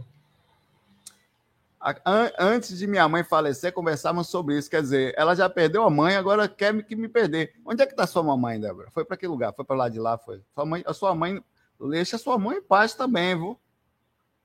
Antes 2.38 2.78
de 2.78 2.86
minha 2.86 3.08
mãe 3.08 3.24
falecer, 3.24 3.72
conversávamos 3.72 4.28
sobre 4.28 4.58
isso. 4.58 4.70
Quer 4.70 4.82
dizer, 4.82 5.14
ela 5.18 5.34
já 5.36 5.50
perdeu 5.50 5.84
a 5.84 5.90
mãe, 5.90 6.16
agora 6.16 6.48
quer 6.48 6.84
que 6.84 6.96
me 6.96 7.08
perder. 7.08 7.56
Onde 7.66 7.82
é 7.82 7.86
que 7.86 7.94
está 7.94 8.06
sua 8.06 8.22
mamãe, 8.22 8.60
Débora? 8.60 8.92
Foi 8.92 9.06
para 9.06 9.16
que 9.16 9.26
lugar? 9.26 9.54
Foi 9.54 9.64
para 9.64 9.76
lá 9.76 9.90
de 9.90 10.00
lá? 10.00 10.18
Foi? 10.18 10.44
Sua 10.54 10.66
mãe, 10.66 10.84
a 10.86 10.94
sua 10.94 11.16
mãe, 11.16 11.44
deixa 11.90 12.18
sua 12.18 12.38
mãe 12.38 12.58
em 12.58 12.62
paz 12.62 12.94
também, 12.94 13.36
viu? 13.36 13.60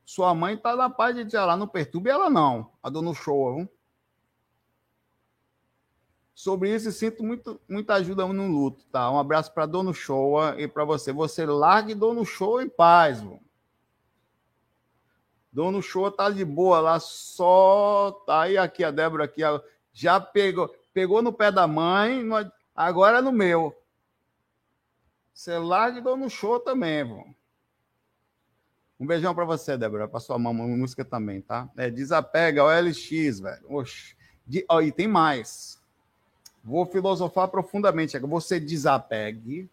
Sua 0.05 0.35
mãe 0.35 0.55
está 0.55 0.77
na 0.77 0.89
paz 0.89 1.15
de 1.15 1.37
lá, 1.37 1.57
não 1.57 1.67
perturbe 1.67 2.11
ela, 2.11 2.31
não. 2.31 2.71
A 2.83 2.89
dona 2.89 3.13
Show, 3.13 3.57
viu? 3.57 3.69
Sobre 6.35 6.75
isso 6.75 6.89
e 6.89 6.93
sinto 6.93 7.23
muito, 7.23 7.61
muita 7.69 7.95
ajuda 7.95 8.27
no 8.27 8.47
luto, 8.47 8.85
tá? 8.87 9.11
Um 9.11 9.19
abraço 9.19 9.53
para 9.53 9.67
Dono 9.67 9.93
Showa 9.93 10.57
e 10.59 10.67
para 10.67 10.85
você. 10.85 11.13
Você 11.13 11.45
largue 11.45 11.95
Dono 11.95 12.25
Showa 12.25 12.63
em 12.63 12.69
paz, 12.69 13.23
mano. 13.23 13.41
Dono 15.53 15.83
Showa 15.83 16.11
tá 16.11 16.31
de 16.31 16.45
boa 16.45 16.81
lá, 16.81 16.99
só 16.99 18.23
tá 18.27 18.43
aí 18.43 18.57
aqui 18.57 18.83
a 18.83 18.91
Débora 18.91 19.25
aqui 19.25 19.43
já 19.93 20.19
pegou, 20.19 20.75
pegou 20.95 21.21
no 21.21 21.33
pé 21.33 21.53
da 21.53 21.67
mãe, 21.67 22.23
agora 22.75 23.19
é 23.19 23.21
no 23.21 23.33
meu. 23.33 23.77
Você 25.35 25.59
largue 25.59 26.01
Dono 26.01 26.31
Showa 26.31 26.61
também, 26.61 27.05
mano. 27.05 27.35
Um 28.99 29.07
beijão 29.07 29.35
para 29.35 29.45
você, 29.45 29.77
Débora, 29.77 30.07
para 30.07 30.21
sua 30.21 30.39
mamãe, 30.39 30.69
música 30.69 31.05
também, 31.05 31.41
tá? 31.41 31.69
É, 31.77 31.91
desapega, 31.91 32.65
OLX, 32.65 33.41
velho. 33.41 33.67
Oxe. 33.69 34.17
De, 34.47 34.65
ó, 34.69 34.81
e 34.81 34.93
tem 34.93 35.09
mais. 35.09 35.82
Vou 36.65 36.87
filosofar 36.87 37.49
profundamente. 37.49 38.19
Você 38.19 38.61
desapegue. 38.61 39.69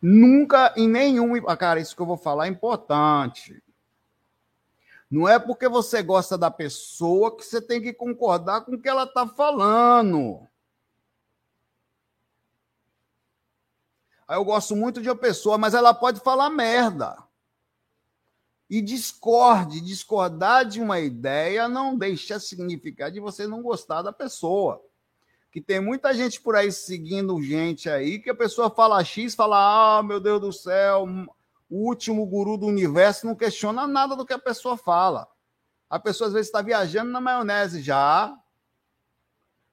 Nunca, 0.00 0.72
em 0.76 0.88
nenhum. 0.88 1.34
Ah, 1.48 1.56
cara, 1.56 1.80
isso 1.80 1.94
que 1.94 2.02
eu 2.02 2.06
vou 2.06 2.16
falar 2.16 2.46
é 2.46 2.50
importante. 2.50 3.62
Não 5.10 5.28
é 5.28 5.38
porque 5.38 5.68
você 5.68 6.02
gosta 6.02 6.36
da 6.36 6.50
pessoa 6.50 7.36
que 7.36 7.44
você 7.44 7.60
tem 7.60 7.80
que 7.80 7.92
concordar 7.92 8.62
com 8.62 8.74
o 8.74 8.80
que 8.80 8.88
ela 8.88 9.04
está 9.04 9.26
falando. 9.26 10.46
Aí 14.26 14.36
eu 14.36 14.44
gosto 14.44 14.74
muito 14.74 15.02
de 15.02 15.08
uma 15.08 15.16
pessoa, 15.16 15.58
mas 15.58 15.74
ela 15.74 15.92
pode 15.92 16.20
falar 16.20 16.48
merda 16.48 17.16
e 18.68 18.80
discorde. 18.80 19.80
Discordar 19.80 20.64
de 20.64 20.80
uma 20.80 21.00
ideia 21.00 21.68
não 21.68 21.96
deixa 21.96 22.38
significar 22.38 23.10
de 23.10 23.20
você 23.20 23.46
não 23.46 23.62
gostar 23.62 24.02
da 24.02 24.12
pessoa. 24.12 24.82
que 25.50 25.60
tem 25.60 25.78
muita 25.78 26.12
gente 26.12 26.40
por 26.40 26.56
aí 26.56 26.72
seguindo 26.72 27.40
gente 27.40 27.88
aí, 27.88 28.18
que 28.18 28.28
a 28.28 28.34
pessoa 28.34 28.68
fala 28.68 29.04
X, 29.04 29.36
fala, 29.36 29.98
ah, 29.98 30.02
meu 30.02 30.18
Deus 30.18 30.40
do 30.40 30.52
céu, 30.52 31.06
o 31.70 31.86
último 31.86 32.26
guru 32.26 32.56
do 32.56 32.66
universo 32.66 33.24
não 33.24 33.36
questiona 33.36 33.86
nada 33.86 34.16
do 34.16 34.26
que 34.26 34.32
a 34.32 34.38
pessoa 34.38 34.76
fala. 34.76 35.28
A 35.88 35.98
pessoa 35.98 36.26
às 36.26 36.34
vezes 36.34 36.48
está 36.48 36.60
viajando 36.60 37.12
na 37.12 37.20
maionese 37.20 37.80
já, 37.80 38.36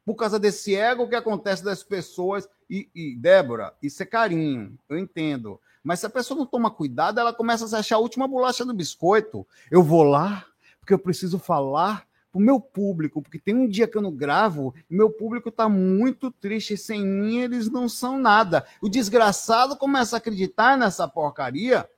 por 0.06 0.16
causa 0.16 0.40
desse 0.40 0.76
ego 0.76 1.10
que 1.10 1.16
acontece 1.16 1.64
das 1.64 1.84
pessoas. 1.84 2.48
E, 2.70 2.90
e, 2.94 3.16
Débora, 3.16 3.76
isso 3.82 4.04
é 4.04 4.06
carinho, 4.06 4.78
eu 4.88 4.98
entendo. 4.98 5.60
Mas 5.84 6.00
se 6.00 6.06
a 6.06 6.10
pessoa 6.10 6.38
não 6.38 6.46
toma 6.46 6.70
cuidado, 6.70 7.20
ela 7.20 7.34
começa 7.34 7.66
a 7.66 7.68
se 7.68 7.76
achar 7.76 7.96
a 7.96 8.00
última 8.00 8.28
bolacha 8.28 8.66
do 8.66 8.74
biscoito. 8.74 9.48
Eu 9.70 9.82
vou 9.82 10.04
lá, 10.04 10.46
porque 10.80 10.94
eu 10.94 11.00
preciso 11.00 11.40
falar 11.40 12.08
para 12.32 12.40
o 12.40 12.42
meu 12.42 12.60
público, 12.60 13.22
porque 13.22 13.40
tem 13.40 13.56
um 13.56 13.68
dia 13.68 13.88
que 13.88 13.98
eu 13.98 14.02
não 14.02 14.16
gravo 14.16 14.74
e 14.90 14.96
meu 14.96 15.10
público 15.10 15.50
está 15.50 15.68
muito 15.68 16.32
triste. 16.32 16.78
Sem 16.78 17.06
mim, 17.06 17.40
eles 17.40 17.70
não 17.70 17.90
são 17.90 18.18
nada. 18.18 18.66
O 18.82 18.88
desgraçado 18.88 19.76
começa 19.76 20.16
a 20.16 20.20
acreditar 20.20 20.78
nessa 20.78 21.08
porcaria. 21.08 21.90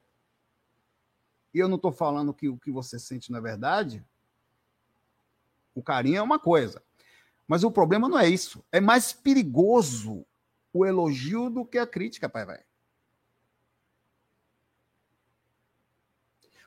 E 1.54 1.60
eu 1.60 1.68
não 1.68 1.76
estou 1.76 1.92
falando 1.92 2.34
que 2.34 2.50
o 2.50 2.58
que 2.58 2.72
você 2.72 2.98
sente 2.98 3.32
não 3.32 3.38
é 3.38 3.42
verdade. 3.42 4.04
O 5.76 5.84
carinho 5.84 6.18
é 6.18 6.22
uma 6.22 6.40
coisa. 6.40 6.82
Mas 7.48 7.64
o 7.64 7.70
problema 7.70 8.10
não 8.10 8.18
é 8.18 8.28
isso. 8.28 8.64
É 8.72 8.80
mais 8.80 9.14
perigoso 9.14 10.26
o 10.72 10.86
elogio 10.86 11.50
do 11.50 11.64
que 11.64 11.78
a 11.78 11.86
crítica, 11.86 12.28
pai 12.28 12.46
velho. 12.46 12.64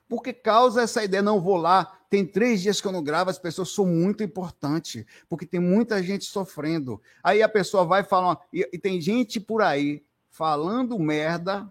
Porque 0.08 0.32
causa 0.32 0.82
essa 0.82 1.02
ideia, 1.02 1.22
não 1.22 1.40
vou 1.40 1.56
lá, 1.56 1.98
tem 2.08 2.24
três 2.24 2.62
dias 2.62 2.80
que 2.80 2.86
eu 2.86 2.92
não 2.92 3.02
gravo, 3.02 3.30
as 3.30 3.38
pessoas 3.38 3.70
são 3.70 3.84
muito 3.84 4.22
importantes, 4.22 5.04
porque 5.28 5.44
tem 5.44 5.58
muita 5.58 6.02
gente 6.02 6.24
sofrendo. 6.24 7.00
Aí 7.22 7.42
a 7.42 7.48
pessoa 7.48 7.84
vai 7.84 8.04
falar, 8.04 8.38
e, 8.52 8.68
e 8.72 8.78
tem 8.78 9.00
gente 9.00 9.40
por 9.40 9.62
aí 9.62 10.04
falando 10.30 10.98
merda, 10.98 11.70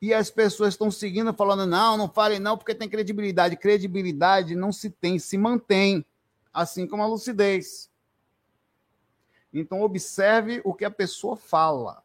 e 0.00 0.14
as 0.14 0.30
pessoas 0.30 0.74
estão 0.74 0.90
seguindo, 0.90 1.32
falando, 1.34 1.66
não, 1.66 1.96
não 1.96 2.08
falem 2.08 2.38
não, 2.38 2.56
porque 2.56 2.74
tem 2.74 2.88
credibilidade. 2.88 3.56
Credibilidade 3.56 4.54
não 4.54 4.72
se 4.72 4.90
tem, 4.90 5.18
se 5.18 5.36
mantém, 5.36 6.04
assim 6.52 6.86
como 6.86 7.02
a 7.02 7.06
lucidez. 7.06 7.90
Então, 9.52 9.82
observe 9.82 10.60
o 10.64 10.72
que 10.72 10.84
a 10.84 10.90
pessoa 10.90 11.36
fala 11.36 12.02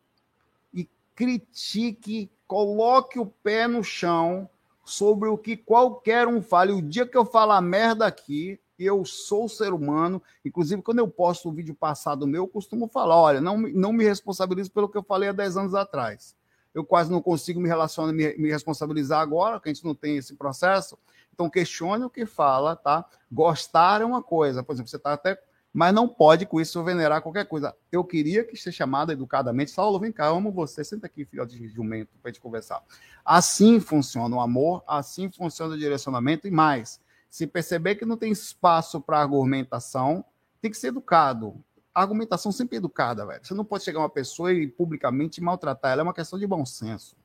e 0.73 0.89
critique, 1.13 2.32
coloque 2.47 3.19
o 3.19 3.27
pé 3.27 3.67
no 3.67 3.84
chão 3.84 4.49
sobre 4.84 5.30
o 5.30 5.38
que 5.38 5.56
qualquer 5.56 6.28
um 6.28 6.41
fale. 6.41 6.74
O 6.74 6.82
dia 6.82 7.06
que 7.06 7.17
eu 7.17 7.26
falar 7.26 7.62
merda 7.62 8.06
aqui, 8.06 8.60
eu 8.78 9.06
sou 9.06 9.48
ser 9.48 9.74
humano. 9.74 10.22
Inclusive, 10.43 10.82
quando 10.82 11.00
eu 11.00 11.08
posto 11.08 11.50
o 11.50 11.52
vídeo 11.52 11.74
passado 11.74 12.28
meu, 12.28 12.43
eu 12.43 12.48
costumo 12.48 12.88
falar: 12.88 13.15
olha, 13.15 13.41
não, 13.41 13.58
não 13.58 13.93
me 13.93 14.04
responsabilizo 14.04 14.72
pelo 14.72 14.89
que 14.89 14.98
eu 14.98 15.04
falei 15.04 15.30
há 15.30 15.34
10 15.34 15.58
anos 15.58 15.76
atrás. 15.76 16.36
Eu 16.74 16.84
quase 16.84 17.12
não 17.12 17.22
consigo 17.22 17.60
me 17.60 17.69
relacionar, 17.69 18.12
me, 18.12 18.36
me 18.36 18.50
responsabilizar 18.50 19.22
agora, 19.22 19.60
que 19.60 19.69
a 19.69 19.74
gente 19.74 19.86
não 19.86 19.93
tem 19.93 20.17
esse 20.17 20.36
processo. 20.36 20.98
Então, 21.32 21.50
questione 21.50 22.04
o 22.04 22.10
que 22.10 22.26
fala, 22.26 22.76
tá? 22.76 23.06
Gostar 23.32 24.02
é 24.02 24.06
uma 24.06 24.24
coisa. 24.24 24.63
Por 24.63 24.74
exemplo, 24.74 24.89
você 24.89 24.98
está 24.98 25.13
até 25.13 25.39
mas 25.73 25.91
não 25.91 26.07
pode 26.07 26.45
com 26.45 26.62
isso 26.62 26.83
venerar 26.83 27.21
qualquer 27.23 27.45
coisa. 27.45 27.75
Eu 27.91 28.03
queria 28.03 28.43
que 28.43 28.55
seja 28.55 28.77
chamada 28.77 29.12
educadamente, 29.12 29.71
Saulo, 29.71 29.99
vem 29.99 30.12
cá, 30.12 30.27
eu 30.27 30.36
amo 30.36 30.51
você, 30.51 30.83
senta 30.83 31.07
aqui, 31.07 31.25
filho 31.25 31.45
de 31.47 31.67
jumento, 31.67 32.12
para 32.21 32.29
gente 32.29 32.39
conversar. 32.39 32.83
Assim 33.25 33.79
funciona 33.79 34.36
o 34.36 34.39
amor, 34.39 34.83
assim 34.88 35.31
funciona 35.31 35.73
o 35.73 35.77
direcionamento 35.77 36.47
e 36.47 36.51
mais. 36.51 37.01
Se 37.27 37.47
perceber 37.47 37.95
que 37.95 38.05
não 38.05 38.15
tem 38.15 38.31
espaço 38.31 39.01
para 39.01 39.19
argumentação, 39.19 40.23
tem 40.62 40.69
que 40.69 40.77
ser 40.77 40.89
educado. 40.89 41.55
A 41.93 42.01
argumentação 42.01 42.51
sempre 42.51 42.75
é 42.75 42.77
educada, 42.77 43.25
velho. 43.25 43.43
Você 43.43 43.55
não 43.55 43.65
pode 43.65 43.83
chegar 43.83 43.99
uma 43.99 44.09
pessoa 44.09 44.53
e 44.53 44.67
publicamente 44.67 45.41
maltratar 45.41 45.93
ela, 45.93 46.01
é 46.01 46.03
uma 46.03 46.13
questão 46.13 46.38
de 46.38 46.45
bom 46.45 46.63
senso. 46.63 47.17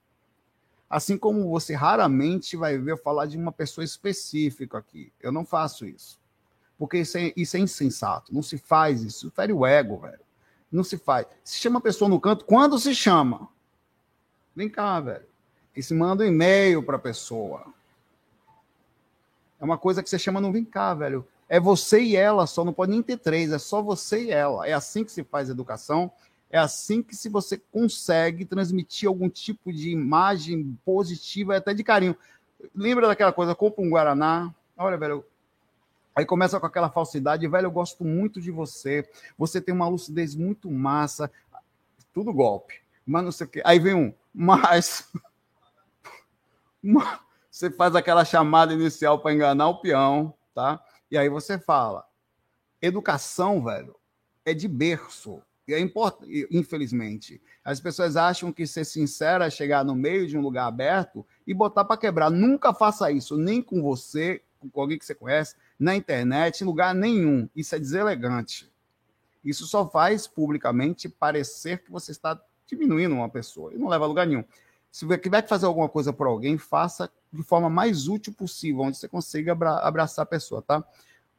Assim 0.89 1.19
como 1.19 1.51
você 1.51 1.75
raramente 1.75 2.57
vai 2.57 2.79
ver 2.79 2.97
falar 3.03 3.27
de 3.27 3.37
uma 3.37 3.53
pessoa 3.53 3.85
específica 3.85 4.79
aqui. 4.79 5.13
Eu 5.21 5.31
não 5.31 5.45
faço 5.45 5.85
isso. 5.85 6.19
Porque 6.79 6.99
isso 6.99 7.19
é, 7.19 7.33
isso 7.37 7.57
é 7.57 7.61
insensato. 7.61 8.33
Não 8.33 8.43
se 8.43 8.57
faz 8.57 9.03
isso. 9.03 9.31
Fere 9.33 9.53
o 9.53 9.67
ego, 9.67 9.99
velho. 9.99 10.21
Não 10.71 10.85
se 10.85 10.97
faz. 10.97 11.27
Se 11.43 11.59
chama 11.59 11.79
a 11.79 11.83
pessoa 11.83 12.09
no 12.09 12.21
canto, 12.21 12.45
quando 12.45 12.79
se 12.79 12.95
chama? 12.95 13.49
Vem 14.55 14.69
cá, 14.69 15.01
velho. 15.01 15.27
E 15.75 15.83
se 15.83 15.95
manda 15.95 16.25
um 16.25 16.27
e-mail 16.27 16.83
para 16.83 16.97
a 16.97 17.01
pessoa. 17.01 17.67
É 19.61 19.65
uma 19.65 19.79
coisa 19.79 20.03
que 20.03 20.09
você 20.09 20.19
chama 20.19 20.41
no 20.41 20.53
vem 20.53 20.65
cá, 20.65 20.95
velho. 20.95 21.27
É 21.49 21.59
você 21.59 22.01
e 22.01 22.15
ela 22.15 22.47
só, 22.47 22.65
não 22.65 22.73
pode 22.73 22.93
nem 22.93 23.03
ter 23.03 23.17
três, 23.17 23.51
é 23.51 23.59
só 23.59 23.83
você 23.83 24.25
e 24.25 24.31
ela. 24.31 24.67
É 24.67 24.73
assim 24.73 25.03
que 25.03 25.11
se 25.11 25.25
faz 25.25 25.49
educação, 25.49 26.13
é 26.51 26.59
assim 26.59 27.03
que 27.03 27.17
se 27.17 27.29
você 27.29 27.57
consegue 27.57 28.45
transmitir 28.45 29.09
algum 29.09 29.29
tipo 29.29 29.73
de 29.73 29.91
imagem 29.91 30.79
positiva, 30.85 31.57
até 31.57 31.73
de 31.73 31.83
carinho. 31.83 32.17
Lembra 32.75 33.09
daquela 33.09 33.33
coisa, 33.33 33.55
compra 33.55 33.83
um 33.83 33.91
Guaraná, 33.91 34.55
olha, 34.77 34.97
velho, 34.97 35.25
Aí 36.19 36.27
começa 36.27 36.59
com 36.59 36.67
aquela 36.67 36.91
falsidade, 36.91 37.47
velho, 37.47 37.67
eu 37.67 37.71
gosto 37.71 38.05
muito 38.05 38.41
de 38.41 38.51
você, 38.51 39.09
você 39.39 39.61
tem 39.61 39.73
uma 39.73 39.87
lucidez 39.87 40.35
muito 40.35 40.69
massa, 40.69 41.31
tudo 42.13 42.35
golpe, 42.35 42.81
mas 43.07 43.23
não 43.23 43.31
sei 43.31 43.47
o 43.47 43.51
quê. 43.51 43.63
Aí 43.65 43.79
vem 43.79 43.95
um, 43.95 44.13
mas. 44.35 45.13
você 47.49 47.71
faz 47.71 47.95
aquela 47.95 48.25
chamada 48.25 48.75
inicial 48.75 49.21
para 49.21 49.33
enganar 49.33 49.69
o 49.69 49.81
peão, 49.81 50.35
tá? 50.53 50.83
E 51.09 51.17
aí 51.17 51.29
você 51.29 51.57
fala. 51.57 52.05
Educação, 52.83 53.63
velho, 53.63 53.95
é 54.45 54.53
de 54.53 54.67
berço. 54.67 55.41
E 55.69 55.73
é 55.73 55.79
importante, 55.79 56.49
infelizmente. 56.51 57.41
As 57.65 57.81
pessoas 57.81 58.17
acham 58.17 58.53
que 58.53 58.67
ser 58.67 58.85
sincera 58.85 59.47
é 59.47 59.51
chegar 59.51 59.85
no 59.85 59.95
meio 59.95 60.27
de 60.27 60.37
um 60.37 60.41
lugar 60.41 60.67
aberto 60.67 61.25
e 61.47 61.55
botar 61.55 61.85
para 61.85 61.97
quebrar. 61.97 62.29
Nunca 62.29 62.75
faça 62.75 63.09
isso, 63.13 63.37
nem 63.37 63.63
com 63.63 63.81
você, 63.81 64.43
com 64.73 64.81
alguém 64.81 64.99
que 64.99 65.07
você 65.07 65.15
conhece, 65.15 65.55
na 65.79 65.95
internet, 65.95 66.61
em 66.61 66.67
lugar 66.67 66.95
nenhum. 66.95 67.49
Isso 67.55 67.75
é 67.75 67.79
deselegante. 67.79 68.71
Isso 69.45 69.67
só 69.67 69.89
faz 69.89 70.27
publicamente 70.27 71.09
parecer 71.09 71.83
que 71.83 71.91
você 71.91 72.11
está 72.11 72.41
diminuindo 72.67 73.15
uma 73.15 73.29
pessoa 73.29 73.73
e 73.73 73.79
não 73.79 73.89
leva 73.89 74.05
a 74.05 74.09
lugar 74.09 74.27
nenhum. 74.27 74.45
Se 74.91 75.05
você 75.05 75.19
tiver 75.19 75.43
que 75.43 75.49
fazer 75.49 75.67
alguma 75.67 75.89
coisa 75.89 76.13
por 76.13 76.27
alguém, 76.27 76.59
faça 76.59 77.11
de 77.33 77.43
forma 77.43 77.71
mais 77.71 78.09
útil 78.09 78.33
possível, 78.33 78.83
onde 78.83 78.97
você 78.97 79.07
consiga 79.07 79.53
abraçar 79.83 80.23
a 80.23 80.27
pessoa, 80.27 80.63
tá? 80.63 80.85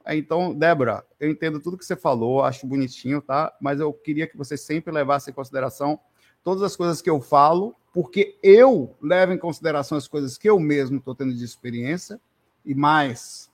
Então, 0.07 0.53
Débora, 0.55 1.05
eu 1.19 1.29
entendo 1.29 1.59
tudo 1.59 1.77
que 1.77 1.85
você 1.85 1.95
falou, 1.95 2.43
acho 2.43 2.65
bonitinho, 2.65 3.21
tá? 3.21 3.55
Mas 3.59 3.79
eu 3.79 3.91
queria 3.91 4.27
que 4.27 4.37
você 4.37 4.55
sempre 4.55 4.93
levasse 4.93 5.29
em 5.29 5.33
consideração 5.33 5.99
todas 6.43 6.63
as 6.63 6.75
coisas 6.75 7.01
que 7.01 7.09
eu 7.09 7.19
falo, 7.19 7.75
porque 7.93 8.37
eu 8.41 8.95
levo 9.01 9.33
em 9.33 9.37
consideração 9.37 9.97
as 9.97 10.07
coisas 10.07 10.37
que 10.37 10.49
eu 10.49 10.59
mesmo 10.59 10.97
estou 10.97 11.13
tendo 11.13 11.33
de 11.33 11.43
experiência 11.43 12.19
e 12.65 12.73
mais, 12.73 13.48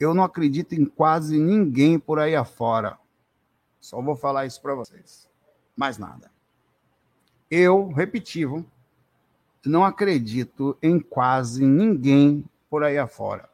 eu 0.00 0.14
não 0.14 0.24
acredito 0.24 0.72
em 0.72 0.86
quase 0.86 1.38
ninguém 1.38 1.98
por 1.98 2.18
aí 2.18 2.34
afora. 2.34 2.98
Só 3.78 4.00
vou 4.00 4.16
falar 4.16 4.46
isso 4.46 4.60
para 4.62 4.74
vocês. 4.74 5.28
Mais 5.76 5.98
nada. 5.98 6.32
Eu, 7.50 7.88
repetivo, 7.88 8.64
não 9.64 9.84
acredito 9.84 10.76
em 10.82 10.98
quase 10.98 11.66
ninguém 11.66 12.48
por 12.70 12.82
aí 12.82 12.96
afora. 12.96 13.50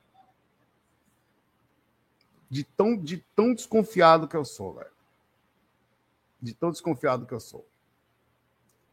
De 2.48 2.62
tão, 2.62 2.96
de 2.96 3.18
tão 3.34 3.52
desconfiado 3.52 4.28
que 4.28 4.36
eu 4.36 4.44
sou, 4.44 4.74
velho. 4.74 4.90
De 6.40 6.54
tão 6.54 6.70
desconfiado 6.70 7.26
que 7.26 7.34
eu 7.34 7.40
sou. 7.40 7.66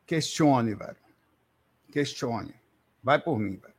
Questione, 0.08 0.74
velho. 0.74 0.98
Questione. 1.92 2.56
Vai 3.04 3.20
por 3.20 3.38
mim, 3.38 3.58
velho. 3.58 3.74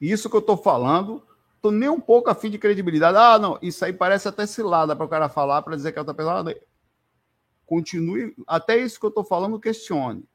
Isso 0.00 0.28
que 0.28 0.34
eu 0.34 0.40
estou 0.40 0.56
falando 0.56 1.24
tô 1.64 1.70
nem 1.70 1.88
um 1.88 1.98
pouco 1.98 2.28
afim 2.28 2.50
de 2.50 2.58
credibilidade. 2.58 3.16
Ah, 3.16 3.38
não, 3.38 3.58
isso 3.62 3.82
aí 3.86 3.90
parece 3.90 4.28
até 4.28 4.46
cilada 4.46 4.94
para 4.94 5.06
o 5.06 5.08
cara 5.08 5.30
falar, 5.30 5.62
para 5.62 5.74
dizer 5.74 5.92
que 5.92 5.98
ela 5.98 6.04
tá 6.04 6.12
pesada. 6.12 6.54
Continue, 7.64 8.36
até 8.46 8.76
isso 8.76 9.00
que 9.00 9.06
eu 9.06 9.08
estou 9.08 9.24
falando, 9.24 9.58
questione. 9.58 10.28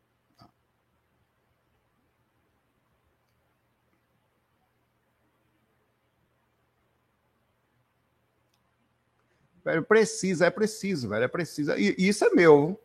Precisa, 9.87 10.47
é 10.47 10.49
preciso, 10.49 11.09
velho, 11.09 11.25
é 11.25 11.27
preciso. 11.27 11.73
E, 11.73 11.95
e 11.95 12.07
isso 12.07 12.25
é 12.25 12.31
meu. 12.31 12.81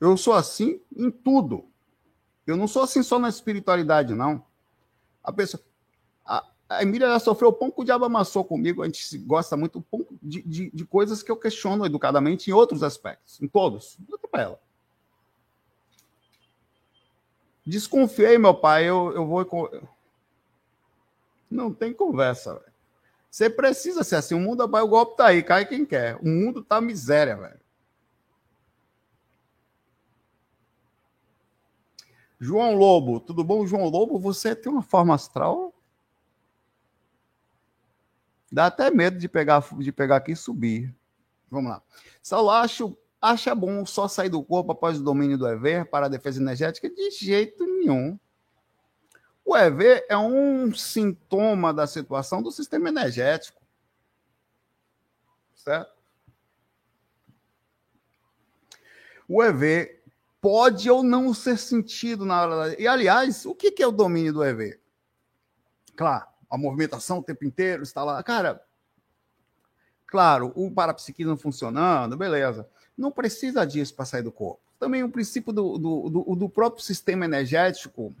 Eu 0.00 0.16
sou 0.16 0.32
assim 0.32 0.80
em 0.96 1.12
tudo. 1.12 1.70
Eu 2.44 2.56
não 2.56 2.66
sou 2.66 2.82
assim 2.82 3.04
só 3.04 3.20
na 3.20 3.28
espiritualidade, 3.28 4.16
não. 4.16 4.44
A 5.22 5.32
pessoa, 5.32 5.62
a 6.68 6.82
Emília 6.82 7.08
já 7.08 7.18
sofreu 7.18 7.50
o 7.50 7.52
pão 7.52 7.70
que 7.70 7.80
o 7.80 7.84
diabo 7.84 8.04
amassou 8.04 8.44
comigo. 8.44 8.82
A 8.82 8.86
gente 8.86 9.18
gosta 9.18 9.56
muito 9.56 9.84
de, 10.22 10.42
de, 10.42 10.70
de 10.70 10.84
coisas 10.84 11.22
que 11.22 11.30
eu 11.30 11.36
questiono 11.36 11.84
educadamente 11.84 12.50
em 12.50 12.54
outros 12.54 12.82
aspectos, 12.82 13.40
em 13.40 13.46
todos. 13.46 13.98
Até 14.12 14.26
para 14.26 14.42
ela. 14.42 14.60
Desconfiei, 17.66 18.38
meu 18.38 18.54
pai, 18.54 18.84
eu, 18.84 19.12
eu 19.14 19.26
vou. 19.26 19.70
Não 21.50 21.72
tem 21.72 21.92
conversa, 21.92 22.54
velho. 22.54 22.72
Você 23.30 23.50
precisa 23.50 24.04
ser 24.04 24.16
assim. 24.16 24.34
O 24.34 24.40
mundo 24.40 24.66
vai, 24.68 24.82
o 24.82 24.88
golpe 24.88 25.16
tá 25.16 25.26
aí, 25.26 25.42
cai 25.42 25.66
quem 25.66 25.84
quer. 25.84 26.16
O 26.16 26.26
mundo 26.26 26.62
tá 26.62 26.80
miséria, 26.80 27.36
velho. 27.36 27.60
João 32.38 32.74
Lobo, 32.76 33.20
tudo 33.20 33.42
bom, 33.42 33.66
João 33.66 33.88
Lobo? 33.88 34.18
Você 34.18 34.54
tem 34.54 34.70
uma 34.70 34.82
forma 34.82 35.14
astral 35.14 35.73
Dá 38.54 38.66
até 38.66 38.88
medo 38.88 39.18
de 39.18 39.28
pegar, 39.28 39.64
de 39.78 39.90
pegar 39.90 40.14
aqui 40.14 40.30
e 40.30 40.36
subir. 40.36 40.94
Vamos 41.50 41.72
lá. 41.72 41.82
Saulo, 42.22 42.50
acho, 42.50 42.96
acha 43.20 43.52
bom 43.52 43.84
só 43.84 44.06
sair 44.06 44.28
do 44.28 44.44
corpo 44.44 44.70
após 44.70 44.96
o 44.96 45.02
domínio 45.02 45.36
do 45.36 45.48
EV 45.48 45.84
para 45.86 46.06
a 46.06 46.08
defesa 46.08 46.40
energética? 46.40 46.88
De 46.88 47.10
jeito 47.10 47.66
nenhum. 47.66 48.16
O 49.44 49.56
EV 49.56 50.06
é 50.08 50.16
um 50.16 50.72
sintoma 50.72 51.74
da 51.74 51.84
situação 51.84 52.40
do 52.40 52.52
sistema 52.52 52.90
energético. 52.90 53.60
Certo? 55.56 55.92
O 59.26 59.42
EV 59.42 60.00
pode 60.40 60.88
ou 60.88 61.02
não 61.02 61.34
ser 61.34 61.58
sentido 61.58 62.24
na 62.24 62.40
hora 62.40 62.56
da. 62.56 62.80
E, 62.80 62.86
aliás, 62.86 63.44
o 63.44 63.52
que 63.52 63.82
é 63.82 63.86
o 63.86 63.90
domínio 63.90 64.32
do 64.32 64.44
EV? 64.44 64.78
Claro, 65.96 66.28
a 66.50 66.58
movimentação 66.58 67.18
o 67.18 67.22
tempo 67.22 67.44
inteiro 67.44 67.82
está 67.82 68.02
lá. 68.02 68.22
Cara, 68.22 68.62
claro, 70.06 70.52
o 70.54 70.70
parapsiquismo 70.70 71.36
funcionando, 71.36 72.16
beleza. 72.16 72.68
Não 72.96 73.10
precisa 73.10 73.66
disso 73.66 73.94
para 73.94 74.04
sair 74.04 74.22
do 74.22 74.32
corpo. 74.32 74.60
Também 74.78 75.02
o 75.02 75.10
princípio 75.10 75.52
do, 75.52 75.78
do, 75.78 76.10
do, 76.10 76.36
do 76.36 76.48
próprio 76.48 76.82
sistema 76.82 77.24
energético 77.24 78.14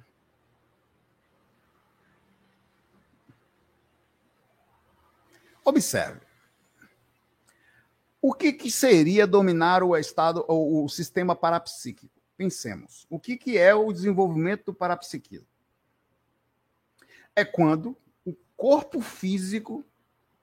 Observe. 5.64 6.20
O 8.20 8.32
que, 8.32 8.52
que 8.52 8.70
seria 8.70 9.26
dominar 9.26 9.82
o 9.82 9.96
estado 9.96 10.44
o 10.46 10.88
sistema 10.88 11.34
parapsíquico? 11.34 12.14
Pensemos. 12.36 13.06
O 13.08 13.18
que, 13.18 13.36
que 13.36 13.56
é 13.56 13.74
o 13.74 13.92
desenvolvimento 13.92 14.66
do 14.66 14.74
parapsiquismo? 14.74 15.46
É 17.34 17.44
quando 17.44 17.96
corpo 18.64 19.02
físico 19.02 19.84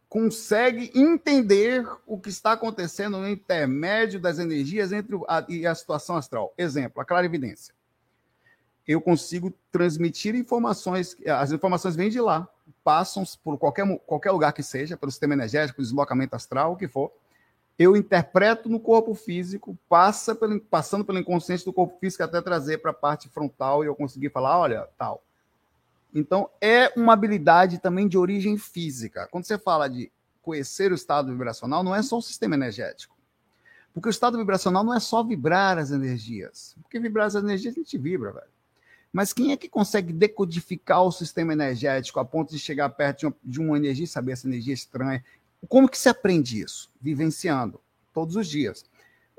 consegue 0.08 0.92
entender 0.94 1.84
o 2.06 2.20
que 2.20 2.30
está 2.30 2.52
acontecendo 2.52 3.18
no 3.18 3.28
intermédio 3.28 4.20
das 4.20 4.38
energias 4.38 4.92
entre 4.92 5.20
a, 5.28 5.44
e 5.50 5.66
a 5.66 5.74
situação 5.74 6.16
astral. 6.18 6.54
Exemplo, 6.56 7.02
a 7.02 7.06
clarividência. 7.06 7.74
Eu 8.88 9.02
consigo 9.02 9.52
transmitir 9.72 10.36
informações, 10.36 11.18
as 11.26 11.52
informações 11.52 11.96
vêm 11.96 12.12
de 12.12 12.22
lá, 12.22 12.48
passam 12.84 13.24
por 13.44 13.58
qualquer, 13.58 13.88
qualquer 14.06 14.30
lugar 14.30 14.54
que 14.54 14.62
seja, 14.62 14.96
pelo 14.96 15.12
sistema 15.12 15.34
energético, 15.34 15.82
deslocamento 15.82 16.36
astral, 16.36 16.74
o 16.74 16.78
que 16.78 16.88
for. 16.88 17.12
Eu 17.76 17.98
interpreto 17.98 18.70
no 18.70 18.80
corpo 18.80 19.16
físico, 19.16 19.76
passa 19.90 20.36
pelo, 20.36 20.62
passando 20.62 21.04
pelo 21.04 21.18
inconsciente 21.18 21.66
do 21.66 21.74
corpo 21.74 21.98
físico 21.98 22.22
até 22.22 22.40
trazer 22.40 22.84
para 22.84 22.92
a 22.92 22.94
parte 22.94 23.28
frontal 23.30 23.84
e 23.84 23.88
eu 23.88 23.96
conseguir 23.96 24.30
falar, 24.30 24.60
olha, 24.60 24.88
tal. 24.96 25.24
Então, 26.14 26.50
é 26.60 26.92
uma 26.96 27.14
habilidade 27.14 27.80
também 27.80 28.08
de 28.08 28.18
origem 28.18 28.58
física. 28.58 29.28
Quando 29.32 29.46
você 29.46 29.58
fala 29.58 29.88
de 29.88 30.12
conhecer 30.42 30.92
o 30.92 30.96
estado 30.96 31.32
vibracional, 31.32 31.84
não 31.84 31.96
é 31.96 32.02
só 32.02 32.18
o 32.18 32.22
sistema 32.22 32.56
energético. 32.56 33.16
Porque 33.94 34.10
o 34.10 34.12
estado 34.12 34.38
vibracional 34.38 34.84
não 34.84 34.94
é 34.94 35.00
só 35.00 35.24
vibrar 35.24 35.78
as 35.78 35.92
energias. 35.92 36.76
Porque 36.82 37.00
vibrar 37.00 37.28
as 37.28 37.36
energias 37.36 37.76
a 37.76 37.80
gente 37.80 37.98
vibra, 37.98 38.32
velho. 38.32 38.48
Mas 39.12 39.34
quem 39.34 39.52
é 39.52 39.58
que 39.58 39.68
consegue 39.68 40.14
decodificar 40.14 41.04
o 41.04 41.12
sistema 41.12 41.52
energético 41.52 42.20
a 42.20 42.26
ponto 42.26 42.52
de 42.52 42.60
chegar 42.60 42.90
perto 42.90 43.34
de 43.44 43.60
uma, 43.60 43.78
energia 43.78 44.06
e 44.06 44.08
saber 44.08 44.32
essa 44.32 44.48
energia 44.48 44.74
estranha? 44.74 45.24
Como 45.68 45.90
que 45.90 45.98
se 45.98 46.08
aprende 46.08 46.62
isso? 46.62 46.90
Vivenciando, 47.00 47.80
todos 48.14 48.38
os 48.38 48.48
dias. 48.48 48.86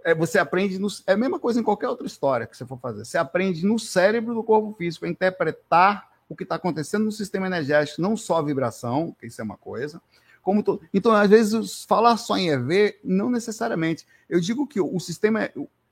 É, 0.04 0.14
você 0.14 0.38
aprende, 0.38 0.78
no, 0.78 0.88
é 1.06 1.12
a 1.12 1.16
mesma 1.16 1.38
coisa 1.38 1.58
em 1.58 1.62
qualquer 1.62 1.88
outra 1.88 2.06
história 2.06 2.46
que 2.46 2.56
você 2.56 2.66
for 2.66 2.78
fazer. 2.78 3.04
Você 3.04 3.16
aprende 3.16 3.64
no 3.64 3.78
cérebro 3.78 4.34
do 4.34 4.42
corpo 4.42 4.74
físico 4.76 5.06
a 5.06 5.08
interpretar 5.08 6.11
o 6.32 6.36
que 6.36 6.42
está 6.42 6.56
acontecendo 6.56 7.04
no 7.04 7.12
sistema 7.12 7.46
energético, 7.46 8.00
não 8.00 8.16
só 8.16 8.38
a 8.38 8.42
vibração, 8.42 9.14
que 9.18 9.26
isso 9.26 9.40
é 9.40 9.44
uma 9.44 9.56
coisa, 9.56 10.00
como 10.42 10.62
to... 10.62 10.80
Então, 10.92 11.12
às 11.12 11.30
vezes, 11.30 11.84
falar 11.84 12.16
só 12.16 12.36
em 12.36 12.48
EV, 12.48 12.98
não 13.04 13.30
necessariamente. 13.30 14.06
Eu 14.28 14.40
digo 14.40 14.66
que 14.66 14.80
o 14.80 14.98
sistema, 14.98 15.48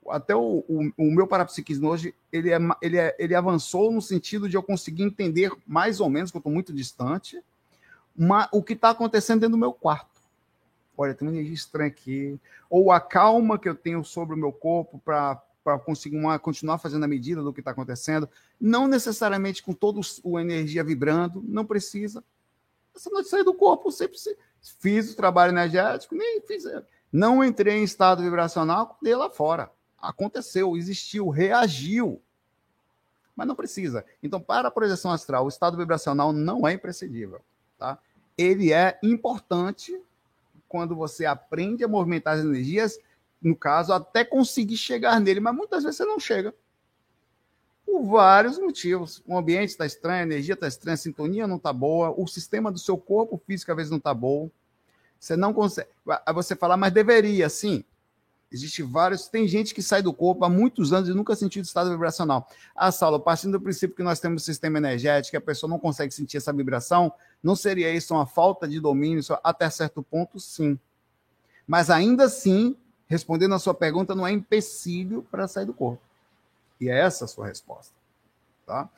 até 0.09 0.35
o, 0.35 0.65
o, 0.69 0.93
o, 0.97 1.11
meu 1.11 1.27
parapsiquismo 1.27 1.89
hoje, 1.89 2.15
ele, 2.33 2.51
é, 2.51 2.59
ele, 2.83 2.99
é, 2.99 3.15
ele 3.19 3.35
avançou 3.35 3.93
no 3.93 4.03
sentido 4.03 4.49
de 4.49 4.57
eu 4.57 4.63
conseguir 4.63 5.05
entender 5.05 5.53
mais 5.67 6.01
ou 6.01 6.11
menos, 6.11 6.31
que 6.31 6.37
eu 6.37 6.41
estou 6.41 6.53
muito 6.53 6.73
distante, 6.73 7.41
uma, 8.17 8.49
o 8.53 8.63
que 8.63 8.73
está 8.73 8.91
acontecendo 8.91 9.41
dentro 9.41 9.57
do 9.57 9.61
meu 9.61 9.73
quarto. 9.73 10.21
Olha, 10.99 11.15
tem 11.15 11.27
uma 11.27 11.35
energia 11.35 11.55
estranha 11.55 11.89
aqui. 11.89 12.39
Ou 12.69 12.91
a 12.91 13.01
calma 13.01 13.59
que 13.59 13.69
eu 13.69 13.75
tenho 13.75 14.05
sobre 14.05 14.35
o 14.35 14.39
meu 14.39 14.53
corpo 14.53 15.01
para 15.05 15.41
uma, 16.13 16.39
continuar 16.39 16.79
fazendo 16.79 17.05
a 17.05 17.09
medida 17.09 17.43
do 17.43 17.53
que 17.53 17.61
está 17.61 17.71
acontecendo. 17.71 18.29
Não 18.61 18.89
necessariamente 18.89 19.63
com 19.63 19.73
toda 19.73 20.01
a 20.01 20.41
energia 20.41 20.83
vibrando, 20.85 21.43
não 21.47 21.65
precisa. 21.65 22.25
Essa 22.95 23.11
noite 23.11 23.29
sair 23.29 23.45
do 23.45 23.55
corpo, 23.55 23.91
sempre 23.91 24.19
fiz 24.79 25.13
o 25.13 25.17
trabalho 25.17 25.53
energético, 25.53 26.15
nem 26.15 26.41
fiz. 26.41 26.65
Não 27.13 27.45
entrei 27.45 27.79
em 27.79 27.85
estado 27.85 28.23
vibracional, 28.23 28.99
dei 29.03 29.15
lá 29.15 29.31
fora 29.31 29.71
aconteceu, 30.01 30.77
existiu, 30.77 31.29
reagiu. 31.29 32.21
Mas 33.37 33.47
não 33.47 33.55
precisa. 33.55 34.05
Então, 34.23 34.41
para 34.41 34.69
a 34.69 34.71
projeção 34.71 35.13
astral, 35.13 35.45
o 35.45 35.49
estado 35.49 35.77
vibracional 35.77 36.33
não 36.33 36.67
é 36.67 36.73
imprescindível. 36.73 37.41
Tá? 37.79 37.99
Ele 38.37 38.73
é 38.73 38.99
importante 39.03 40.01
quando 40.69 40.95
você 40.95 41.27
aprende 41.27 41.85
a 41.85 41.89
movimentar 41.89 42.35
as 42.35 42.45
energias, 42.45 42.99
no 43.43 43.57
caso, 43.57 43.93
até 43.93 44.25
conseguir 44.25 44.77
chegar 44.77 45.19
nele, 45.21 45.41
mas 45.41 45.55
muitas 45.55 45.83
vezes 45.83 45.97
você 45.97 46.05
não 46.05 46.21
chega. 46.21 46.55
Por 47.87 48.05
vários 48.05 48.59
motivos. 48.59 49.23
O 49.27 49.37
ambiente 49.37 49.71
está 49.71 49.87
estranho, 49.87 50.21
a 50.21 50.23
energia 50.23 50.55
está 50.55 50.69
estranha, 50.69 50.95
a 50.95 50.99
sintonia 50.99 51.47
não 51.47 51.57
está 51.57 51.73
boa, 51.73 52.15
o 52.17 52.27
sistema 52.27 52.71
do 52.71 52.79
seu 52.79 52.99
corpo 52.99 53.41
físico 53.47 53.71
às 53.71 53.77
vezes 53.77 53.91
não 53.91 53.99
está 53.99 54.13
bom. 54.13 54.51
Você 55.19 55.37
não 55.37 55.53
consegue. 55.53 55.89
Aí 56.27 56.35
você 56.35 56.55
fala, 56.55 56.77
mas 56.77 56.93
deveria, 56.93 57.49
sim. 57.49 57.85
Existe 58.53 58.83
vários. 58.83 59.29
Tem 59.29 59.47
gente 59.47 59.73
que 59.73 59.83
sai 59.83 60.03
do 60.03 60.13
corpo 60.13 60.45
há 60.45 60.49
muitos 60.49 60.93
anos 60.93 61.09
e 61.09 61.15
nunca 61.15 61.37
sentiu 61.37 61.63
estado 61.63 61.91
vibracional. 61.91 62.49
Ah, 62.75 62.91
Saulo, 62.91 63.21
partindo 63.21 63.53
do 63.53 63.61
princípio 63.61 63.95
que 63.95 64.03
nós 64.03 64.19
temos 64.19 64.43
um 64.43 64.45
sistema 64.45 64.79
energético, 64.79 65.37
a 65.37 65.41
pessoa 65.41 65.71
não 65.71 65.79
consegue 65.79 66.13
sentir 66.13 66.39
essa 66.39 66.53
vibração, 66.53 67.13
não 67.43 67.55
seria 67.55 67.93
isso 67.95 68.13
uma 68.13 68.27
falta 68.27 68.67
de 68.67 68.81
domínio? 68.81 69.23
Até 69.45 69.71
certo 69.71 70.03
ponto, 70.03 70.41
sim. 70.41 70.79
Mas 71.65 71.91
ainda 71.91 72.25
assim, 72.25 72.77
respondendo 73.11 73.55
a 73.55 73.59
sua 73.59 73.75
pergunta, 73.75 74.15
não 74.15 74.27
é 74.27 74.33
empecilho 74.33 75.27
para 75.31 75.47
sair 75.47 75.67
do 75.67 75.75
corpo. 75.75 76.01
E 76.81 76.89
é 76.89 76.99
essa 76.99 77.27
a 77.27 77.29
sua 77.29 77.49
resposta. 77.49 77.93
Tá? 78.65 78.89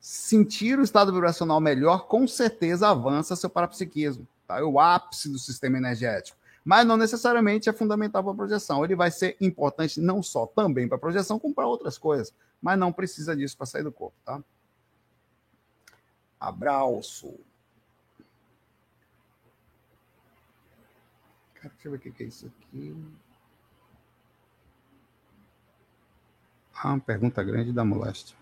Sentir 0.00 0.78
o 0.78 0.82
estado 0.82 1.12
vibracional 1.12 1.60
melhor, 1.60 2.06
com 2.06 2.26
certeza 2.26 2.88
avança 2.88 3.36
seu 3.36 3.48
parapsiquismo. 3.48 4.26
Tá? 4.48 4.58
É 4.58 4.62
o 4.64 4.80
ápice 4.80 5.28
do 5.28 5.38
sistema 5.38 5.76
energético 5.76 6.38
mas 6.64 6.86
não 6.86 6.96
necessariamente 6.96 7.68
é 7.68 7.72
fundamental 7.72 8.22
para 8.22 8.32
a 8.32 8.36
projeção. 8.36 8.82
Ele 8.82 8.96
vai 8.96 9.10
ser 9.10 9.36
importante 9.38 10.00
não 10.00 10.22
só 10.22 10.46
também 10.46 10.88
para 10.88 10.96
a 10.96 11.00
projeção, 11.00 11.38
como 11.38 11.54
para 11.54 11.66
outras 11.66 11.98
coisas, 11.98 12.32
mas 12.60 12.78
não 12.78 12.90
precisa 12.90 13.36
disso 13.36 13.54
para 13.54 13.66
sair 13.66 13.82
do 13.82 13.92
corpo, 13.92 14.16
tá? 14.24 14.42
Abraço. 16.40 17.34
Cara, 21.54 21.68
deixa 21.74 21.88
eu 21.88 21.92
ver 21.92 21.98
o 21.98 22.00
que 22.00 22.22
é 22.22 22.26
isso 22.26 22.46
aqui. 22.46 22.96
Ah, 26.76 26.90
uma 26.90 27.00
pergunta 27.00 27.42
grande 27.42 27.72
da 27.72 27.84
moléstia. 27.84 28.36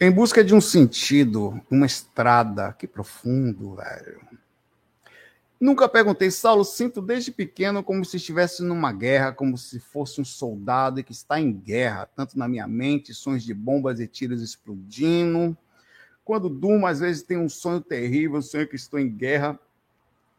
Em 0.00 0.10
busca 0.10 0.42
de 0.42 0.54
um 0.54 0.60
sentido, 0.60 1.60
uma 1.70 1.86
estrada, 1.86 2.72
que 2.72 2.86
profundo, 2.86 3.76
velho. 3.76 4.20
Nunca 5.60 5.88
perguntei, 5.88 6.28
Saulo, 6.28 6.64
sinto 6.64 7.00
desde 7.00 7.30
pequeno 7.30 7.84
como 7.84 8.04
se 8.04 8.16
estivesse 8.16 8.64
numa 8.64 8.92
guerra, 8.92 9.32
como 9.32 9.56
se 9.56 9.78
fosse 9.78 10.20
um 10.20 10.24
soldado 10.24 11.04
que 11.04 11.12
está 11.12 11.40
em 11.40 11.52
guerra, 11.52 12.10
tanto 12.16 12.36
na 12.36 12.48
minha 12.48 12.66
mente, 12.66 13.14
sons 13.14 13.44
de 13.44 13.54
bombas 13.54 14.00
e 14.00 14.08
tiros 14.08 14.42
explodindo. 14.42 15.56
Quando 16.24 16.48
durmo, 16.48 16.84
às 16.84 16.98
vezes 16.98 17.22
tenho 17.22 17.42
um 17.42 17.48
sonho 17.48 17.80
terrível, 17.80 18.42
sonho 18.42 18.66
que 18.66 18.74
estou 18.74 18.98
em 18.98 19.08
guerra 19.08 19.56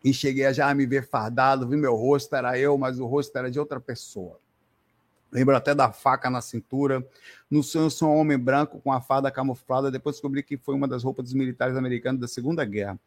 e 0.04 0.14
cheguei 0.14 0.46
a 0.46 0.52
já 0.52 0.76
me 0.76 0.86
ver 0.86 1.08
fardado, 1.08 1.70
vi 1.70 1.78
meu 1.78 1.96
rosto, 1.96 2.36
era 2.36 2.60
eu, 2.60 2.78
mas 2.78 3.00
o 3.00 3.06
rosto 3.06 3.38
era 3.38 3.50
de 3.50 3.58
outra 3.58 3.80
pessoa. 3.80 4.43
Lembro 5.34 5.56
até 5.56 5.74
da 5.74 5.92
faca 5.92 6.30
na 6.30 6.42
cintura. 6.42 7.06
No 7.50 7.64
sonho, 7.64 7.90
sou 7.90 8.10
um 8.10 8.18
homem 8.18 8.38
branco 8.38 8.80
com 8.80 8.92
a 8.92 9.02
farda 9.02 9.32
camuflada. 9.32 9.90
Depois 9.90 10.16
descobri 10.16 10.44
que 10.44 10.58
foi 10.58 10.76
uma 10.76 10.88
das 10.88 11.04
roupas 11.04 11.26
dos 11.26 11.34
militares 11.34 11.76
americanos 11.76 12.22
da 12.22 12.28
Segunda 12.28 12.64
Guerra 12.64 13.00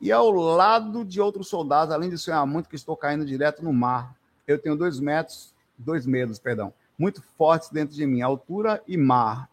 e 0.00 0.12
ao 0.12 0.30
lado 0.30 1.04
de 1.04 1.20
outros 1.20 1.48
soldados, 1.48 1.92
além 1.92 2.08
de 2.08 2.18
sonhar 2.18 2.46
muito 2.46 2.68
que 2.68 2.76
estou 2.76 2.96
caindo 2.96 3.24
direto 3.26 3.62
no 3.62 3.72
mar. 3.72 4.14
Eu 4.46 4.58
tenho 4.58 4.76
dois 4.76 5.00
metros, 5.00 5.52
dois 5.76 6.06
medos, 6.06 6.38
perdão, 6.38 6.72
muito 6.96 7.22
fortes 7.36 7.70
dentro 7.70 7.94
de 7.94 8.06
mim, 8.06 8.22
altura 8.22 8.82
e 8.86 8.96
mar. 8.96 9.50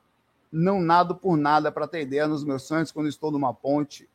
Não 0.51 0.82
nado 0.82 1.16
por 1.16 1.36
nada 1.36 1.72
para 1.72 1.88
ter 1.88 2.01
ideia 2.01 2.28
nos 2.28 2.43
meus 2.43 2.64
sonhos 2.64 2.91
quando 2.91 3.10
estou 3.10 3.32
numa 3.32 3.53
ponte 3.53 4.08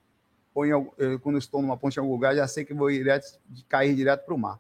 ou 0.55 0.65
em, 0.65 0.73
eh, 0.99 1.19
quando 1.23 1.39
estou 1.39 1.61
numa 1.61 1.77
ponte 1.77 1.97
em 1.97 2.01
algum 2.01 2.13
lugar, 2.13 2.35
já 2.35 2.47
sei 2.47 2.65
que 2.65 2.73
vou 2.73 2.91
direto, 2.91 3.39
cair 3.69 3.95
direto 3.95 4.25
para 4.25 4.35
o 4.35 4.39
mar. 4.39 4.59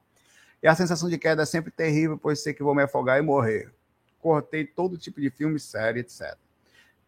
E 0.62 0.68
a 0.68 0.74
sensação 0.74 1.08
de 1.08 1.16
queda 1.18 1.42
é 1.42 1.46
sempre 1.46 1.70
terrível, 1.70 2.18
pois 2.18 2.42
sei 2.42 2.52
que 2.52 2.62
vou 2.62 2.74
me 2.74 2.82
afogar 2.82 3.18
e 3.18 3.22
morrer. 3.22 3.72
cortei 4.20 4.66
todo 4.66 4.98
tipo 4.98 5.20
de 5.20 5.30
filme, 5.30 5.58
série, 5.58 6.00
etc. 6.00 6.36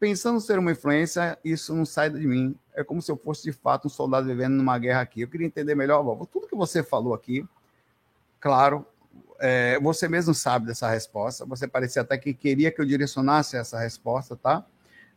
Pensando 0.00 0.40
ser 0.40 0.58
uma 0.58 0.72
influência, 0.72 1.38
isso 1.44 1.74
não 1.74 1.84
sai 1.84 2.08
de 2.08 2.26
mim. 2.26 2.56
É 2.74 2.82
como 2.82 3.02
se 3.02 3.12
eu 3.12 3.16
fosse 3.16 3.42
de 3.42 3.52
fato 3.52 3.86
um 3.86 3.90
soldado 3.90 4.26
vivendo 4.26 4.54
numa 4.54 4.78
guerra 4.78 5.02
aqui. 5.02 5.20
Eu 5.20 5.28
queria 5.28 5.46
entender 5.46 5.74
melhor, 5.74 6.02
tudo 6.26 6.48
que 6.48 6.56
você 6.56 6.82
falou 6.82 7.12
aqui, 7.12 7.46
claro, 8.40 8.86
é, 9.38 9.78
você 9.80 10.08
mesmo 10.08 10.32
sabe 10.32 10.66
dessa 10.66 10.88
resposta. 10.88 11.44
Você 11.44 11.68
parecia 11.68 12.02
até 12.02 12.16
que 12.16 12.32
queria 12.32 12.70
que 12.70 12.80
eu 12.80 12.86
direcionasse 12.86 13.56
essa 13.56 13.78
resposta, 13.78 14.34
tá? 14.34 14.64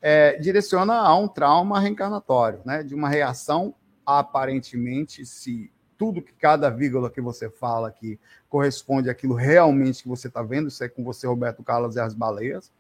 É, 0.02 0.38
direciona 0.38 0.96
a 0.96 1.18
um 1.18 1.28
trauma 1.28 1.80
reencarnatório, 1.80 2.60
né? 2.66 2.84
De 2.84 2.94
uma 2.94 3.08
reação 3.08 3.74
aparentemente, 4.06 5.26
se 5.26 5.72
tudo 5.98 6.22
que 6.22 6.34
cada 6.34 6.70
vírgula 6.70 7.10
que 7.10 7.22
você 7.22 7.50
fala 7.50 7.88
aqui 7.88 8.20
corresponde 8.50 9.10
àquilo 9.10 9.34
realmente 9.34 10.04
que 10.04 10.10
você 10.10 10.28
está 10.28 10.42
vendo, 10.42 10.68
isso 10.68 10.84
é 10.84 10.90
com 10.90 11.04
você, 11.04 11.28
Roberto 11.28 11.64
Carlos 11.64 11.96
e 11.96 12.00
as 12.00 12.14
baleias. 12.14 12.72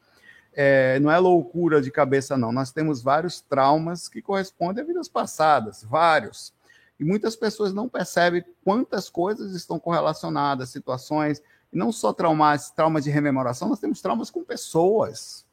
É, 0.54 1.00
não 1.00 1.12
é 1.12 1.18
loucura 1.20 1.82
de 1.82 1.92
cabeça, 1.92 2.38
não. 2.38 2.52
Nós 2.52 2.72
temos 2.72 3.02
vários 3.02 3.42
traumas 3.42 4.08
que 4.08 4.22
correspondem 4.22 4.84
a 4.84 4.88
vidas 4.88 5.10
passadas, 5.10 5.84
vários. 5.84 6.54
E 6.98 7.04
muitas 7.04 7.36
pessoas 7.36 7.74
não 7.74 7.90
percebem 7.90 8.44
quantas 8.64 9.10
coisas 9.10 9.54
estão 9.54 9.78
correlacionadas, 9.78 10.70
situações, 10.70 11.42
e 11.74 11.78
não 11.78 11.92
só 11.92 12.14
traumas, 12.14 12.72
traumas 12.72 13.04
de 13.04 13.10
rememoração, 13.10 13.68
nós 13.68 13.80
temos 13.80 14.02
traumas 14.02 14.30
com 14.30 14.44
pessoas. 14.46 15.46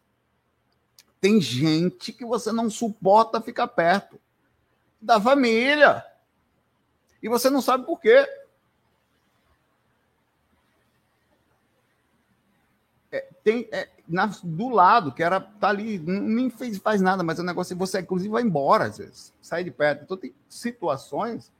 Tem 1.20 1.40
gente 1.40 2.12
que 2.12 2.24
você 2.24 2.52
não 2.52 2.70
suporta 2.70 3.40
ficar 3.40 3.68
perto 3.68 4.20
da 5.00 5.20
família. 5.20 6.04
E 7.22 7.28
você 7.28 7.48
não 7.48 7.62
sabe 7.62 7.86
por 7.86 8.00
quê. 8.00 8.26
É, 13.12 13.28
tem 13.44 13.68
é, 13.70 13.88
na, 14.08 14.26
do 14.42 14.68
lado, 14.70 15.12
que 15.12 15.22
era 15.22 15.40
tá 15.40 15.68
ali, 15.68 15.98
nem 15.98 16.50
fez, 16.50 16.78
faz 16.78 17.00
nada, 17.00 17.22
mas 17.22 17.38
o 17.38 17.42
negócio 17.42 17.74
é 17.74 17.76
você, 17.76 18.00
inclusive, 18.00 18.30
vai 18.30 18.42
embora 18.42 18.86
às 18.86 18.98
vezes, 18.98 19.32
sai 19.40 19.62
de 19.62 19.70
perto. 19.70 20.04
Então, 20.04 20.16
tem 20.16 20.34
situações 20.48 21.52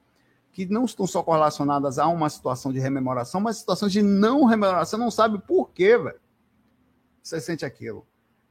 que 0.53 0.67
não 0.67 0.85
estão 0.85 1.07
só 1.07 1.23
correlacionadas 1.23 1.99
a 1.99 2.07
uma 2.09 2.29
situação 2.29 2.73
de 2.73 2.79
rememoração, 2.79 3.41
mas 3.41 3.59
situações 3.59 3.93
de 3.93 4.03
não 4.03 4.45
rememoração. 4.45 4.99
Não 4.99 5.11
sabe 5.11 5.39
por 5.39 5.71
quê, 5.71 5.97
velho. 5.97 6.21
Você 7.23 7.41
sente 7.41 7.65
aquilo. 7.65 8.07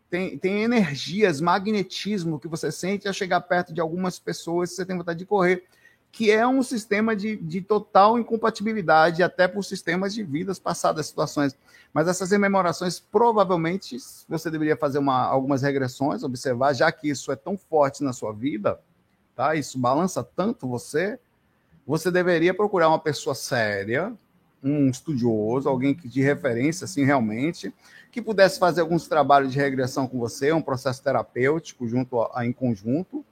Tem, 0.09 0.37
tem 0.37 0.63
energias, 0.63 1.39
magnetismo 1.39 2.39
que 2.39 2.47
você 2.47 2.71
sente 2.71 3.07
a 3.07 3.13
chegar 3.13 3.41
perto 3.41 3.73
de 3.73 3.79
algumas 3.79 4.17
pessoas, 4.19 4.71
você 4.71 4.85
tem 4.85 4.97
vontade 4.97 5.19
de 5.19 5.25
correr 5.25 5.65
que 6.11 6.29
é 6.29 6.45
um 6.45 6.61
sistema 6.61 7.15
de, 7.15 7.37
de 7.37 7.61
total 7.61 8.19
incompatibilidade, 8.19 9.23
até 9.23 9.47
por 9.47 9.63
sistemas 9.63 10.13
de 10.13 10.23
vidas 10.23 10.59
passadas, 10.59 11.07
situações. 11.07 11.55
Mas 11.93 12.07
essas 12.07 12.31
rememorações, 12.31 12.99
provavelmente, 12.99 13.97
você 14.27 14.51
deveria 14.51 14.75
fazer 14.75 14.99
uma, 14.99 15.23
algumas 15.23 15.61
regressões, 15.61 16.23
observar, 16.23 16.73
já 16.73 16.91
que 16.91 17.09
isso 17.09 17.31
é 17.31 17.35
tão 17.35 17.57
forte 17.57 18.03
na 18.03 18.11
sua 18.11 18.33
vida, 18.33 18.79
tá? 19.35 19.55
isso 19.55 19.79
balança 19.79 20.23
tanto 20.23 20.67
você, 20.67 21.17
você 21.87 22.11
deveria 22.11 22.53
procurar 22.53 22.89
uma 22.89 22.99
pessoa 22.99 23.33
séria, 23.33 24.13
um 24.63 24.89
estudioso, 24.89 25.67
alguém 25.67 25.95
de 25.95 26.21
referência, 26.21 26.85
assim, 26.85 27.03
realmente, 27.03 27.73
que 28.11 28.21
pudesse 28.21 28.59
fazer 28.59 28.81
alguns 28.81 29.07
trabalhos 29.07 29.51
de 29.51 29.57
regressão 29.57 30.07
com 30.07 30.19
você, 30.19 30.51
um 30.51 30.61
processo 30.61 31.01
terapêutico 31.01 31.87
junto 31.87 32.21
a, 32.21 32.45
em 32.45 32.51
conjunto, 32.51 33.25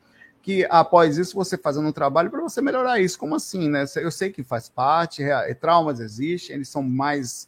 que 0.49 0.65
após 0.67 1.19
isso 1.19 1.35
você 1.35 1.55
fazendo 1.55 1.87
um 1.87 1.91
trabalho 1.91 2.31
para 2.31 2.41
você 2.41 2.59
melhorar 2.59 2.99
isso. 2.99 3.19
Como 3.19 3.35
assim, 3.35 3.69
né? 3.69 3.85
Eu 3.97 4.09
sei 4.09 4.31
que 4.31 4.41
faz 4.41 4.67
parte, 4.67 5.21
traumas 5.61 5.99
existem, 5.99 6.55
eles 6.55 6.69
são 6.69 6.81
mais 6.81 7.47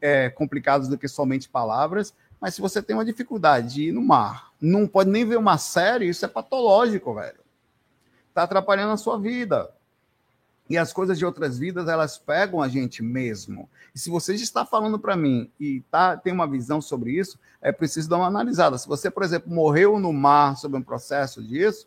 é, 0.00 0.28
complicados 0.28 0.88
do 0.88 0.98
que 0.98 1.06
somente 1.06 1.48
palavras, 1.48 2.12
mas 2.40 2.56
se 2.56 2.60
você 2.60 2.82
tem 2.82 2.96
uma 2.96 3.04
dificuldade 3.04 3.74
de 3.74 3.82
ir 3.90 3.92
no 3.92 4.02
mar, 4.02 4.50
não 4.60 4.88
pode 4.88 5.08
nem 5.08 5.24
ver 5.24 5.36
uma 5.36 5.56
série, 5.56 6.08
isso 6.08 6.24
é 6.24 6.28
patológico, 6.28 7.14
velho. 7.14 7.38
Tá 8.34 8.42
atrapalhando 8.42 8.92
a 8.92 8.96
sua 8.96 9.20
vida. 9.20 9.70
E 10.68 10.76
as 10.76 10.92
coisas 10.92 11.16
de 11.16 11.24
outras 11.24 11.56
vidas, 11.56 11.86
elas 11.86 12.18
pegam 12.18 12.60
a 12.60 12.66
gente 12.66 13.04
mesmo. 13.04 13.70
E 13.94 14.00
se 14.00 14.10
você 14.10 14.34
está 14.34 14.66
falando 14.66 14.98
para 14.98 15.14
mim 15.14 15.48
e 15.60 15.80
tá, 15.92 16.16
tem 16.16 16.32
uma 16.32 16.48
visão 16.48 16.80
sobre 16.80 17.12
isso, 17.12 17.38
é 17.60 17.70
preciso 17.70 18.08
dar 18.08 18.16
uma 18.16 18.26
analisada. 18.26 18.76
Se 18.78 18.88
você, 18.88 19.08
por 19.12 19.22
exemplo, 19.22 19.54
morreu 19.54 20.00
no 20.00 20.12
mar 20.12 20.56
sob 20.56 20.76
um 20.76 20.82
processo 20.82 21.40
disso, 21.40 21.86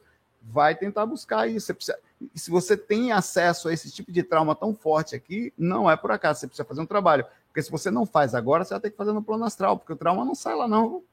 vai 0.52 0.76
tentar 0.76 1.06
buscar 1.06 1.48
isso. 1.48 1.68
Você 1.68 1.74
precisa... 1.74 2.00
Se 2.34 2.50
você 2.50 2.78
tem 2.78 3.12
acesso 3.12 3.68
a 3.68 3.74
esse 3.74 3.92
tipo 3.92 4.12
de 4.12 4.24
trauma 4.24 4.56
tão 4.56 4.74
forte 4.74 5.16
aqui, 5.16 5.54
não 5.58 5.90
é 5.90 5.98
por 5.98 6.12
acaso, 6.12 6.40
você 6.40 6.48
precisa 6.48 6.66
fazer 6.66 6.82
um 6.82 6.86
trabalho. 6.86 7.26
Porque 7.48 7.62
se 7.62 7.72
você 7.72 7.92
não 7.92 8.06
faz 8.06 8.34
agora, 8.34 8.64
você 8.64 8.74
vai 8.74 8.82
ter 8.82 8.92
que 8.92 8.98
fazer 8.98 9.12
no 9.12 9.24
plano 9.24 9.46
astral, 9.46 9.78
porque 9.78 9.94
o 9.94 9.98
trauma 9.98 10.24
não 10.24 10.36
sai 10.36 10.56
lá, 10.56 10.68
não. 10.68 11.04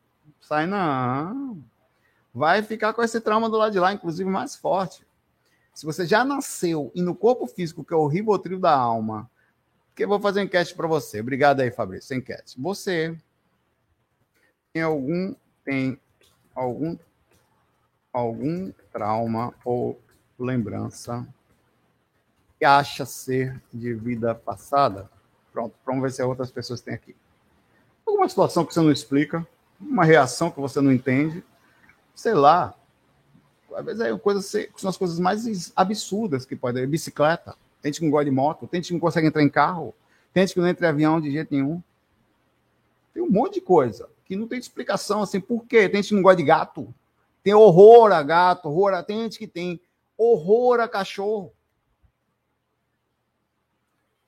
Sai 0.41 0.67
não. 0.67 1.63
Vai 2.35 2.63
ficar 2.63 2.93
com 2.93 3.03
esse 3.03 3.21
trauma 3.21 3.49
do 3.49 3.57
lado 3.57 3.73
de 3.73 3.79
lá, 3.79 3.93
inclusive 3.93 4.29
mais 4.29 4.57
forte. 4.57 5.07
Se 5.75 5.87
você 5.87 6.07
já 6.07 6.25
nasceu 6.25 6.91
e 6.95 7.03
no 7.03 7.15
corpo 7.15 7.47
físico, 7.47 7.85
que 7.85 7.95
é 7.95 7.97
o 7.97 8.07
ribotril 8.07 8.59
da 8.59 8.75
alma, 8.75 9.31
que 9.95 10.05
eu 10.05 10.09
vou 10.09 10.21
fazer 10.21 10.41
uma 10.41 10.47
enquete 10.47 10.75
para 10.75 10.87
você. 10.87 11.21
Obrigado 11.21 11.61
aí, 11.61 11.71
Fabrício. 11.71 12.17
Enquete. 12.17 12.61
Você 12.61 13.17
tem 14.73 14.83
algum 14.83 15.35
tem 15.65 15.99
algum 16.55 16.97
algum 18.13 18.71
trauma 18.93 19.55
ou 19.65 20.01
lembrança 20.39 21.27
que 22.59 22.65
acha 22.65 23.07
ser 23.07 23.61
de 23.73 23.95
vida 23.95 24.35
passada? 24.35 25.11
Pronto, 25.53 25.75
vamos 25.85 26.03
ver 26.03 26.13
se 26.13 26.23
outras 26.23 26.51
pessoas 26.51 26.81
têm 26.81 26.95
aqui. 26.95 27.17
Alguma 28.07 28.29
situação 28.29 28.65
que 28.65 28.75
você 28.75 28.81
não 28.81 28.91
explica, 28.91 29.47
uma 29.81 30.05
reação 30.05 30.51
que 30.51 30.61
você 30.61 30.81
não 30.81 30.93
entende, 30.93 31.43
sei 32.15 32.35
lá. 32.35 32.75
Às 33.75 33.85
vezes 33.85 34.01
é 34.01 34.19
coisa, 34.19 34.41
são 34.77 34.91
as 34.91 34.97
coisas 34.97 35.19
mais 35.19 35.73
absurdas 35.75 36.45
que 36.45 36.55
pode. 36.55 36.87
Bicicleta, 36.87 37.57
tem 37.81 37.91
gente 37.93 38.01
que 38.01 38.05
não 38.05 38.13
gosta 38.13 38.27
de 38.27 38.31
moto, 38.31 38.67
tem 38.67 38.79
gente 38.79 38.89
que 38.89 38.95
não 38.95 39.01
consegue 39.01 39.27
entrar 39.27 39.43
em 39.43 39.49
carro, 39.49 39.95
tem 40.33 40.47
gente 40.47 40.55
que 40.55 40.61
não 40.61 40.69
entra 40.69 40.87
em 40.87 40.91
avião 40.91 41.21
de 41.21 41.31
jeito 41.31 41.53
nenhum. 41.53 41.83
Tem 43.13 43.23
um 43.23 43.31
monte 43.31 43.55
de 43.55 43.61
coisa 43.61 44.09
que 44.25 44.37
não 44.37 44.47
tem 44.47 44.59
explicação 44.59 45.23
assim, 45.23 45.41
por 45.41 45.65
quê? 45.67 45.89
Tem 45.89 46.03
gente 46.03 46.11
que 46.11 46.15
não 46.15 46.23
gosta 46.23 46.37
de 46.37 46.45
gato, 46.45 46.95
tem 47.43 47.55
horror 47.55 48.13
a 48.13 48.23
gato, 48.23 48.69
horror 48.69 48.95
a. 48.95 49.03
Tem 49.03 49.23
gente 49.23 49.39
que 49.39 49.49
tem 49.49 49.81
horror 50.17 50.81
a 50.81 50.89
cachorro. 50.89 51.53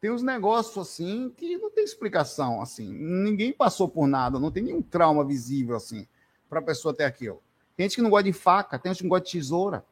Tem 0.01 0.11
uns 0.11 0.23
negócios 0.23 0.77
assim 0.77 1.33
que 1.37 1.57
não 1.57 1.71
tem 1.71 1.85
explicação. 1.85 2.61
assim. 2.61 2.93
Ninguém 2.93 3.53
passou 3.53 3.89
por 3.89 4.07
nada, 4.07 4.39
não 4.39 4.51
tem 4.51 4.63
nenhum 4.63 4.83
trauma 4.83 5.25
visível 5.25 5.77
assim 5.77 6.07
para 6.49 6.59
a 6.59 6.63
pessoa 6.63 6.95
ter 6.95 7.05
aquilo. 7.05 7.43
Tem 7.77 7.85
gente 7.85 7.97
que 7.97 8.03
não 8.03 8.11
gosta 8.11 8.25
de 8.25 8.33
faca, 8.33 8.79
tem 8.79 8.93
gente 8.93 8.99
que 8.99 9.05
não 9.05 9.11
gosta 9.11 9.27
de 9.27 9.33
tesoura. 9.33 9.85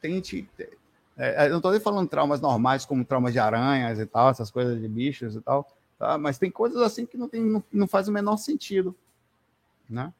Tem 0.00 0.14
gente. 0.14 0.48
É, 1.16 1.46
eu 1.46 1.50
não 1.50 1.56
estou 1.58 1.70
nem 1.70 1.80
falando 1.80 2.08
traumas 2.08 2.40
normais, 2.40 2.84
como 2.84 3.04
traumas 3.04 3.32
de 3.32 3.38
aranhas 3.38 3.98
e 3.98 4.06
tal, 4.06 4.30
essas 4.30 4.50
coisas 4.50 4.80
de 4.80 4.88
bichos 4.88 5.36
e 5.36 5.40
tal, 5.40 5.70
tá? 5.98 6.18
mas 6.18 6.38
tem 6.38 6.50
coisas 6.50 6.80
assim 6.82 7.06
que 7.06 7.16
não, 7.16 7.28
tem, 7.28 7.42
não, 7.42 7.62
não 7.72 7.86
faz 7.86 8.08
o 8.08 8.12
menor 8.12 8.36
sentido. 8.36 8.96
Né? 9.94 10.12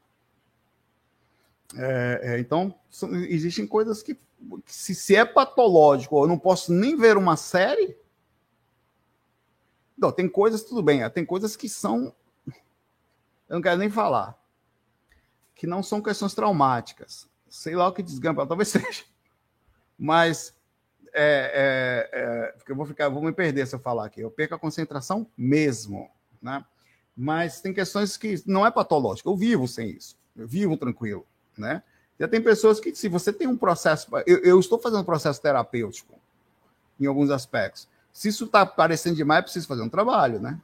É, 1.75 2.19
é, 2.23 2.39
então, 2.39 2.73
são, 2.89 3.13
existem 3.13 3.67
coisas 3.67 4.01
que, 4.01 4.17
se, 4.65 4.95
se 4.95 5.15
é 5.15 5.25
patológico, 5.25 6.23
eu 6.23 6.27
não 6.27 6.39
posso 6.39 6.71
nem 6.71 6.95
ver 6.95 7.17
uma 7.17 7.35
série. 7.35 7.97
Não, 9.97 10.13
tem 10.13 10.29
coisas, 10.29 10.63
tudo 10.63 10.81
bem, 10.81 11.07
tem 11.09 11.25
coisas 11.25 11.57
que 11.57 11.67
são. 11.67 12.15
Eu 13.49 13.55
não 13.55 13.61
quero 13.61 13.77
nem 13.77 13.89
falar. 13.89 14.41
Que 15.53 15.67
não 15.67 15.83
são 15.83 16.01
questões 16.01 16.33
traumáticas. 16.33 17.29
Sei 17.49 17.75
lá 17.75 17.87
o 17.87 17.93
que 17.93 18.01
desgampa, 18.01 18.47
talvez 18.47 18.69
seja. 18.69 19.03
Mas 19.97 20.55
é, 21.13 22.09
é, 22.13 22.19
é, 22.19 22.55
eu 22.67 22.75
vou 22.75 22.85
ficar, 22.85 23.09
vou 23.09 23.21
me 23.21 23.33
perder 23.33 23.67
se 23.67 23.75
eu 23.75 23.79
falar 23.79 24.05
aqui. 24.05 24.21
Eu 24.21 24.31
perco 24.31 24.55
a 24.55 24.59
concentração 24.59 25.29
mesmo, 25.37 26.09
né? 26.41 26.65
Mas 27.15 27.61
tem 27.61 27.73
questões 27.73 28.17
que 28.17 28.41
não 28.45 28.65
é 28.65 28.71
patológico. 28.71 29.29
Eu 29.29 29.35
vivo 29.35 29.67
sem 29.67 29.89
isso. 29.89 30.17
Eu 30.35 30.47
vivo 30.47 30.75
tranquilo, 30.75 31.25
né? 31.57 31.81
Já 32.19 32.27
tem 32.27 32.41
pessoas 32.41 32.79
que, 32.79 32.95
se 32.95 33.07
você 33.07 33.31
tem 33.31 33.47
um 33.47 33.57
processo, 33.57 34.07
eu, 34.25 34.37
eu 34.39 34.59
estou 34.59 34.79
fazendo 34.79 35.01
um 35.01 35.05
processo 35.05 35.41
terapêutico 35.41 36.19
em 36.99 37.05
alguns 37.05 37.29
aspectos. 37.29 37.87
Se 38.11 38.29
isso 38.29 38.45
está 38.45 38.65
parecendo 38.65 39.15
demais, 39.15 39.43
preciso 39.43 39.67
fazer 39.67 39.81
um 39.81 39.89
trabalho, 39.89 40.39
né? 40.39 40.59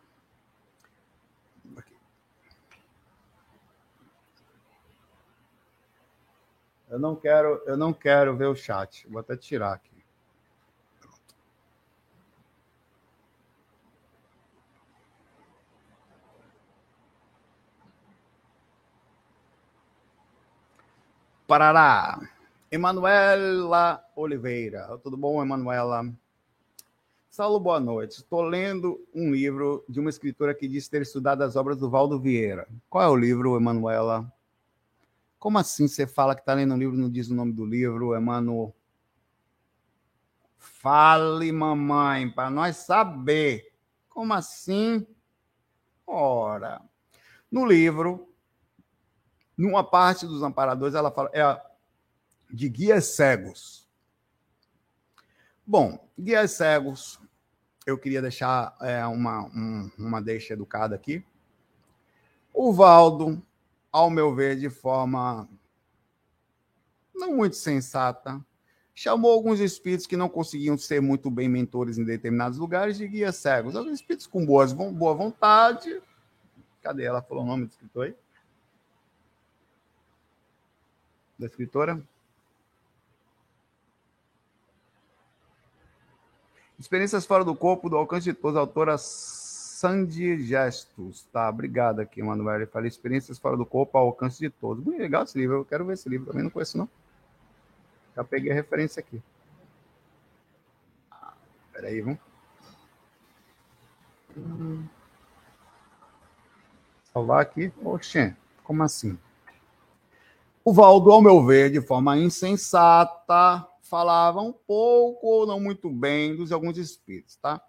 Eu 6.90 7.00
não 7.00 7.16
quero, 7.16 7.62
eu 7.66 7.78
não 7.78 7.94
quero 7.94 8.36
ver 8.36 8.48
o 8.48 8.56
chat. 8.56 9.08
Vou 9.08 9.22
até 9.22 9.38
tirar 9.38 9.74
aqui. 9.74 9.91
Parará. 21.52 22.18
Emanuela 22.72 24.02
Oliveira. 24.16 24.98
Tudo 25.04 25.18
bom, 25.18 25.44
Emanuela? 25.44 26.10
Saulo, 27.30 27.60
boa 27.60 27.78
noite. 27.78 28.20
Estou 28.20 28.42
lendo 28.42 29.06
um 29.14 29.34
livro 29.34 29.84
de 29.90 30.00
uma 30.00 30.10
escritora 30.10 30.56
que 30.56 30.66
diz 30.66 30.88
ter 30.88 31.02
estudado 31.02 31.42
as 31.42 31.58
obras 31.58 31.78
do 31.78 31.90
Valdo 31.90 32.18
Vieira. 32.18 32.70
Qual 32.90 33.04
é 33.04 33.10
o 33.10 33.18
livro, 33.18 33.58
Emanuela? 33.58 34.32
Como 35.38 35.58
assim 35.58 35.90
você 35.90 36.08
fala 36.08 36.36
que 36.36 36.42
está 36.42 36.54
lendo 36.54 36.74
um 36.74 36.78
livro 36.78 36.96
e 36.96 37.02
não 37.02 37.10
diz 37.10 37.30
o 37.30 37.36
nome 37.36 37.52
do 37.52 37.66
livro, 37.66 38.16
Emanuel? 38.16 38.74
Fale, 40.58 41.52
mamãe, 41.52 42.32
para 42.32 42.50
nós 42.50 42.78
saber. 42.78 43.74
Como 44.08 44.34
assim? 44.34 45.06
Ora, 46.08 46.82
no 47.52 47.66
livro, 47.66 48.31
numa 49.58 49.84
parte 49.84 50.26
dos 50.26 50.42
amparadores, 50.44 50.96
ela 50.96 51.12
fala 51.12 51.30
é 51.34 51.62
de 52.52 52.68
guias 52.68 53.06
cegos. 53.06 53.88
Bom, 55.66 56.10
guias 56.20 56.52
cegos, 56.52 57.20
eu 57.86 57.98
queria 57.98 58.22
deixar 58.22 58.76
é, 58.82 59.06
uma, 59.06 59.44
um, 59.46 59.90
uma 59.98 60.22
deixa 60.22 60.54
educada 60.54 60.96
aqui. 60.96 61.24
O 62.54 62.74
Valdo, 62.74 63.42
ao 63.92 64.10
meu 64.10 64.36
ver, 64.36 64.58
de 64.58 64.70
forma 64.70 65.48
não 67.14 67.36
muito 67.36 67.56
sensata, 67.56 68.44
chamou 68.94 69.32
alguns 69.32 69.60
espíritos 69.60 70.06
que 70.06 70.18
não 70.18 70.28
conseguiam 70.28 70.78
ser 70.78 71.02
muito 71.02 71.30
bem 71.30 71.48
mentores 71.48 71.98
em 71.98 72.04
determinados 72.04 72.58
lugares 72.58 72.98
de 72.98 73.08
guias 73.08 73.36
cegos. 73.36 73.76
Alguns 73.76 73.94
espíritos 73.94 74.28
com 74.28 74.46
boas, 74.46 74.74
boa 74.74 75.14
vontade. 75.14 76.02
Cadê 76.82 77.04
ela? 77.04 77.22
Falou 77.22 77.44
o 77.44 77.48
nome 77.48 77.66
do 77.66 77.72
escritor 77.72 78.08
aí? 78.08 78.16
Da 81.42 81.48
escritora? 81.48 82.00
Experiências 86.78 87.26
fora 87.26 87.44
do 87.44 87.56
corpo, 87.56 87.90
do 87.90 87.98
alcance 87.98 88.26
de 88.26 88.34
todos, 88.34 88.56
autora 88.56 88.96
Sandy 88.96 90.40
Gestos. 90.46 91.24
Tá, 91.34 91.50
obrigado 91.50 92.00
aqui, 92.00 92.22
Manuel. 92.22 92.58
Ele 92.58 92.66
fala 92.68 92.86
experiências 92.86 93.40
fora 93.40 93.58
do 93.58 93.66
corpo, 93.66 93.98
ao 93.98 94.06
alcance 94.06 94.38
de 94.38 94.52
todos. 94.52 94.84
Muito 94.86 95.00
legal 95.00 95.24
esse 95.24 95.36
livro, 95.36 95.56
eu 95.56 95.66
quero 95.66 95.84
ver 95.84 95.94
esse 95.94 96.08
livro. 96.08 96.28
Também 96.28 96.44
não 96.44 96.52
conheço, 96.52 96.78
não. 96.78 96.88
Já 98.16 98.24
peguei 98.24 98.52
a 98.52 98.56
referência 98.56 99.00
aqui. 99.00 99.20
Peraí, 101.74 102.02
vamos. 102.02 102.20
Salvar 107.12 107.42
aqui. 107.42 107.74
Oxê, 107.84 108.36
como 108.64 108.84
assim? 108.84 109.18
O 110.64 110.72
Valdo, 110.72 111.12
ao 111.12 111.22
meu 111.22 111.44
ver, 111.44 111.72
de 111.72 111.82
forma 111.82 112.16
insensata, 112.18 113.68
falava 113.82 114.40
um 114.42 114.54
pouco 114.54 115.26
ou 115.26 115.48
não 115.48 115.60
muito 115.60 115.90
bem 115.90 116.36
dos 116.36 116.52
alguns 116.52 116.78
espíritos, 116.78 117.36
tá? 117.36 117.60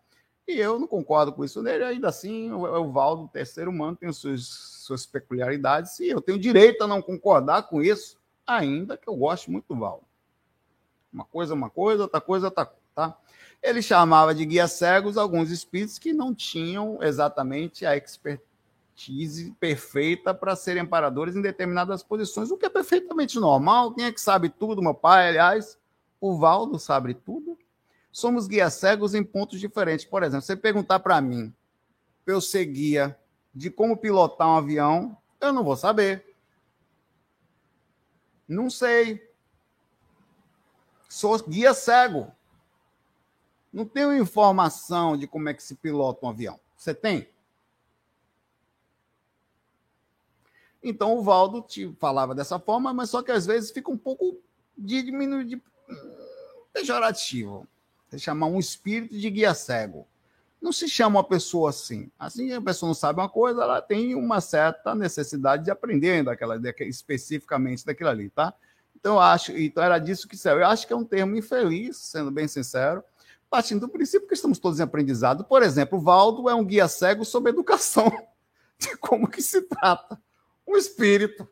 E 0.46 0.58
eu 0.58 0.78
não 0.78 0.86
concordo 0.86 1.32
com 1.32 1.42
isso 1.42 1.62
nele, 1.62 1.84
ainda 1.84 2.08
assim, 2.08 2.52
o, 2.52 2.64
o 2.64 2.92
Valdo, 2.92 3.30
terceiro 3.32 3.70
humano, 3.70 3.96
tem 3.96 4.12
suas, 4.12 4.46
suas 4.46 5.06
peculiaridades, 5.06 5.98
e 6.00 6.08
eu 6.08 6.20
tenho 6.20 6.38
direito 6.38 6.84
a 6.84 6.86
não 6.86 7.00
concordar 7.00 7.62
com 7.62 7.80
isso, 7.80 8.18
ainda 8.46 8.98
que 8.98 9.08
eu 9.08 9.16
goste 9.16 9.50
muito 9.50 9.72
do 9.72 9.80
Valdo. 9.80 10.04
Uma 11.10 11.24
coisa, 11.24 11.54
uma 11.54 11.70
coisa, 11.70 12.02
outra 12.02 12.20
coisa, 12.20 12.46
outra 12.48 12.66
coisa, 12.66 12.82
tá? 12.94 13.18
Ele 13.62 13.80
chamava 13.80 14.34
de 14.34 14.44
guia 14.44 14.68
cegos 14.68 15.16
alguns 15.16 15.50
espíritos 15.50 15.98
que 15.98 16.12
não 16.12 16.34
tinham 16.34 17.02
exatamente 17.02 17.86
a 17.86 17.96
expertise 17.96 18.51
perfeita 19.58 20.34
para 20.34 20.54
serem 20.54 20.82
amparadores 20.82 21.34
em 21.36 21.42
determinadas 21.42 22.02
posições, 22.02 22.50
o 22.50 22.56
que 22.56 22.66
é 22.66 22.68
perfeitamente 22.68 23.38
normal. 23.38 23.94
Quem 23.94 24.04
é 24.04 24.12
que 24.12 24.20
sabe 24.20 24.48
tudo? 24.48 24.82
Meu 24.82 24.94
pai, 24.94 25.28
aliás, 25.28 25.78
o 26.20 26.36
Valdo 26.36 26.78
sabe 26.78 27.14
tudo. 27.14 27.58
Somos 28.12 28.46
guia 28.46 28.68
cegos 28.68 29.14
em 29.14 29.24
pontos 29.24 29.58
diferentes. 29.58 30.04
Por 30.04 30.22
exemplo, 30.22 30.44
você 30.44 30.54
perguntar 30.54 31.00
para 31.00 31.20
mim, 31.20 31.52
eu 32.26 32.40
ser 32.40 32.66
guia 32.66 33.18
de 33.54 33.70
como 33.70 33.96
pilotar 33.96 34.48
um 34.48 34.56
avião, 34.56 35.16
eu 35.40 35.52
não 35.52 35.64
vou 35.64 35.76
saber. 35.76 36.36
Não 38.46 38.68
sei. 38.68 39.30
Sou 41.08 41.38
guia 41.42 41.74
cego. 41.74 42.30
Não 43.72 43.86
tenho 43.86 44.14
informação 44.14 45.16
de 45.16 45.26
como 45.26 45.48
é 45.48 45.54
que 45.54 45.62
se 45.62 45.74
pilota 45.74 46.26
um 46.26 46.28
avião. 46.28 46.60
Você 46.76 46.94
tem? 46.94 47.31
Então 50.82 51.16
o 51.16 51.22
Valdo 51.22 51.62
te 51.62 51.94
falava 52.00 52.34
dessa 52.34 52.58
forma, 52.58 52.92
mas 52.92 53.10
só 53.10 53.22
que 53.22 53.30
às 53.30 53.46
vezes 53.46 53.70
fica 53.70 53.90
um 53.90 53.96
pouco 53.96 54.40
de 54.76 55.02
diminuir 55.02 55.44
de 55.44 55.62
pejorativo. 56.72 57.68
Você 58.08 58.18
chamar 58.18 58.46
um 58.46 58.58
espírito 58.58 59.16
de 59.16 59.30
guia 59.30 59.54
cego. 59.54 60.06
Não 60.60 60.72
se 60.72 60.88
chama 60.88 61.18
uma 61.18 61.24
pessoa 61.24 61.70
assim. 61.70 62.10
Assim, 62.18 62.52
a 62.52 62.60
pessoa 62.60 62.88
não 62.88 62.94
sabe 62.94 63.20
uma 63.20 63.28
coisa, 63.28 63.62
ela 63.62 63.80
tem 63.80 64.14
uma 64.14 64.40
certa 64.40 64.94
necessidade 64.94 65.64
de 65.64 65.70
aprender 65.70 66.24
daquela, 66.24 66.60
especificamente 66.80 67.86
daquilo 67.86 68.10
ali, 68.10 68.28
tá? 68.28 68.52
Então, 68.94 69.18
acho, 69.18 69.52
então 69.52 69.82
era 69.82 69.98
disso 69.98 70.28
que 70.28 70.36
saiu. 70.36 70.58
Eu 70.58 70.66
acho 70.66 70.86
que 70.86 70.92
é 70.92 70.96
um 70.96 71.04
termo 71.04 71.36
infeliz, 71.36 71.96
sendo 71.96 72.30
bem 72.30 72.46
sincero, 72.46 73.02
partindo 73.50 73.80
do 73.80 73.88
princípio 73.88 74.28
que 74.28 74.34
estamos 74.34 74.58
todos 74.58 74.78
em 74.78 74.84
aprendizado. 74.84 75.44
Por 75.44 75.62
exemplo, 75.62 75.98
o 75.98 76.00
Valdo 76.00 76.48
é 76.48 76.54
um 76.54 76.64
guia 76.64 76.86
cego 76.86 77.24
sobre 77.24 77.50
educação, 77.50 78.12
de 78.78 78.96
como 78.96 79.28
que 79.28 79.42
se 79.42 79.62
trata 79.62 80.20
um 80.66 80.76
espírito, 80.76 81.48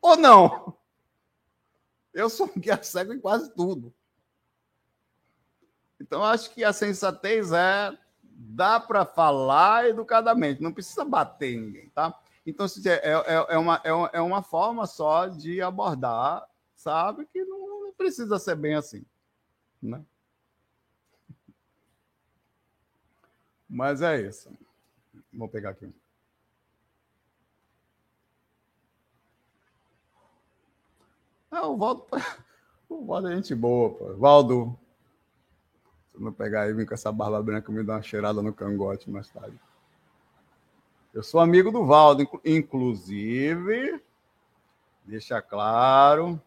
ou 0.00 0.16
não. 0.16 0.76
Eu 2.12 2.28
sou 2.28 2.46
um 2.46 2.60
guia 2.60 2.82
cego 2.82 3.12
em 3.12 3.20
quase 3.20 3.54
tudo. 3.54 3.94
Então, 6.00 6.24
acho 6.24 6.52
que 6.52 6.64
a 6.64 6.72
sensatez 6.72 7.52
é 7.52 7.96
dá 8.22 8.80
para 8.80 9.04
falar 9.06 9.88
educadamente, 9.88 10.62
não 10.62 10.72
precisa 10.72 11.04
bater 11.04 11.56
ninguém, 11.56 11.88
tá? 11.90 12.18
Então, 12.44 12.66
é, 12.86 12.90
é, 12.90 13.54
é, 13.54 13.58
uma, 13.58 13.80
é 14.12 14.20
uma 14.20 14.42
forma 14.42 14.84
só 14.84 15.28
de 15.28 15.62
abordar 15.62 16.44
sabe 16.82 17.24
que 17.26 17.44
não, 17.44 17.84
não 17.84 17.92
precisa 17.92 18.38
ser 18.38 18.56
bem 18.56 18.74
assim. 18.74 19.04
Né? 19.80 20.04
Mas 23.68 24.02
é 24.02 24.20
isso. 24.20 24.50
Vou 25.32 25.48
pegar 25.48 25.70
aqui 25.70 25.86
um. 25.86 25.92
Ah, 31.50 31.61
o 31.72 31.76
Valdo. 31.76 32.06
O 32.88 33.04
Valdo 33.06 33.28
é 33.28 33.36
gente 33.36 33.54
boa, 33.54 33.90
pô. 33.90 34.14
Valdo. 34.14 34.78
Se 36.12 36.22
não 36.22 36.32
pegar 36.32 36.62
aí, 36.62 36.72
vem 36.72 36.84
com 36.84 36.94
essa 36.94 37.10
barba 37.10 37.42
branca 37.42 37.72
me 37.72 37.82
dá 37.82 37.94
uma 37.94 38.02
cheirada 38.02 38.42
no 38.42 38.52
cangote 38.52 39.10
mais 39.10 39.28
tarde. 39.30 39.58
Eu 41.12 41.22
sou 41.22 41.40
amigo 41.40 41.70
do 41.70 41.84
Valdo, 41.84 42.28
inclusive. 42.44 44.02
Deixa 45.04 45.40
claro 45.42 46.40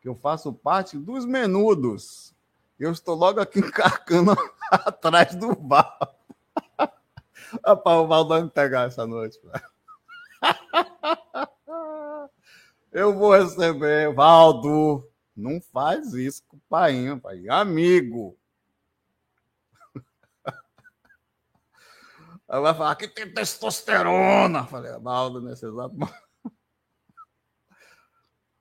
que 0.00 0.08
eu 0.08 0.14
faço 0.14 0.52
parte 0.52 0.96
dos 0.96 1.24
menudos. 1.24 2.34
Eu 2.78 2.92
estou 2.92 3.14
logo 3.14 3.40
aqui 3.40 3.58
encarcando 3.60 4.36
atrás 4.70 5.34
do 5.34 5.54
bar. 5.54 5.98
Rapaz, 7.66 7.98
o 7.98 8.06
Val 8.06 8.26
vai 8.26 8.42
me 8.42 8.50
pegar 8.50 8.86
essa 8.86 9.06
noite. 9.06 9.40
Eu 12.92 13.16
vou 13.16 13.32
receber, 13.32 14.12
Valdo. 14.12 15.08
Não 15.36 15.60
faz 15.60 16.12
isso 16.12 16.42
com 16.48 16.56
o 16.56 16.62
pai, 16.68 16.96
pai. 17.22 17.48
Amigo. 17.48 18.36
Aí 22.48 22.60
vai 22.60 22.74
falar, 22.74 22.90
aqui 22.90 23.06
tem 23.06 23.32
testosterona. 23.32 24.66
Falei, 24.66 24.92
Valdo, 24.98 25.40
nesse 25.40 25.66
exato. 25.66 25.94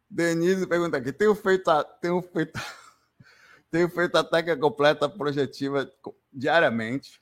Denise 0.08 0.66
pergunta 0.68 0.98
aqui: 0.98 1.12
tenho 1.12 1.34
feito 1.34 1.70
a, 1.70 1.84
tenho 1.84 2.22
feito, 2.22 2.54
tenho 3.72 3.90
feito 3.90 4.16
a 4.16 4.24
técnica 4.24 4.60
completa 4.60 5.10
projetiva 5.10 5.92
diariamente. 6.32 7.22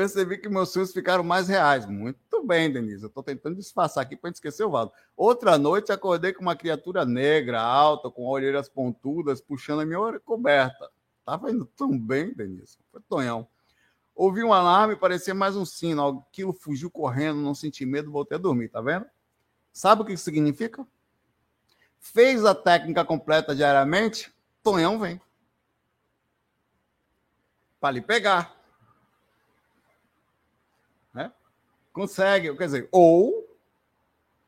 Percebi 0.00 0.38
que 0.38 0.48
meus 0.48 0.70
sonhos 0.70 0.94
ficaram 0.94 1.22
mais 1.22 1.46
reais. 1.46 1.84
Muito 1.84 2.42
bem, 2.42 2.72
Denise. 2.72 3.02
Eu 3.02 3.08
estou 3.08 3.22
tentando 3.22 3.56
disfarçar 3.56 4.02
aqui 4.02 4.16
para 4.16 4.30
não 4.30 4.32
esquecer 4.32 4.64
o 4.64 4.70
Valdo. 4.70 4.92
Outra 5.14 5.58
noite 5.58 5.92
acordei 5.92 6.32
com 6.32 6.40
uma 6.40 6.56
criatura 6.56 7.04
negra, 7.04 7.60
alta, 7.60 8.10
com 8.10 8.26
orelhas 8.26 8.66
pontudas, 8.66 9.42
puxando 9.42 9.80
a 9.80 9.84
minha 9.84 10.18
coberta. 10.20 10.90
Estava 11.18 11.50
indo 11.50 11.66
tão 11.66 11.98
bem, 11.98 12.32
Denise. 12.32 12.78
Foi 12.90 13.02
tonhão. 13.10 13.46
Ouvi 14.14 14.42
um 14.42 14.54
alarme, 14.54 14.96
parecia 14.96 15.34
mais 15.34 15.54
um 15.54 15.66
sino. 15.66 16.24
Aquilo 16.30 16.54
fugiu 16.54 16.90
correndo, 16.90 17.38
não 17.38 17.54
senti 17.54 17.84
medo, 17.84 18.10
voltei 18.10 18.38
a 18.38 18.40
dormir, 18.40 18.70
tá 18.70 18.80
vendo? 18.80 19.04
Sabe 19.70 20.00
o 20.00 20.04
que 20.06 20.14
isso 20.14 20.24
significa? 20.24 20.82
Fez 21.98 22.46
a 22.46 22.54
técnica 22.54 23.04
completa 23.04 23.54
diariamente, 23.54 24.32
Tonhão 24.62 24.98
vem. 24.98 25.20
Para 27.78 27.90
lhe 27.90 28.00
pegar. 28.00 28.58
Né? 31.12 31.32
Consegue, 32.00 32.56
quer 32.56 32.64
dizer, 32.64 32.88
ou 32.90 33.46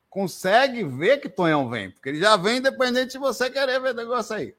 consegue 0.09 0.84
ver 0.84 1.18
que 1.18 1.28
Tonhão 1.28 1.68
vem, 1.68 1.90
porque 1.90 2.09
ele 2.09 2.18
já 2.18 2.34
vem 2.34 2.57
independente 2.57 3.12
de 3.12 3.18
você 3.18 3.50
querer 3.50 3.78
ver 3.78 3.90
o 3.90 3.94
negócio 3.94 4.34
aí. 4.34 4.57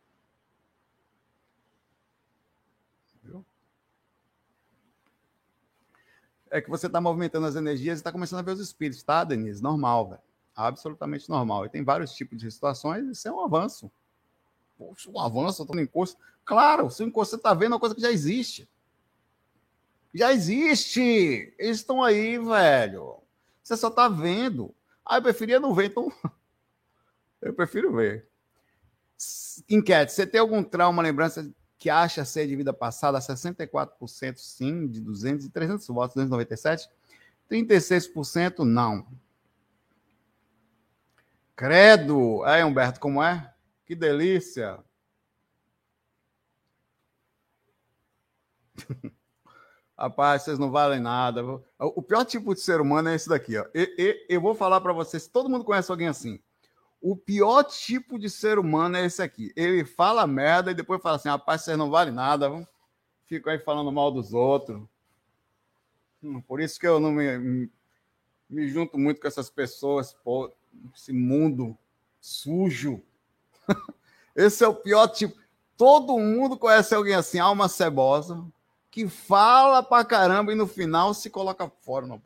é 6.52 6.62
que 6.62 6.70
você 6.70 6.86
está 6.86 7.02
movimentando 7.02 7.48
as 7.48 7.56
energias 7.56 7.98
e 7.98 8.02
está 8.02 8.12
começando 8.12 8.42
a 8.42 8.44
ver 8.44 8.52
os 8.52 8.60
espíritos, 8.60 9.02
tá, 9.02 9.24
Denise? 9.24 9.64
Normal, 9.64 10.10
velho. 10.10 10.22
Absolutamente 10.56 11.28
normal. 11.28 11.66
E 11.66 11.70
tem 11.70 11.84
vários 11.84 12.14
tipos 12.14 12.38
de 12.38 12.52
situações, 12.52 13.08
isso 13.08 13.28
é 13.28 13.32
um 13.32 13.44
avanço. 13.44 13.92
Poxa, 14.78 15.10
um 15.10 15.20
avanço, 15.20 15.62
eu 15.62 15.64
estou 15.64 15.76
no 15.76 15.82
encosto. 15.82 16.16
Claro, 16.46 16.92
se 16.92 17.02
o 17.02 17.08
encosto 17.08 17.32
você 17.32 17.38
está 17.38 17.56
vendo 17.56 17.72
é 17.72 17.74
uma 17.74 17.80
coisa 17.80 17.96
que 17.96 18.02
já 18.02 18.12
existe. 18.12 18.70
Já 20.14 20.32
existe! 20.32 21.54
Eles 21.58 21.78
estão 21.78 22.04
aí, 22.04 22.38
velho. 22.38 23.18
Você 23.64 23.76
só 23.76 23.88
está 23.88 24.08
vendo. 24.08 24.76
Ah, 25.06 25.18
eu 25.18 25.22
preferia 25.24 25.60
não 25.60 25.74
ver, 25.74 25.86
então. 25.88 26.12
eu 27.42 27.54
prefiro 27.54 27.94
ver. 27.94 28.28
Enquete: 29.70 30.12
você 30.12 30.28
tem 30.28 30.40
algum 30.40 30.64
trauma, 30.64 31.02
lembrança 31.02 31.50
que 31.78 31.90
acha 31.90 32.24
ser 32.26 32.48
de 32.48 32.56
vida 32.56 32.74
passada? 32.74 33.20
64% 33.20 34.38
sim, 34.38 34.88
de 34.88 35.02
200 35.02 35.46
e 35.46 35.50
300 35.50 35.88
votos, 35.88 36.16
297. 36.16 36.90
36% 37.50 38.60
não. 38.60 39.08
Credo! 41.56 42.46
É, 42.46 42.64
Humberto, 42.66 43.00
como 43.00 43.22
é? 43.24 43.54
Que 43.86 43.96
delícia! 43.96 44.80
Rapaz, 49.98 50.42
vocês 50.42 50.58
não 50.58 50.72
valem 50.72 51.00
nada. 51.00 51.44
O 51.80 52.02
pior 52.02 52.26
tipo 52.26 52.54
de 52.56 52.62
ser 52.62 52.82
humano 52.82 53.10
é 53.10 53.16
esse 53.16 53.30
daqui, 53.30 53.58
ó. 53.58 53.66
Eu, 53.74 53.88
eu, 54.28 54.42
vou 54.42 54.56
falar 54.56 54.82
para 54.82 54.92
vocês, 54.92 55.28
todo 55.28 55.50
mundo 55.50 55.64
conhece 55.64 55.92
alguém 55.92 56.08
assim. 56.08 56.40
O 57.00 57.16
pior 57.16 57.64
tipo 57.64 58.18
de 58.18 58.30
ser 58.30 58.58
humano 58.58 58.98
é 58.98 59.06
esse 59.06 59.22
aqui. 59.22 59.52
Ele 59.56 59.86
fala 59.86 60.26
merda 60.26 60.72
e 60.72 60.76
depois 60.76 61.02
fala 61.02 61.18
assim: 61.18 61.30
rapaz, 61.30 61.62
vocês 61.62 61.78
não 61.78 61.92
valem 61.92 62.14
nada. 62.14 62.68
Fica 63.26 63.52
aí 63.52 63.60
falando 63.60 63.92
mal 63.92 64.12
dos 64.12 64.34
outros. 64.34 64.82
Hum, 66.24 66.42
por 66.42 66.60
isso 66.60 66.80
que 66.80 66.88
eu 66.88 67.00
não 67.00 67.12
me, 67.12 67.38
me, 67.38 67.72
me 68.50 68.68
junto 68.68 68.98
muito 68.98 69.22
com 69.22 69.28
essas 69.28 69.50
pessoas, 69.50 70.14
pô, 70.14 70.52
esse 70.96 71.14
mundo 71.14 71.78
sujo. 72.20 73.02
Esse 74.36 74.64
é 74.64 74.68
o 74.68 74.74
pior 74.74 75.08
tipo. 75.10 75.38
Todo 75.78 76.18
mundo 76.18 76.58
conhece 76.58 76.96
alguém 76.96 77.14
assim, 77.14 77.38
alma 77.38 77.68
cebosa, 77.68 78.44
que 78.94 79.10
fala 79.10 79.82
pra 79.82 80.06
caramba 80.06 80.52
e 80.52 80.56
no 80.56 80.68
final 80.68 81.16
se 81.16 81.28
coloca 81.28 81.68
fora. 81.68 82.22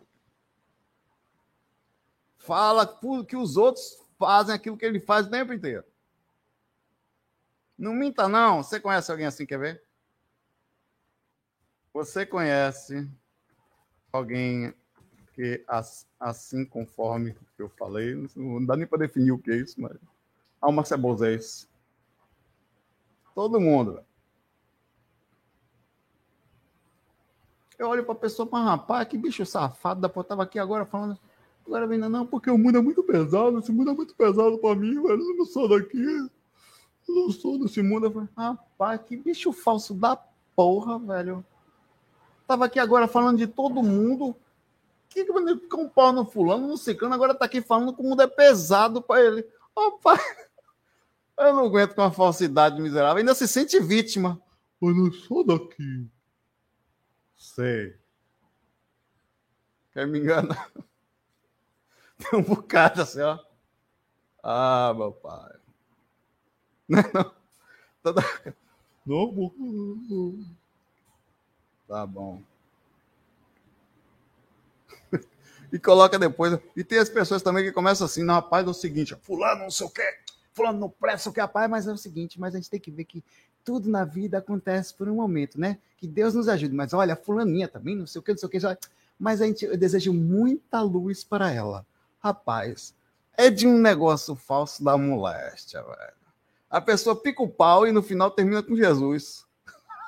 Fala 2.37 2.85
que 3.25 3.37
os 3.37 3.55
outros 3.55 3.97
fazem 4.19 4.53
aquilo 4.53 4.75
que 4.75 4.85
ele 4.85 4.99
faz 4.99 5.27
o 5.27 5.29
tempo 5.29 5.53
inteiro. 5.53 5.85
Não 7.77 7.93
minta, 7.93 8.27
não. 8.27 8.61
Você 8.61 8.81
conhece 8.81 9.09
alguém 9.09 9.25
assim, 9.25 9.45
quer 9.45 9.57
ver? 9.57 9.81
Você 11.93 12.25
conhece 12.25 13.09
alguém 14.11 14.73
que 15.35 15.63
assim 16.19 16.65
conforme 16.65 17.33
que 17.55 17.61
eu 17.61 17.69
falei, 17.69 18.13
não 18.35 18.65
dá 18.65 18.75
nem 18.75 18.85
para 18.85 18.97
definir 18.97 19.31
o 19.31 19.39
que 19.39 19.51
é 19.51 19.55
isso, 19.55 19.79
mas 19.79 19.97
cebosa 20.85 21.29
é 21.29 21.35
isso. 21.35 21.69
Todo 23.33 23.57
mundo. 23.57 24.03
Eu 27.77 27.89
olho 27.89 28.03
para 28.03 28.13
a 28.13 28.17
pessoa, 28.17 28.47
mas 28.51 28.65
rapaz, 28.65 29.07
que 29.07 29.17
bicho 29.17 29.45
safado 29.45 30.01
da 30.01 30.09
porra, 30.09 30.25
tava 30.25 30.43
aqui 30.43 30.57
agora 30.57 30.85
falando 30.85 31.17
Agora 31.67 31.85
vem, 31.85 31.97
não, 31.97 32.25
porque 32.25 32.49
o 32.49 32.57
mundo 32.57 32.77
é 32.77 32.81
muito 32.81 33.03
pesado, 33.03 33.59
esse 33.59 33.73
mundo 33.73 33.91
é 33.91 33.93
muito 33.93 34.15
pesado 34.15 34.57
pra 34.57 34.73
mim, 34.73 35.01
velho. 35.01 35.21
Eu 35.21 35.37
não 35.37 35.45
sou 35.45 35.67
daqui. 35.67 36.01
Eu 36.01 36.29
não 37.15 37.29
sou 37.29 37.59
desse 37.59 37.81
mundo. 37.81 38.05
Eu 38.05 38.11
falei, 38.11 38.29
rapaz, 38.37 39.01
que 39.05 39.17
bicho 39.17 39.51
falso 39.51 39.93
da 39.93 40.15
porra, 40.55 40.97
velho. 40.97 41.45
Tava 42.47 42.65
aqui 42.65 42.79
agora 42.79 43.05
falando 43.05 43.37
de 43.37 43.47
todo 43.47 43.83
mundo. 43.83 44.33
Que 45.09 45.25
ficar 45.25 45.77
um 45.77 45.89
pau 45.89 46.13
no 46.13 46.25
fulano, 46.25 46.67
no 46.67 46.77
ciclano, 46.77 47.13
agora 47.13 47.35
tá 47.35 47.45
aqui 47.45 47.61
falando 47.61 47.93
que 47.93 48.01
o 48.01 48.03
mundo 48.03 48.21
é 48.21 48.27
pesado 48.27 49.01
pra 49.01 49.21
ele. 49.21 49.45
Rapaz, 49.77 50.21
eu 51.37 51.53
não 51.53 51.65
aguento 51.65 51.95
com 51.95 52.01
uma 52.01 52.11
falsidade 52.11 52.81
miserável. 52.81 53.17
Ainda 53.17 53.35
se 53.35 53.47
sente 53.47 53.77
vítima. 53.79 54.41
Eu 54.81 54.93
não 54.93 55.11
sou 55.11 55.45
daqui. 55.45 56.07
Sei. 57.37 57.95
Quer 59.93 60.07
me 60.07 60.19
enganar? 60.19 60.71
Tem 62.17 62.39
um 62.39 62.43
bocado 62.43 63.01
assim, 63.01 63.21
ó. 63.21 63.39
Ah, 64.43 64.93
meu 64.95 65.11
pai. 65.11 65.53
Não, 66.89 67.03
não. 67.13 67.33
Toda... 68.01 68.21
Não, 69.05 70.45
Tá 71.87 72.05
bom. 72.05 72.41
E 75.71 75.77
coloca 75.77 76.17
depois. 76.17 76.57
E 76.77 76.83
tem 76.83 76.97
as 76.97 77.09
pessoas 77.09 77.41
também 77.41 77.65
que 77.65 77.73
começam 77.73 78.05
assim, 78.05 78.23
não, 78.23 78.35
rapaz, 78.35 78.65
é 78.65 78.69
o 78.69 78.73
seguinte, 78.73 79.13
ó, 79.13 79.17
fulano 79.17 79.63
não 79.63 79.69
sei 79.71 79.85
o 79.85 79.89
quê, 79.89 80.17
fulano 80.57 80.79
não 80.79 80.89
presta, 80.89 81.29
o 81.29 81.33
que, 81.33 81.39
rapaz, 81.39 81.69
mas 81.69 81.87
é 81.87 81.91
o 81.91 81.97
seguinte, 81.97 82.39
mas 82.39 82.55
a 82.55 82.57
gente 82.57 82.69
tem 82.69 82.79
que 82.79 82.89
ver 82.89 83.05
que 83.05 83.23
tudo 83.63 83.87
na 83.87 84.03
vida 84.03 84.39
acontece 84.39 84.93
por 84.93 85.07
um 85.07 85.15
momento, 85.15 85.59
né? 85.59 85.77
Que 85.97 86.07
Deus 86.07 86.33
nos 86.33 86.49
ajude. 86.49 86.73
Mas 86.73 86.93
olha, 86.93 87.15
fulaninha 87.15 87.67
também, 87.67 87.95
não 87.95 88.07
sei 88.07 88.19
o 88.19 88.23
que, 88.23 88.31
não 88.31 88.37
sei 88.37 88.47
o 88.47 88.49
que, 88.49 88.59
já... 88.59 88.75
mas 89.19 89.41
a 89.41 89.45
gente, 89.45 89.65
eu 89.65 89.77
desejo 89.77 90.11
muita 90.11 90.81
luz 90.81 91.23
para 91.23 91.51
ela. 91.51 91.85
Rapaz, 92.19 92.95
é 93.33 93.51
de 93.51 93.67
um 93.67 93.77
negócio 93.77 94.35
falso 94.35 94.83
da 94.83 94.97
moléstia, 94.97 95.83
velho. 95.83 96.17
A 96.69 96.81
pessoa 96.81 97.15
pica 97.15 97.43
o 97.43 97.47
pau 97.47 97.87
e 97.87 97.91
no 97.91 98.01
final 98.01 98.31
termina 98.31 98.63
com 98.63 98.75
Jesus. 98.75 99.45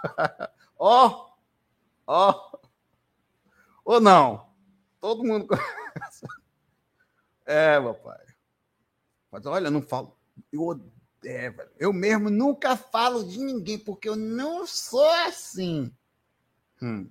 Ó, 0.81 1.29
ó. 2.07 2.31
oh, 2.31 2.49
oh. 2.53 2.59
Ou 3.85 3.99
não? 3.99 4.47
Todo 4.99 5.23
mundo 5.23 5.45
conhece. 5.47 6.25
É, 7.45 7.79
meu 7.79 7.93
pai. 7.93 8.19
Mas 9.31 9.45
olha, 9.45 9.69
não 9.69 9.81
falo. 9.81 10.18
Eu 10.51 10.79
é, 11.23 11.49
velho. 11.49 11.69
Eu 11.77 11.91
mesmo 11.91 12.29
nunca 12.29 12.77
falo 12.77 13.23
de 13.23 13.39
ninguém, 13.39 13.77
porque 13.77 14.07
eu 14.07 14.15
não 14.15 14.65
sou 14.65 15.09
assim. 15.27 15.93
Hum. 16.81 17.09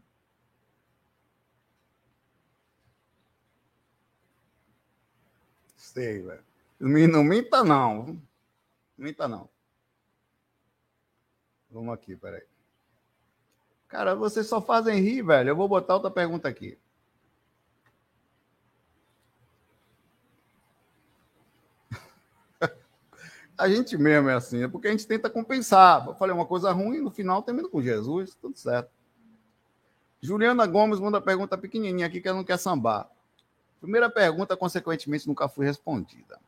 Sei, 5.77 6.23
velho. 6.23 6.45
Não 6.81 6.89
minta. 6.91 7.65
Não 7.65 8.21
minta, 8.97 9.29
não. 9.29 9.49
Vamos 11.71 11.93
aqui, 11.93 12.17
peraí. 12.17 12.43
Cara, 13.89 14.15
vocês 14.15 14.47
só 14.47 14.61
fazem 14.61 15.01
rir, 15.01 15.23
velho. 15.23 15.51
Eu 15.51 15.57
vou 15.57 15.69
botar 15.69 15.95
outra 15.95 16.11
pergunta 16.11 16.49
aqui. 16.49 16.79
A 23.59 23.69
gente 23.69 23.99
mesmo 23.99 24.29
é 24.29 24.35
assim, 24.35 24.63
é 24.63 24.69
porque 24.69 24.87
a 24.87 24.91
gente 24.93 25.07
tenta 25.07 25.29
compensar. 25.29 26.07
Eu 26.07 26.15
falei 26.15 26.35
uma 26.35 26.47
coisa 26.47 26.71
ruim, 26.71 27.01
no 27.01 27.11
final 27.11 27.43
termina 27.43 27.69
com 27.69 27.83
Jesus, 27.83 28.37
tudo 28.41 28.57
certo. 28.57 28.91
Juliana 30.23 30.67
Gomes 30.67 31.01
manda 31.01 31.21
pergunta 31.21 31.59
pequenininha 31.59 32.07
aqui 32.07 32.21
que 32.21 32.29
ela 32.29 32.37
não 32.37 32.45
quer 32.45 32.59
sambar. 32.59 33.11
Primeira 33.81 34.09
pergunta, 34.09 34.57
consequentemente, 34.57 35.27
nunca 35.27 35.49
foi 35.49 35.67
respondida. 35.67 36.39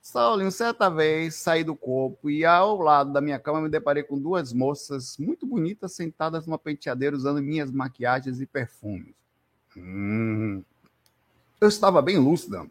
Saulinho, 0.00 0.50
certa 0.50 0.88
vez 0.88 1.34
saí 1.34 1.62
do 1.62 1.76
corpo 1.76 2.30
e 2.30 2.44
ao 2.44 2.78
lado 2.80 3.12
da 3.12 3.20
minha 3.20 3.38
cama 3.38 3.60
me 3.60 3.68
deparei 3.68 4.02
com 4.02 4.18
duas 4.18 4.52
moças 4.52 5.18
muito 5.18 5.46
bonitas 5.46 5.92
sentadas 5.92 6.46
numa 6.46 6.58
penteadeira 6.58 7.14
usando 7.14 7.42
minhas 7.42 7.70
maquiagens 7.70 8.40
e 8.40 8.46
perfumes. 8.46 9.14
Hum. 9.76 10.62
Eu 11.60 11.68
estava 11.68 12.00
bem 12.00 12.16
lúcida, 12.16 12.66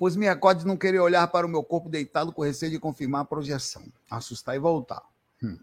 pois 0.00 0.16
minha 0.16 0.32
acorde 0.32 0.66
não 0.66 0.78
queria 0.78 1.02
olhar 1.02 1.28
para 1.28 1.46
o 1.46 1.50
meu 1.50 1.62
corpo 1.62 1.90
deitado 1.90 2.32
com 2.32 2.40
receio 2.40 2.72
de 2.72 2.78
confirmar 2.78 3.20
a 3.20 3.24
projeção, 3.26 3.84
assustar 4.10 4.56
e 4.56 4.58
voltar. 4.58 5.02
Hum. 5.42 5.58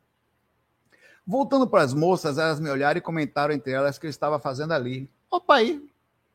Voltando 1.25 1.67
para 1.67 1.81
as 1.81 1.91
moças, 1.91 2.37
elas 2.37 2.59
me 2.59 2.69
olharam 2.69 2.99
e 2.99 3.01
comentaram 3.01 3.51
entre 3.51 3.71
elas 3.71 3.97
que 3.97 4.05
eu 4.05 4.11
estava 4.11 4.37
fazendo 4.37 4.73
ali. 4.73 5.09
Opa 5.31 5.55
aí, 5.55 5.83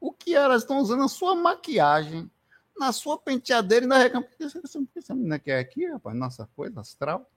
o 0.01 0.13
que 0.13 0.35
elas 0.35 0.63
estão 0.63 0.81
usando 0.81 1.05
a 1.05 1.09
sua 1.09 1.37
maquiagem, 1.37 2.29
na 2.77 2.91
sua 2.91 3.17
penteadeira 3.17 3.85
e 3.85 3.89
na 3.89 3.99
reclama. 3.99 4.27
Essa 4.97 5.15
menina 5.15 5.39
quer 5.39 5.61
aqui, 5.61 5.87
rapaz, 5.87 6.17
nossa 6.17 6.51
coisa 6.57 6.81
astral. 6.81 7.31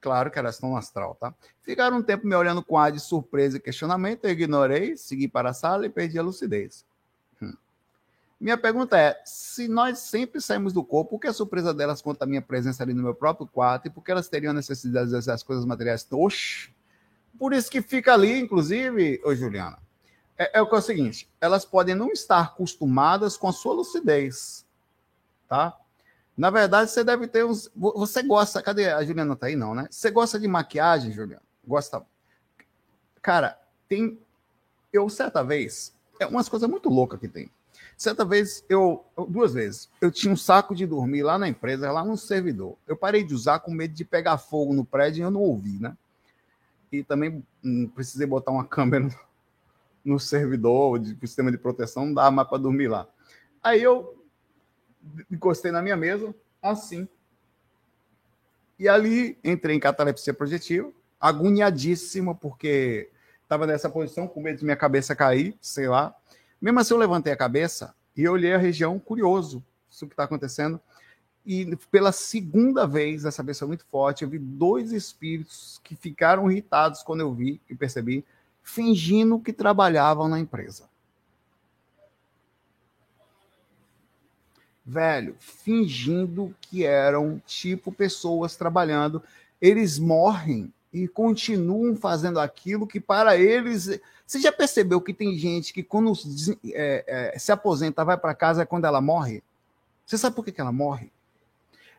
Claro 0.00 0.30
que 0.30 0.38
elas 0.38 0.54
estão 0.54 0.76
astral, 0.76 1.16
tá? 1.16 1.34
Ficaram 1.60 1.96
um 1.96 2.02
tempo 2.04 2.24
me 2.24 2.36
olhando 2.36 2.62
com 2.62 2.78
ar 2.78 2.92
de 2.92 3.00
surpresa 3.00 3.56
e 3.56 3.60
questionamento, 3.60 4.26
eu 4.26 4.30
ignorei, 4.30 4.96
segui 4.96 5.26
para 5.26 5.50
a 5.50 5.52
sala 5.52 5.86
e 5.86 5.90
perdi 5.90 6.20
a 6.20 6.22
lucidez. 6.22 6.86
Minha 8.42 8.58
pergunta 8.58 8.98
é: 8.98 9.22
se 9.24 9.68
nós 9.68 10.00
sempre 10.00 10.40
saímos 10.40 10.72
do 10.72 10.82
corpo, 10.82 11.14
o 11.14 11.18
que 11.18 11.28
a 11.28 11.32
surpresa 11.32 11.72
delas 11.72 12.02
quanto 12.02 12.22
à 12.24 12.26
minha 12.26 12.42
presença 12.42 12.82
ali 12.82 12.92
no 12.92 13.00
meu 13.00 13.14
próprio 13.14 13.46
quarto 13.46 13.86
e 13.86 13.90
por 13.90 14.02
que 14.02 14.10
elas 14.10 14.28
teriam 14.28 14.52
necessidade 14.52 15.10
de 15.10 15.14
fazer 15.14 15.30
as 15.30 15.44
coisas 15.44 15.64
materiais? 15.64 16.04
Oxi! 16.10 16.74
Por 17.38 17.52
isso 17.52 17.70
que 17.70 17.80
fica 17.80 18.12
ali, 18.12 18.40
inclusive, 18.40 19.22
ô 19.24 19.32
Juliana, 19.32 19.78
é, 20.36 20.58
é, 20.58 20.60
o 20.60 20.68
que 20.68 20.74
é 20.74 20.78
o 20.78 20.82
seguinte: 20.82 21.30
elas 21.40 21.64
podem 21.64 21.94
não 21.94 22.10
estar 22.10 22.40
acostumadas 22.40 23.36
com 23.36 23.46
a 23.46 23.52
sua 23.52 23.74
lucidez, 23.74 24.66
tá? 25.48 25.78
Na 26.36 26.50
verdade, 26.50 26.90
você 26.90 27.04
deve 27.04 27.28
ter 27.28 27.44
uns. 27.44 27.70
Você 27.76 28.24
gosta. 28.24 28.60
Cadê 28.60 28.90
a 28.90 29.04
Juliana? 29.04 29.36
Tá 29.36 29.46
aí, 29.46 29.54
não, 29.54 29.72
né? 29.72 29.86
Você 29.88 30.10
gosta 30.10 30.40
de 30.40 30.48
maquiagem, 30.48 31.12
Juliana? 31.12 31.42
Gosta. 31.64 32.04
Cara, 33.22 33.56
tem. 33.88 34.18
Eu, 34.92 35.08
certa 35.08 35.44
vez, 35.44 35.94
é 36.18 36.26
umas 36.26 36.48
coisas 36.48 36.68
muito 36.68 36.88
loucas 36.88 37.20
que 37.20 37.28
tem. 37.28 37.48
Certa 38.02 38.24
vez, 38.24 38.64
eu, 38.68 39.04
duas 39.28 39.54
vezes, 39.54 39.88
eu 40.00 40.10
tinha 40.10 40.32
um 40.32 40.36
saco 40.36 40.74
de 40.74 40.84
dormir 40.84 41.22
lá 41.22 41.38
na 41.38 41.46
empresa, 41.46 41.92
lá 41.92 42.04
no 42.04 42.16
servidor. 42.16 42.76
Eu 42.84 42.96
parei 42.96 43.22
de 43.22 43.32
usar 43.32 43.60
com 43.60 43.70
medo 43.70 43.94
de 43.94 44.04
pegar 44.04 44.38
fogo 44.38 44.72
no 44.72 44.84
prédio 44.84 45.20
e 45.20 45.22
eu 45.22 45.30
não 45.30 45.40
ouvi, 45.40 45.78
né? 45.78 45.96
E 46.90 47.04
também 47.04 47.46
hum, 47.62 47.86
precisei 47.94 48.26
botar 48.26 48.50
uma 48.50 48.64
câmera 48.64 49.08
no, 50.04 50.18
servidor, 50.18 50.98
de 50.98 51.16
sistema 51.20 51.52
de 51.52 51.56
proteção, 51.56 52.06
não 52.06 52.14
dava 52.14 52.32
mais 52.32 52.48
para 52.48 52.58
dormir 52.58 52.88
lá. 52.88 53.06
Aí 53.62 53.80
eu 53.80 54.26
encostei 55.30 55.70
na 55.70 55.80
minha 55.80 55.96
mesa, 55.96 56.34
assim. 56.60 57.06
E 58.80 58.88
ali 58.88 59.38
entrei 59.44 59.76
em 59.76 59.80
catalepsia 59.80 60.34
projetiva, 60.34 60.90
agoniadíssima, 61.20 62.34
porque 62.34 63.12
estava 63.44 63.64
nessa 63.64 63.88
posição, 63.88 64.26
com 64.26 64.40
medo 64.40 64.58
de 64.58 64.64
minha 64.64 64.76
cabeça 64.76 65.14
cair, 65.14 65.56
sei 65.60 65.86
lá. 65.86 66.12
Mesmo 66.62 66.78
assim, 66.78 66.94
eu 66.94 66.98
levantei 66.98 67.32
a 67.32 67.36
cabeça 67.36 67.92
e 68.16 68.28
olhei 68.28 68.54
a 68.54 68.58
região, 68.58 68.96
curioso, 68.96 69.64
isso 69.90 70.06
que 70.06 70.12
está 70.12 70.22
acontecendo. 70.22 70.80
E 71.44 71.76
pela 71.90 72.12
segunda 72.12 72.86
vez, 72.86 73.24
essa 73.24 73.42
vez 73.42 73.58
foi 73.58 73.66
muito 73.66 73.84
forte, 73.86 74.22
eu 74.22 74.30
vi 74.30 74.38
dois 74.38 74.92
espíritos 74.92 75.80
que 75.82 75.96
ficaram 75.96 76.48
irritados 76.48 77.02
quando 77.02 77.20
eu 77.20 77.34
vi 77.34 77.60
e 77.68 77.74
percebi, 77.74 78.24
fingindo 78.62 79.40
que 79.40 79.52
trabalhavam 79.52 80.28
na 80.28 80.38
empresa. 80.38 80.88
Velho, 84.86 85.34
fingindo 85.40 86.54
que 86.60 86.84
eram 86.84 87.42
tipo 87.44 87.90
pessoas 87.90 88.54
trabalhando. 88.54 89.20
Eles 89.60 89.98
morrem 89.98 90.72
e 90.92 91.08
continuam 91.08 91.96
fazendo 91.96 92.38
aquilo 92.38 92.86
que 92.86 93.00
para 93.00 93.36
eles. 93.36 94.00
Você 94.26 94.40
já 94.40 94.52
percebeu 94.52 95.00
que 95.00 95.14
tem 95.14 95.36
gente 95.36 95.72
que 95.72 95.82
quando 95.82 96.12
é, 96.72 97.32
é, 97.34 97.38
se 97.38 97.50
aposenta, 97.50 98.04
vai 98.04 98.16
para 98.16 98.34
casa 98.34 98.62
é 98.62 98.66
quando 98.66 98.84
ela 98.84 99.00
morre? 99.00 99.42
Você 100.04 100.18
sabe 100.18 100.36
por 100.36 100.44
que, 100.44 100.52
que 100.52 100.60
ela 100.60 100.72
morre? 100.72 101.10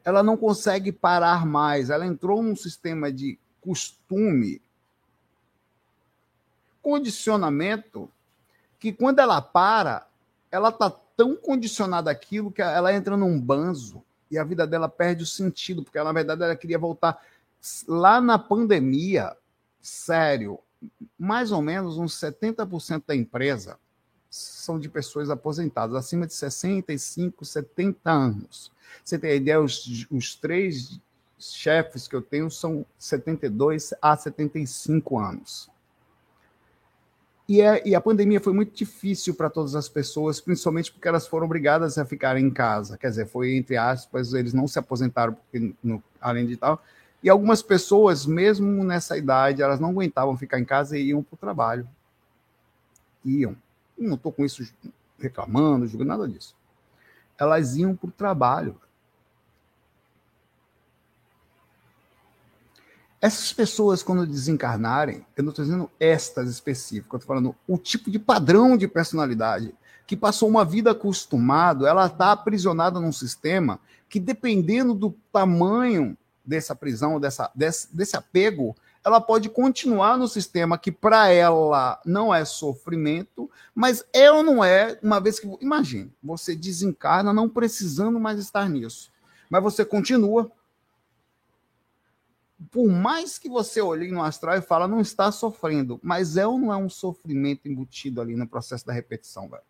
Ela 0.05 0.21
não 0.21 0.37
consegue 0.37 0.91
parar 0.91 1.45
mais. 1.45 1.89
Ela 1.89 2.05
entrou 2.05 2.43
num 2.43 2.55
sistema 2.55 3.11
de 3.11 3.39
costume, 3.61 4.61
condicionamento, 6.81 8.09
que 8.79 8.91
quando 8.91 9.19
ela 9.19 9.41
para, 9.41 10.05
ela 10.51 10.69
está 10.69 10.89
tão 11.15 11.35
condicionada 11.35 12.11
àquilo 12.11 12.51
que 12.51 12.61
ela 12.61 12.93
entra 12.93 13.15
num 13.15 13.39
banzo 13.39 14.03
e 14.29 14.37
a 14.37 14.43
vida 14.43 14.65
dela 14.67 14.89
perde 14.89 15.23
o 15.23 15.27
sentido, 15.27 15.83
porque 15.83 15.97
ela, 15.97 16.09
na 16.09 16.13
verdade 16.13 16.43
ela 16.43 16.55
queria 16.55 16.77
voltar 16.77 17.23
lá 17.87 18.19
na 18.19 18.37
pandemia, 18.37 19.35
sério, 19.81 20.59
mais 21.17 21.51
ou 21.51 21.61
menos 21.61 21.97
uns 21.97 22.19
70% 22.19 23.03
da 23.07 23.15
empresa 23.15 23.79
são 24.29 24.79
de 24.79 24.89
pessoas 24.89 25.29
aposentadas, 25.29 25.95
acima 25.95 26.25
de 26.25 26.33
65, 26.33 27.45
70 27.45 28.11
anos. 28.11 28.71
Você 29.03 29.17
tem 29.19 29.35
ideia, 29.35 29.61
os, 29.61 30.07
os 30.09 30.35
três 30.35 30.99
chefes 31.37 32.07
que 32.07 32.15
eu 32.15 32.21
tenho 32.21 32.49
são 32.49 32.85
72 32.97 33.93
a 34.01 34.17
75 34.17 35.19
anos. 35.19 35.69
E, 37.47 37.61
é, 37.61 37.85
e, 37.87 37.93
a 37.93 37.99
pandemia 37.99 38.39
foi 38.39 38.53
muito 38.53 38.73
difícil 38.73 39.35
para 39.35 39.49
todas 39.49 39.75
as 39.75 39.89
pessoas, 39.89 40.39
principalmente 40.39 40.91
porque 40.91 41.07
elas 41.07 41.27
foram 41.27 41.45
obrigadas 41.45 41.97
a 41.97 42.05
ficarem 42.05 42.45
em 42.45 42.49
casa. 42.49 42.97
Quer 42.97 43.09
dizer, 43.09 43.27
foi 43.27 43.55
entre 43.55 43.75
aspas, 43.75 44.33
eles 44.33 44.53
não 44.53 44.65
se 44.65 44.79
aposentaram, 44.79 45.33
porque, 45.33 45.75
no, 45.83 46.01
além 46.21 46.47
de 46.47 46.55
tal, 46.55 46.81
e 47.23 47.29
algumas 47.29 47.61
pessoas, 47.61 48.25
mesmo 48.25 48.83
nessa 48.83 49.17
idade, 49.17 49.61
elas 49.61 49.79
não 49.79 49.91
aguentavam 49.91 50.35
ficar 50.35 50.59
em 50.59 50.65
casa 50.65 50.97
e 50.97 51.07
iam 51.07 51.23
para 51.23 51.35
o 51.35 51.37
trabalho. 51.37 51.87
Iam. 53.23 53.55
Não 53.97 54.15
estou 54.15 54.31
com 54.31 54.43
isso 54.43 54.67
reclamando, 55.17 55.87
julgando 55.87 56.09
nada 56.09 56.27
disso. 56.27 56.53
Elas 57.37 57.77
iam 57.77 57.95
para 57.95 58.09
o 58.09 58.11
trabalho. 58.11 58.75
Essas 63.21 63.53
pessoas, 63.53 64.03
quando 64.03 64.27
desencarnarem, 64.27 65.25
eu 65.37 65.43
não 65.45 65.51
estou 65.51 65.63
dizendo 65.63 65.89
estas 65.97 66.49
específicas, 66.49 67.13
eu 67.13 67.17
estou 67.19 67.27
falando 67.27 67.55
o 67.65 67.77
tipo 67.77 68.11
de 68.11 68.19
padrão 68.19 68.75
de 68.75 68.85
personalidade 68.85 69.73
que 70.05 70.17
passou 70.17 70.49
uma 70.49 70.65
vida 70.65 70.91
acostumado, 70.91 71.87
ela 71.87 72.07
está 72.07 72.33
aprisionada 72.33 72.99
num 72.99 73.13
sistema 73.13 73.79
que, 74.09 74.19
dependendo 74.19 74.93
do 74.93 75.15
tamanho 75.31 76.17
dessa 76.45 76.75
prisão, 76.75 77.19
dessa, 77.19 77.51
desse, 77.55 77.95
desse 77.95 78.17
apego, 78.17 78.75
ela 79.03 79.19
pode 79.19 79.49
continuar 79.49 80.17
no 80.17 80.27
sistema 80.27 80.77
que 80.77 80.91
para 80.91 81.29
ela 81.29 82.01
não 82.05 82.33
é 82.33 82.45
sofrimento, 82.45 83.49
mas 83.75 84.05
é 84.13 84.31
ou 84.31 84.43
não 84.43 84.63
é, 84.63 84.97
uma 85.03 85.19
vez 85.19 85.39
que. 85.39 85.47
Imagine, 85.61 86.11
você 86.23 86.55
desencarna 86.55 87.33
não 87.33 87.49
precisando 87.49 88.19
mais 88.19 88.39
estar 88.39 88.69
nisso, 88.69 89.11
mas 89.49 89.61
você 89.61 89.83
continua. 89.83 90.51
Por 92.71 92.87
mais 92.87 93.37
que 93.37 93.49
você 93.49 93.81
olhe 93.81 94.09
no 94.09 94.23
astral 94.23 94.57
e 94.57 94.61
fala, 94.61 94.87
não 94.87 95.01
está 95.01 95.29
sofrendo, 95.33 95.99
mas 96.01 96.37
é 96.37 96.47
ou 96.47 96.57
não 96.57 96.71
é 96.71 96.77
um 96.77 96.89
sofrimento 96.89 97.67
embutido 97.67 98.21
ali 98.21 98.37
no 98.37 98.47
processo 98.47 98.85
da 98.85 98.93
repetição, 98.93 99.49
velho? 99.49 99.63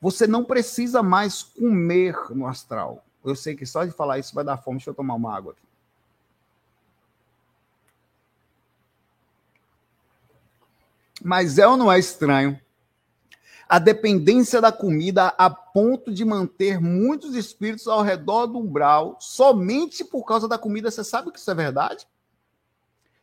Você 0.00 0.26
não 0.26 0.44
precisa 0.44 1.00
mais 1.00 1.44
comer 1.44 2.16
no 2.30 2.46
astral. 2.46 3.04
Eu 3.24 3.34
sei 3.34 3.56
que 3.56 3.64
só 3.64 3.84
de 3.84 3.90
falar 3.90 4.18
isso 4.18 4.34
vai 4.34 4.44
dar 4.44 4.58
fome. 4.58 4.78
Deixa 4.78 4.90
eu 4.90 4.94
tomar 4.94 5.14
uma 5.14 5.34
água 5.34 5.52
aqui. 5.52 5.62
Mas 11.22 11.58
é 11.58 11.66
ou 11.66 11.76
não 11.76 11.90
é 11.90 11.98
estranho 11.98 12.60
a 13.66 13.78
dependência 13.78 14.60
da 14.60 14.70
comida 14.70 15.28
a 15.38 15.48
ponto 15.48 16.12
de 16.12 16.24
manter 16.24 16.78
muitos 16.80 17.34
espíritos 17.34 17.88
ao 17.88 18.02
redor 18.02 18.46
do 18.46 18.58
umbral 18.58 19.16
somente 19.20 20.04
por 20.04 20.24
causa 20.24 20.46
da 20.46 20.58
comida? 20.58 20.90
Você 20.90 21.02
sabe 21.02 21.32
que 21.32 21.38
isso 21.38 21.50
é 21.50 21.54
verdade? 21.54 22.06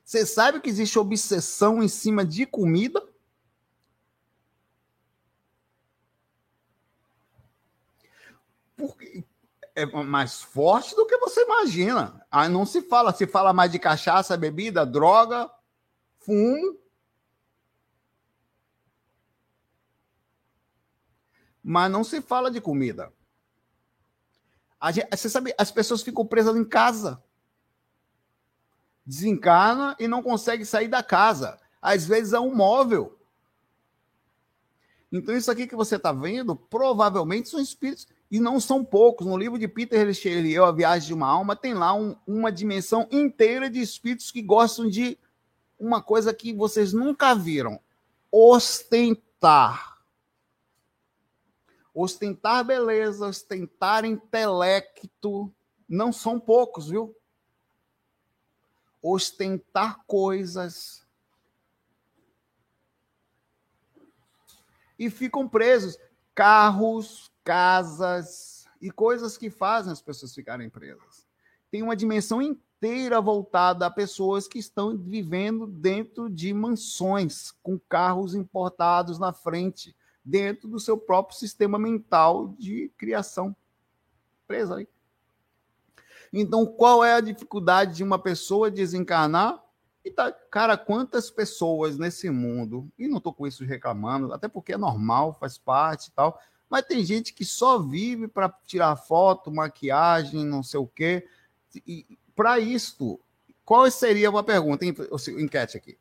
Você 0.03 0.25
sabe 0.25 0.59
que 0.59 0.69
existe 0.69 0.97
obsessão 0.97 1.81
em 1.81 1.87
cima 1.87 2.25
de 2.25 2.45
comida? 2.45 3.01
Porque, 8.75 9.23
é 9.75 9.85
mais 9.85 10.41
forte 10.41 10.95
do 10.95 11.05
que 11.05 11.17
você 11.17 11.43
imagina. 11.43 12.25
Aí 12.29 12.49
não 12.49 12.65
se 12.65 12.81
fala, 12.81 13.13
se 13.13 13.25
fala 13.25 13.53
mais 13.53 13.71
de 13.71 13.79
cachaça, 13.79 14.37
bebida, 14.37 14.85
droga, 14.85 15.49
fumo. 16.19 16.79
Mas 21.63 21.91
não 21.91 22.03
se 22.03 22.21
fala 22.21 22.49
de 22.49 22.59
comida. 22.59 23.13
Gente, 24.91 25.07
você 25.15 25.29
sabe, 25.29 25.53
as 25.57 25.71
pessoas 25.71 26.01
ficam 26.01 26.25
presas 26.25 26.55
em 26.55 26.65
casa. 26.65 27.23
Desencarna 29.05 29.95
e 29.99 30.07
não 30.07 30.23
consegue 30.23 30.65
sair 30.65 30.87
da 30.87 31.03
casa. 31.03 31.59
Às 31.81 32.05
vezes 32.05 32.33
é 32.33 32.39
um 32.39 32.53
móvel. 32.53 33.17
Então, 35.11 35.35
isso 35.35 35.51
aqui 35.51 35.67
que 35.67 35.75
você 35.75 35.97
está 35.97 36.11
vendo, 36.11 36.55
provavelmente 36.55 37.49
são 37.49 37.59
espíritos 37.59 38.07
e 38.31 38.39
não 38.39 38.61
são 38.61 38.83
poucos. 38.83 39.27
No 39.27 39.37
livro 39.37 39.59
de 39.59 39.67
Peter 39.67 40.11
Shelley, 40.13 40.57
A 40.57 40.71
Viagem 40.71 41.07
de 41.07 41.13
uma 41.13 41.27
Alma, 41.27 41.53
tem 41.53 41.73
lá 41.73 41.93
um, 41.93 42.15
uma 42.25 42.49
dimensão 42.49 43.05
inteira 43.11 43.69
de 43.69 43.81
espíritos 43.81 44.31
que 44.31 44.41
gostam 44.41 44.89
de 44.89 45.19
uma 45.77 46.01
coisa 46.01 46.33
que 46.33 46.53
vocês 46.53 46.93
nunca 46.93 47.35
viram: 47.35 47.77
ostentar. 48.31 49.99
Ostentar 51.93 52.63
beleza, 52.63 53.27
ostentar 53.27 54.05
intelecto. 54.05 55.53
Não 55.89 56.13
são 56.13 56.39
poucos, 56.39 56.87
viu? 56.87 57.13
Ostentar 59.01 60.05
coisas. 60.05 61.05
E 64.97 65.09
ficam 65.09 65.49
presos. 65.49 65.97
Carros, 66.33 67.30
casas 67.43 68.65
e 68.81 68.89
coisas 68.91 69.37
que 69.37 69.49
fazem 69.49 69.91
as 69.91 70.01
pessoas 70.01 70.33
ficarem 70.33 70.69
presas. 70.69 71.27
Tem 71.69 71.81
uma 71.81 71.95
dimensão 71.95 72.41
inteira 72.41 73.21
voltada 73.21 73.85
a 73.85 73.91
pessoas 73.91 74.47
que 74.47 74.59
estão 74.59 74.97
vivendo 74.97 75.67
dentro 75.67 76.29
de 76.29 76.53
mansões, 76.53 77.51
com 77.63 77.79
carros 77.79 78.35
importados 78.35 79.19
na 79.19 79.31
frente, 79.31 79.95
dentro 80.23 80.67
do 80.67 80.79
seu 80.79 80.97
próprio 80.97 81.37
sistema 81.37 81.79
mental 81.79 82.55
de 82.57 82.91
criação. 82.97 83.55
Presa 84.47 84.77
aí. 84.77 84.87
Então, 86.33 86.65
qual 86.65 87.03
é 87.03 87.13
a 87.13 87.21
dificuldade 87.21 87.95
de 87.97 88.03
uma 88.03 88.17
pessoa 88.17 88.71
desencarnar? 88.71 89.61
E 90.03 90.09
tá, 90.09 90.31
cara, 90.31 90.77
quantas 90.77 91.29
pessoas 91.29 91.97
nesse 91.97 92.29
mundo, 92.29 92.89
e 92.97 93.07
não 93.07 93.17
estou 93.17 93.33
com 93.33 93.45
isso 93.45 93.63
reclamando, 93.63 94.33
até 94.33 94.47
porque 94.47 94.73
é 94.73 94.77
normal, 94.77 95.33
faz 95.33 95.57
parte 95.57 96.07
e 96.07 96.11
tal, 96.11 96.39
mas 96.71 96.85
tem 96.85 97.03
gente 97.03 97.33
que 97.33 97.43
só 97.43 97.77
vive 97.77 98.29
para 98.29 98.49
tirar 98.65 98.95
foto, 98.95 99.51
maquiagem, 99.51 100.45
não 100.45 100.63
sei 100.63 100.79
o 100.79 100.87
quê. 100.87 101.27
E 101.85 102.17
para 102.33 102.59
isto, 102.59 103.19
qual 103.65 103.91
seria 103.91 104.29
uma 104.29 104.41
pergunta, 104.41 104.85
enquete 104.85 105.75
aqui? 105.75 105.97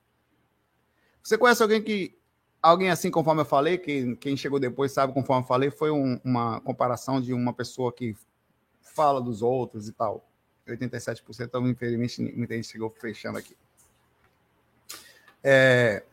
Você 1.20 1.36
conhece 1.36 1.60
alguém 1.60 1.82
que 1.82 2.16
alguém 2.62 2.88
assim, 2.88 3.10
conforme 3.10 3.40
eu 3.40 3.46
falei, 3.46 3.78
que 3.78 4.14
quem 4.16 4.36
chegou 4.36 4.60
depois 4.60 4.92
sabe, 4.92 5.12
conforme 5.12 5.42
eu 5.42 5.48
falei, 5.48 5.70
foi 5.72 5.90
um, 5.90 6.20
uma 6.22 6.60
comparação 6.60 7.20
de 7.20 7.34
uma 7.34 7.52
pessoa 7.52 7.92
que 7.92 8.16
fala 8.80 9.20
dos 9.20 9.42
outros 9.42 9.88
e 9.88 9.92
tal. 9.92 10.24
87%, 10.68 11.46
então, 11.46 11.68
infelizmente, 11.68 12.22
muita 12.22 12.54
gente 12.54 12.68
chegou 12.68 12.90
fechando 12.90 13.38
aqui. 13.38 13.56
É, 15.42 16.04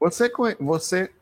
você, 0.00 0.28
você 0.58 1.12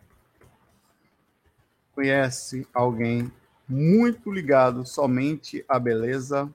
conhece 1.95 2.67
alguém 2.73 3.33
muito 3.69 4.33
ligado 4.33 4.87
somente 4.87 5.65
à 5.69 5.79
beleza 5.79 6.53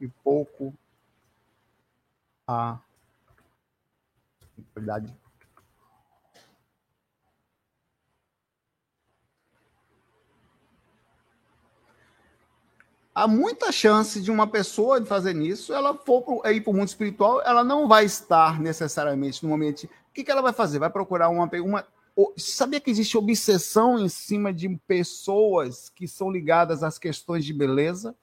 e 0.00 0.08
pouco 0.08 0.74
à 2.46 2.78
verdade? 4.74 5.14
há 13.18 13.26
muita 13.26 13.72
chance 13.72 14.20
de 14.20 14.30
uma 14.30 14.46
pessoa 14.46 15.00
de 15.00 15.08
fazer 15.08 15.34
isso, 15.36 15.74
ela 15.74 15.92
for 15.92 16.22
pro, 16.22 16.40
ir 16.48 16.60
para 16.60 16.70
o 16.70 16.74
mundo 16.74 16.86
espiritual, 16.86 17.42
ela 17.44 17.64
não 17.64 17.88
vai 17.88 18.04
estar 18.04 18.60
necessariamente 18.60 19.42
no 19.42 19.48
momento. 19.48 19.84
O 19.84 19.88
que, 20.14 20.22
que 20.22 20.30
ela 20.30 20.40
vai 20.40 20.52
fazer? 20.52 20.78
Vai 20.78 20.88
procurar 20.88 21.28
uma, 21.28 21.50
uma. 21.60 21.84
Sabia 22.36 22.80
que 22.80 22.90
existe 22.90 23.16
obsessão 23.16 23.98
em 23.98 24.08
cima 24.08 24.52
de 24.52 24.68
pessoas 24.86 25.88
que 25.88 26.08
são 26.08 26.30
ligadas 26.30 26.82
às 26.82 26.98
questões 26.98 27.44
de 27.44 27.52
beleza? 27.52 28.14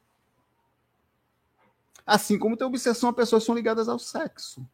Assim 2.05 2.37
como 2.37 2.57
tem 2.57 2.67
obsessão 2.67 3.09
a 3.09 3.13
pessoas 3.13 3.43
que 3.43 3.47
são 3.47 3.55
ligadas 3.55 3.87
ao 3.87 3.97
sexo. 3.97 4.67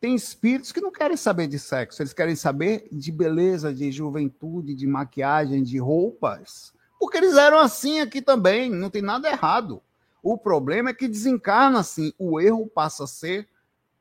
Tem 0.00 0.14
espíritos 0.14 0.70
que 0.70 0.80
não 0.80 0.92
querem 0.92 1.16
saber 1.16 1.48
de 1.48 1.58
sexo, 1.58 2.02
eles 2.02 2.12
querem 2.12 2.36
saber 2.36 2.88
de 2.92 3.10
beleza, 3.10 3.72
de 3.72 3.90
juventude, 3.90 4.74
de 4.74 4.86
maquiagem, 4.86 5.62
de 5.62 5.78
roupas 5.78 6.74
porque 7.04 7.18
eles 7.18 7.36
eram 7.36 7.58
assim 7.58 8.00
aqui 8.00 8.22
também, 8.22 8.70
não 8.70 8.88
tem 8.88 9.02
nada 9.02 9.28
errado. 9.28 9.82
O 10.22 10.38
problema 10.38 10.88
é 10.88 10.94
que 10.94 11.06
desencarna 11.06 11.80
assim. 11.80 12.14
O 12.18 12.40
erro 12.40 12.66
passa 12.66 13.04
a 13.04 13.06
ser 13.06 13.46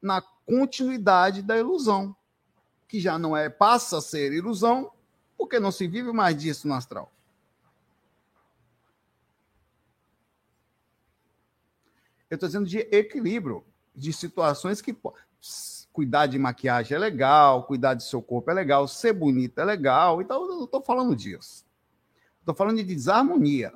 na 0.01 0.21
continuidade 0.45 1.41
da 1.41 1.57
ilusão, 1.57 2.15
que 2.94 3.00
já 3.00 3.18
não 3.18 3.36
é, 3.36 3.50
passa 3.50 3.98
a 3.98 4.02
ser 4.02 4.32
ilusão, 4.32 4.91
porque 5.36 5.60
não 5.60 5.72
se 5.72 5.88
vive 5.88 6.12
mais 6.12 6.38
disso 6.38 6.68
no 6.68 6.76
astral. 6.76 7.12
Eu 12.30 12.36
estou 12.36 12.48
dizendo 12.48 12.68
de 12.68 12.78
equilíbrio, 12.91 13.66
de 13.96 14.14
situações 14.14 14.80
que 14.80 14.96
cuidar 15.91 16.28
de 16.28 16.38
maquiagem 16.38 16.96
é 16.96 17.00
legal, 17.00 17.64
cuidar 17.64 17.96
de 17.96 18.04
seu 18.04 18.22
corpo 18.22 18.52
é 18.52 18.54
legal, 18.54 18.88
ser 18.88 19.14
bonito 19.14 19.58
é 19.58 19.66
legal, 19.66 20.22
então 20.22 20.44
eu 20.44 20.48
não 20.50 20.66
estou 20.66 20.84
falando 20.84 21.16
disso. 21.16 21.66
Estou 22.41 22.54
falando 22.54 22.78
de 22.78 22.84
desarmonia. 22.84 23.74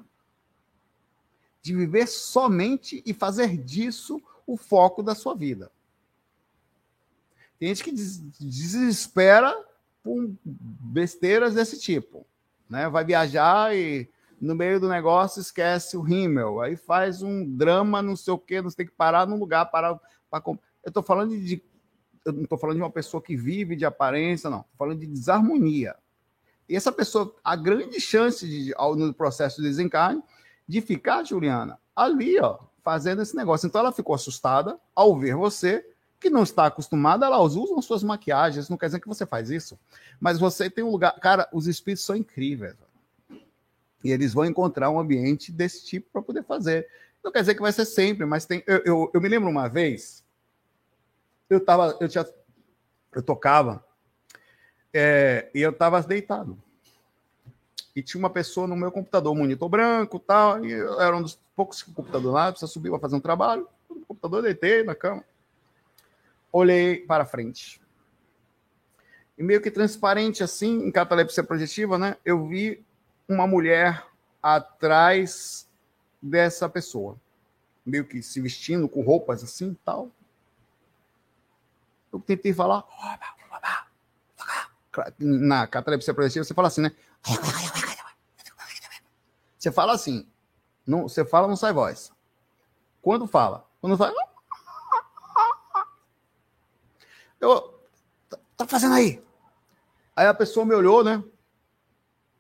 De 1.63 1.73
viver 1.73 2.05
somente 2.05 3.01
e 3.03 3.15
fazer 3.15 3.57
disso 3.57 4.21
o 4.45 4.55
foco 4.55 5.01
da 5.01 5.15
sua 5.15 5.33
vida. 5.33 5.71
Tem 7.59 7.69
gente 7.69 7.83
que 7.83 7.91
desespera 7.91 9.55
por 10.03 10.29
besteiras 10.43 11.53
desse 11.53 11.79
tipo. 11.79 12.25
Né? 12.69 12.87
Vai 12.89 13.03
viajar 13.03 13.75
e 13.75 14.09
no 14.39 14.55
meio 14.55 14.79
do 14.79 14.87
negócio 14.87 15.41
esquece 15.41 15.97
o 15.97 16.01
rímel. 16.01 16.61
Aí 16.61 16.75
faz 16.75 17.21
um 17.21 17.45
drama, 17.45 18.01
não 18.01 18.15
sei 18.15 18.33
o 18.33 18.37
quê, 18.37 18.61
não 18.61 18.69
tem 18.69 18.85
que 18.85 18.91
parar 18.91 19.27
num 19.27 19.39
lugar 19.39 19.65
para. 19.65 19.99
eu 20.31 20.59
estou 20.85 21.03
falando 21.03 21.37
de. 21.37 21.61
Eu 22.23 22.33
não 22.33 22.43
estou 22.43 22.57
falando 22.57 22.75
de 22.75 22.83
uma 22.83 22.91
pessoa 22.91 23.23
que 23.23 23.35
vive 23.35 23.75
de 23.75 23.85
aparência, 23.85 24.49
não. 24.49 24.59
Estou 24.59 24.77
falando 24.77 24.99
de 24.99 25.07
desarmonia. 25.07 25.95
E 26.67 26.75
essa 26.75 26.91
pessoa, 26.91 27.33
a 27.43 27.55
grande 27.55 28.01
chance 28.01 28.45
de, 28.45 28.75
no 28.97 29.13
processo 29.13 29.61
de 29.61 29.67
desencarne, 29.69 30.21
de 30.67 30.81
ficar, 30.81 31.23
Juliana, 31.23 31.79
ali, 31.95 32.37
ó, 32.39 32.59
fazendo 32.83 33.21
esse 33.21 33.35
negócio. 33.35 33.65
Então 33.65 33.79
ela 33.79 33.93
ficou 33.93 34.13
assustada 34.13 34.77
ao 34.93 35.17
ver 35.17 35.35
você, 35.35 35.85
que 36.19 36.29
não 36.29 36.43
está 36.43 36.65
acostumada, 36.65 37.25
elas 37.25 37.55
usam 37.55 37.81
suas 37.81 38.03
maquiagens, 38.03 38.69
não 38.69 38.77
quer 38.77 38.87
dizer 38.87 38.99
que 38.99 39.07
você 39.07 39.25
faz 39.25 39.49
isso. 39.49 39.79
Mas 40.19 40.39
você 40.39 40.69
tem 40.69 40.83
um 40.83 40.89
lugar. 40.89 41.19
Cara, 41.19 41.47
os 41.53 41.67
espíritos 41.67 42.05
são 42.05 42.15
incríveis. 42.15 42.75
E 44.03 44.11
eles 44.11 44.33
vão 44.33 44.45
encontrar 44.45 44.89
um 44.89 44.99
ambiente 44.99 45.51
desse 45.51 45.85
tipo 45.85 46.09
para 46.11 46.21
poder 46.21 46.43
fazer. 46.43 46.87
Não 47.23 47.31
quer 47.31 47.41
dizer 47.41 47.55
que 47.55 47.61
vai 47.61 47.71
ser 47.71 47.85
sempre, 47.85 48.25
mas 48.25 48.45
tem. 48.45 48.63
Eu, 48.65 48.81
eu, 48.85 49.11
eu 49.13 49.21
me 49.21 49.27
lembro 49.27 49.49
uma 49.49 49.67
vez, 49.67 50.23
eu 51.49 51.59
tava, 51.59 51.97
eu 51.99 52.07
tinha, 52.07 52.25
eu 53.13 53.21
tocava 53.21 53.83
é, 54.93 55.49
e 55.53 55.61
eu 55.61 55.71
estava 55.71 56.01
deitado. 56.01 56.57
E 57.95 58.01
tinha 58.01 58.19
uma 58.19 58.29
pessoa 58.29 58.67
no 58.67 58.75
meu 58.75 58.91
computador, 58.91 59.35
monitor 59.35 59.67
branco 59.67 60.19
tal, 60.19 60.63
e 60.63 60.71
eu 60.71 61.01
era 61.01 61.15
um 61.15 61.21
dos 61.21 61.39
poucos 61.55 61.81
computadores 61.81 62.33
lá, 62.33 62.51
você 62.51 62.67
subiu 62.67 62.91
para 62.93 63.01
fazer 63.01 63.15
um 63.15 63.19
trabalho, 63.19 63.67
no 63.89 64.05
computador 64.05 64.43
deitei 64.43 64.83
na 64.83 64.93
cama. 64.93 65.23
Olhei 66.51 66.97
para 66.97 67.25
frente. 67.25 67.81
E 69.37 69.43
meio 69.43 69.61
que 69.61 69.69
transparente 69.69 70.43
assim, 70.43 70.79
em 70.85 70.91
catalepsia 70.91 71.43
projetiva, 71.43 71.97
né? 71.97 72.17
Eu 72.25 72.47
vi 72.47 72.83
uma 73.27 73.45
mulher 73.45 74.05
atrás 74.41 75.69
dessa 76.21 76.67
pessoa. 76.67 77.19
Meio 77.85 78.05
que 78.05 78.21
se 78.21 78.41
vestindo 78.41 78.89
com 78.89 79.01
roupas 79.01 79.43
assim 79.43 79.77
tal. 79.85 80.09
Eu 82.11 82.19
tentei 82.19 82.53
falar, 82.53 82.83
na 85.19 85.67
catalepsia 85.67 86.13
progressiva, 86.13 86.43
você 86.43 86.53
fala 86.53 86.67
assim, 86.67 86.81
né? 86.81 86.91
Você 89.57 89.71
fala 89.71 89.93
assim. 89.93 90.27
Não, 90.85 91.03
você 91.03 91.25
fala, 91.25 91.47
não 91.47 91.55
sai 91.55 91.73
voz. 91.73 92.11
Quando 93.01 93.27
fala? 93.27 93.67
Quando 93.81 93.97
fala. 93.97 94.13
Eu. 97.39 97.79
Tá, 98.29 98.37
tá 98.57 98.67
fazendo 98.67 98.95
aí? 98.95 99.23
Aí 100.15 100.27
a 100.27 100.33
pessoa 100.33 100.65
me 100.65 100.73
olhou, 100.73 101.03
né? 101.03 101.23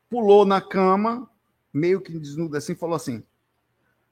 Pulou 0.09 0.45
na 0.45 0.61
cama, 0.61 1.29
meio 1.73 2.01
que 2.01 2.17
desnuda 2.17 2.57
assim, 2.57 2.75
falou 2.75 2.95
assim: 2.95 3.23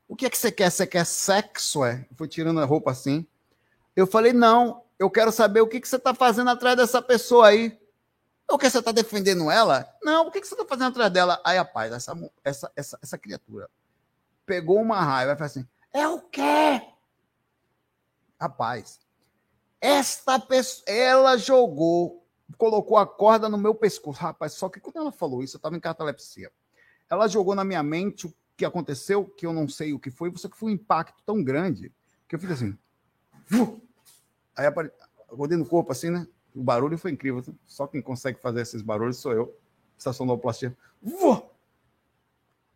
O 0.07 0.15
que 0.15 0.25
é 0.25 0.29
que 0.29 0.37
você 0.37 0.51
quer? 0.51 0.69
Você 0.69 0.85
quer 0.85 1.05
sexo? 1.05 1.83
É? 1.83 2.05
Foi 2.15 2.27
tirando 2.27 2.59
a 2.59 2.65
roupa 2.65 2.91
assim. 2.91 3.25
Eu 3.95 4.05
falei: 4.05 4.33
Não, 4.33 4.83
eu 4.99 5.09
quero 5.09 5.31
saber 5.31 5.61
o 5.61 5.67
que, 5.67 5.79
que 5.79 5.87
você 5.87 5.97
tá 5.97 6.13
fazendo 6.13 6.49
atrás 6.49 6.77
dessa 6.77 7.01
pessoa 7.01 7.47
aí. 7.47 7.77
O 8.49 8.57
que 8.59 8.69
você 8.69 8.77
está 8.77 8.91
defendendo 8.91 9.49
ela? 9.49 9.91
Não, 10.03 10.27
o 10.27 10.31
que 10.31 10.39
você 10.39 10.53
está 10.53 10.65
fazendo 10.65 10.89
atrás 10.89 11.11
dela? 11.11 11.41
Aí, 11.43 11.57
rapaz, 11.57 11.91
essa, 11.91 12.31
essa, 12.43 12.71
essa, 12.75 12.99
essa 13.01 13.17
criatura 13.17 13.67
pegou 14.45 14.79
uma 14.79 15.01
raiva 15.01 15.33
e 15.33 15.35
falou 15.35 15.47
assim: 15.47 15.67
é 15.91 16.07
o 16.07 16.21
quê? 16.21 16.81
Rapaz, 18.39 18.99
esta 19.79 20.39
pessoa, 20.39 20.83
ela 20.87 21.37
jogou, 21.37 22.25
colocou 22.57 22.97
a 22.97 23.05
corda 23.05 23.49
no 23.49 23.57
meu 23.57 23.75
pescoço. 23.75 24.19
Rapaz, 24.19 24.53
só 24.53 24.69
que 24.69 24.79
quando 24.79 24.97
ela 24.97 25.11
falou 25.11 25.43
isso, 25.43 25.55
eu 25.55 25.59
estava 25.59 25.75
em 25.75 25.79
catalepsia. 25.79 26.51
Ela 27.09 27.27
jogou 27.27 27.53
na 27.55 27.63
minha 27.63 27.83
mente 27.83 28.27
o 28.27 28.33
que 28.57 28.65
aconteceu, 28.65 29.25
que 29.25 29.45
eu 29.45 29.53
não 29.53 29.67
sei 29.67 29.93
o 29.93 29.99
que 29.99 30.09
foi, 30.09 30.31
só 30.37 30.47
que 30.47 30.57
foi 30.57 30.71
um 30.71 30.75
impacto 30.75 31.21
tão 31.25 31.43
grande 31.43 31.91
que 32.27 32.35
eu 32.35 32.39
fiz 32.39 32.51
assim. 32.51 32.77
Aí 34.55 34.65
acordei 34.65 35.57
no 35.57 35.65
corpo 35.65 35.91
assim, 35.91 36.09
né? 36.09 36.27
O 36.55 36.63
barulho 36.63 36.97
foi 36.97 37.11
incrível. 37.11 37.43
Só 37.65 37.85
quem 37.85 38.01
consegue 38.01 38.39
fazer 38.39 38.61
esses 38.61 38.81
barulhos 38.81 39.17
sou 39.17 39.33
eu. 39.33 39.55
Essa 39.99 40.13
sonoplastia. 40.13 40.75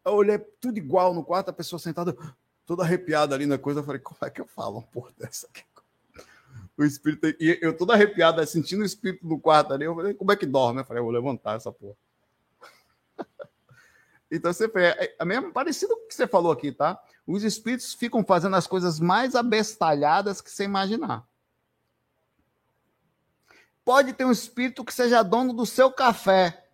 Eu 0.06 0.14
olhei 0.14 0.38
tudo 0.38 0.78
igual 0.78 1.14
no 1.14 1.24
quarto, 1.24 1.50
a 1.50 1.54
pessoa 1.54 1.80
sentada, 1.80 2.16
toda 2.66 2.84
arrepiada 2.84 3.34
ali 3.34 3.46
na 3.46 3.58
coisa. 3.58 3.80
Eu 3.80 3.84
falei, 3.84 4.02
como 4.02 4.18
é 4.22 4.30
que 4.30 4.42
eu 4.42 4.46
falo 4.46 4.80
uma 4.80 4.84
porra 4.84 5.12
dessa 5.18 5.48
aqui? 5.48 5.64
O 6.80 6.86
espírito. 6.86 7.28
E 7.42 7.60
eu 7.62 7.76
todo 7.76 7.92
arrepiado, 7.92 8.46
sentindo 8.48 8.84
o 8.84 8.86
espírito 8.86 9.28
do 9.28 9.38
quarto 9.38 9.74
ali. 9.74 9.84
Eu 9.84 9.94
falei, 9.94 10.14
como 10.14 10.32
é 10.32 10.36
que 10.38 10.46
dorme? 10.46 10.80
Eu 10.80 10.86
falei, 10.86 11.02
eu 11.02 11.04
vou 11.06 11.12
levantar 11.12 11.58
essa 11.58 11.72
porra. 11.74 11.96
Então 14.32 14.54
você 14.54 14.66
é, 14.76 15.16
é 15.18 15.26
mesmo 15.26 15.52
parecido 15.52 15.96
com 15.96 16.04
o 16.04 16.08
que 16.08 16.14
você 16.14 16.28
falou 16.28 16.52
aqui, 16.52 16.72
tá? 16.72 17.02
Os 17.26 17.44
espíritos 17.44 17.96
ficam 17.96 18.24
fazendo 18.24 18.56
as 18.56 18.68
coisas 18.68 19.00
mais 19.00 19.34
abestalhadas 19.34 20.40
que 20.40 20.52
você 20.52 20.66
imaginar. 20.66 21.28
Pode 23.84 24.14
ter 24.14 24.26
um 24.26 24.32
espírito 24.32 24.86
que 24.86 24.94
seja 24.94 25.24
dono 25.24 25.52
do 25.52 25.66
seu 25.66 25.92
café, 25.92 26.70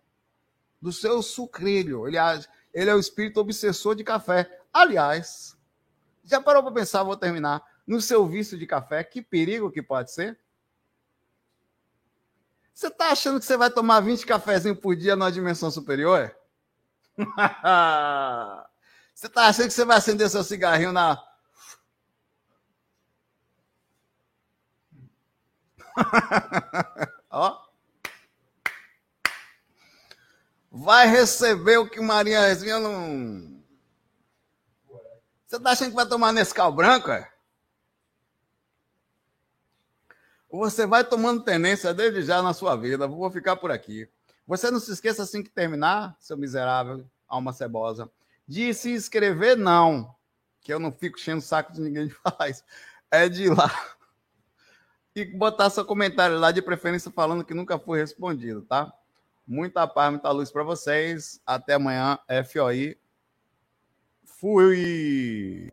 do 0.82 0.92
seu 0.92 1.22
sucrilho. 1.22 2.04
Aliás, 2.04 2.46
ele 2.74 2.90
é 2.90 2.94
o 2.94 3.00
espírito 3.00 3.40
obsessor 3.40 3.94
de 3.94 4.04
café. 4.04 4.60
Aliás, 4.70 5.56
já 6.22 6.42
parou 6.42 6.62
para 6.62 6.72
pensar, 6.72 7.02
vou 7.04 7.16
terminar, 7.16 7.64
no 7.86 8.00
seu 8.00 8.26
vício 8.26 8.58
de 8.58 8.66
café, 8.66 9.04
que 9.04 9.22
perigo 9.22 9.70
que 9.70 9.82
pode 9.82 10.12
ser? 10.12 10.38
Você 12.74 12.88
está 12.88 13.10
achando 13.10 13.38
que 13.38 13.46
você 13.46 13.56
vai 13.56 13.70
tomar 13.70 14.00
20 14.00 14.26
cafezinhos 14.26 14.78
por 14.78 14.94
dia 14.96 15.16
numa 15.16 15.32
dimensão 15.32 15.70
superior? 15.70 16.36
você 19.14 19.26
está 19.26 19.46
achando 19.46 19.68
que 19.68 19.72
você 19.72 19.84
vai 19.84 19.96
acender 19.96 20.28
seu 20.28 20.44
cigarrinho 20.44 20.92
na 20.92 21.22
Ó. 27.30 27.66
vai 30.70 31.08
receber 31.08 31.78
o 31.78 31.88
que 31.88 32.00
Maria 32.00 32.42
Rezinha 32.42 32.78
não. 32.78 33.56
Você 35.46 35.58
tá 35.58 35.70
achando 35.70 35.90
que 35.90 35.96
vai 35.96 36.06
tomar 36.06 36.32
Nescau 36.32 36.70
branco, 36.70 37.10
é? 37.10 37.32
Você 40.56 40.86
vai 40.86 41.04
tomando 41.04 41.42
tendência 41.42 41.92
desde 41.92 42.22
já 42.22 42.42
na 42.42 42.52
sua 42.54 42.76
vida. 42.76 43.06
Vou 43.06 43.30
ficar 43.30 43.56
por 43.56 43.70
aqui. 43.70 44.08
Você 44.46 44.70
não 44.70 44.80
se 44.80 44.92
esqueça 44.92 45.22
assim 45.22 45.42
que 45.42 45.50
terminar, 45.50 46.16
seu 46.18 46.36
miserável, 46.36 47.04
alma 47.28 47.52
cebosa, 47.52 48.10
de 48.46 48.72
se 48.72 48.90
inscrever, 48.92 49.56
não. 49.56 50.14
Que 50.60 50.72
eu 50.72 50.78
não 50.78 50.92
fico 50.92 51.18
enchendo 51.18 51.38
o 51.38 51.42
saco 51.42 51.72
de 51.72 51.80
ninguém 51.80 52.06
de 52.08 52.14
falar 52.14 52.48
isso. 52.48 52.62
É 53.10 53.28
de 53.28 53.44
ir 53.44 53.56
lá 53.56 53.70
e 55.16 55.24
botar 55.24 55.70
seu 55.70 55.82
comentário 55.82 56.38
lá, 56.38 56.52
de 56.52 56.60
preferência 56.60 57.10
falando 57.10 57.42
que 57.42 57.54
nunca 57.54 57.78
foi 57.78 57.98
respondido, 57.98 58.60
tá? 58.60 58.92
Muita 59.46 59.86
paz, 59.86 60.10
muita 60.10 60.30
luz 60.30 60.50
para 60.50 60.62
vocês. 60.62 61.40
Até 61.46 61.74
amanhã, 61.74 62.18
FOI. 62.44 62.98
Fui! 64.24 65.72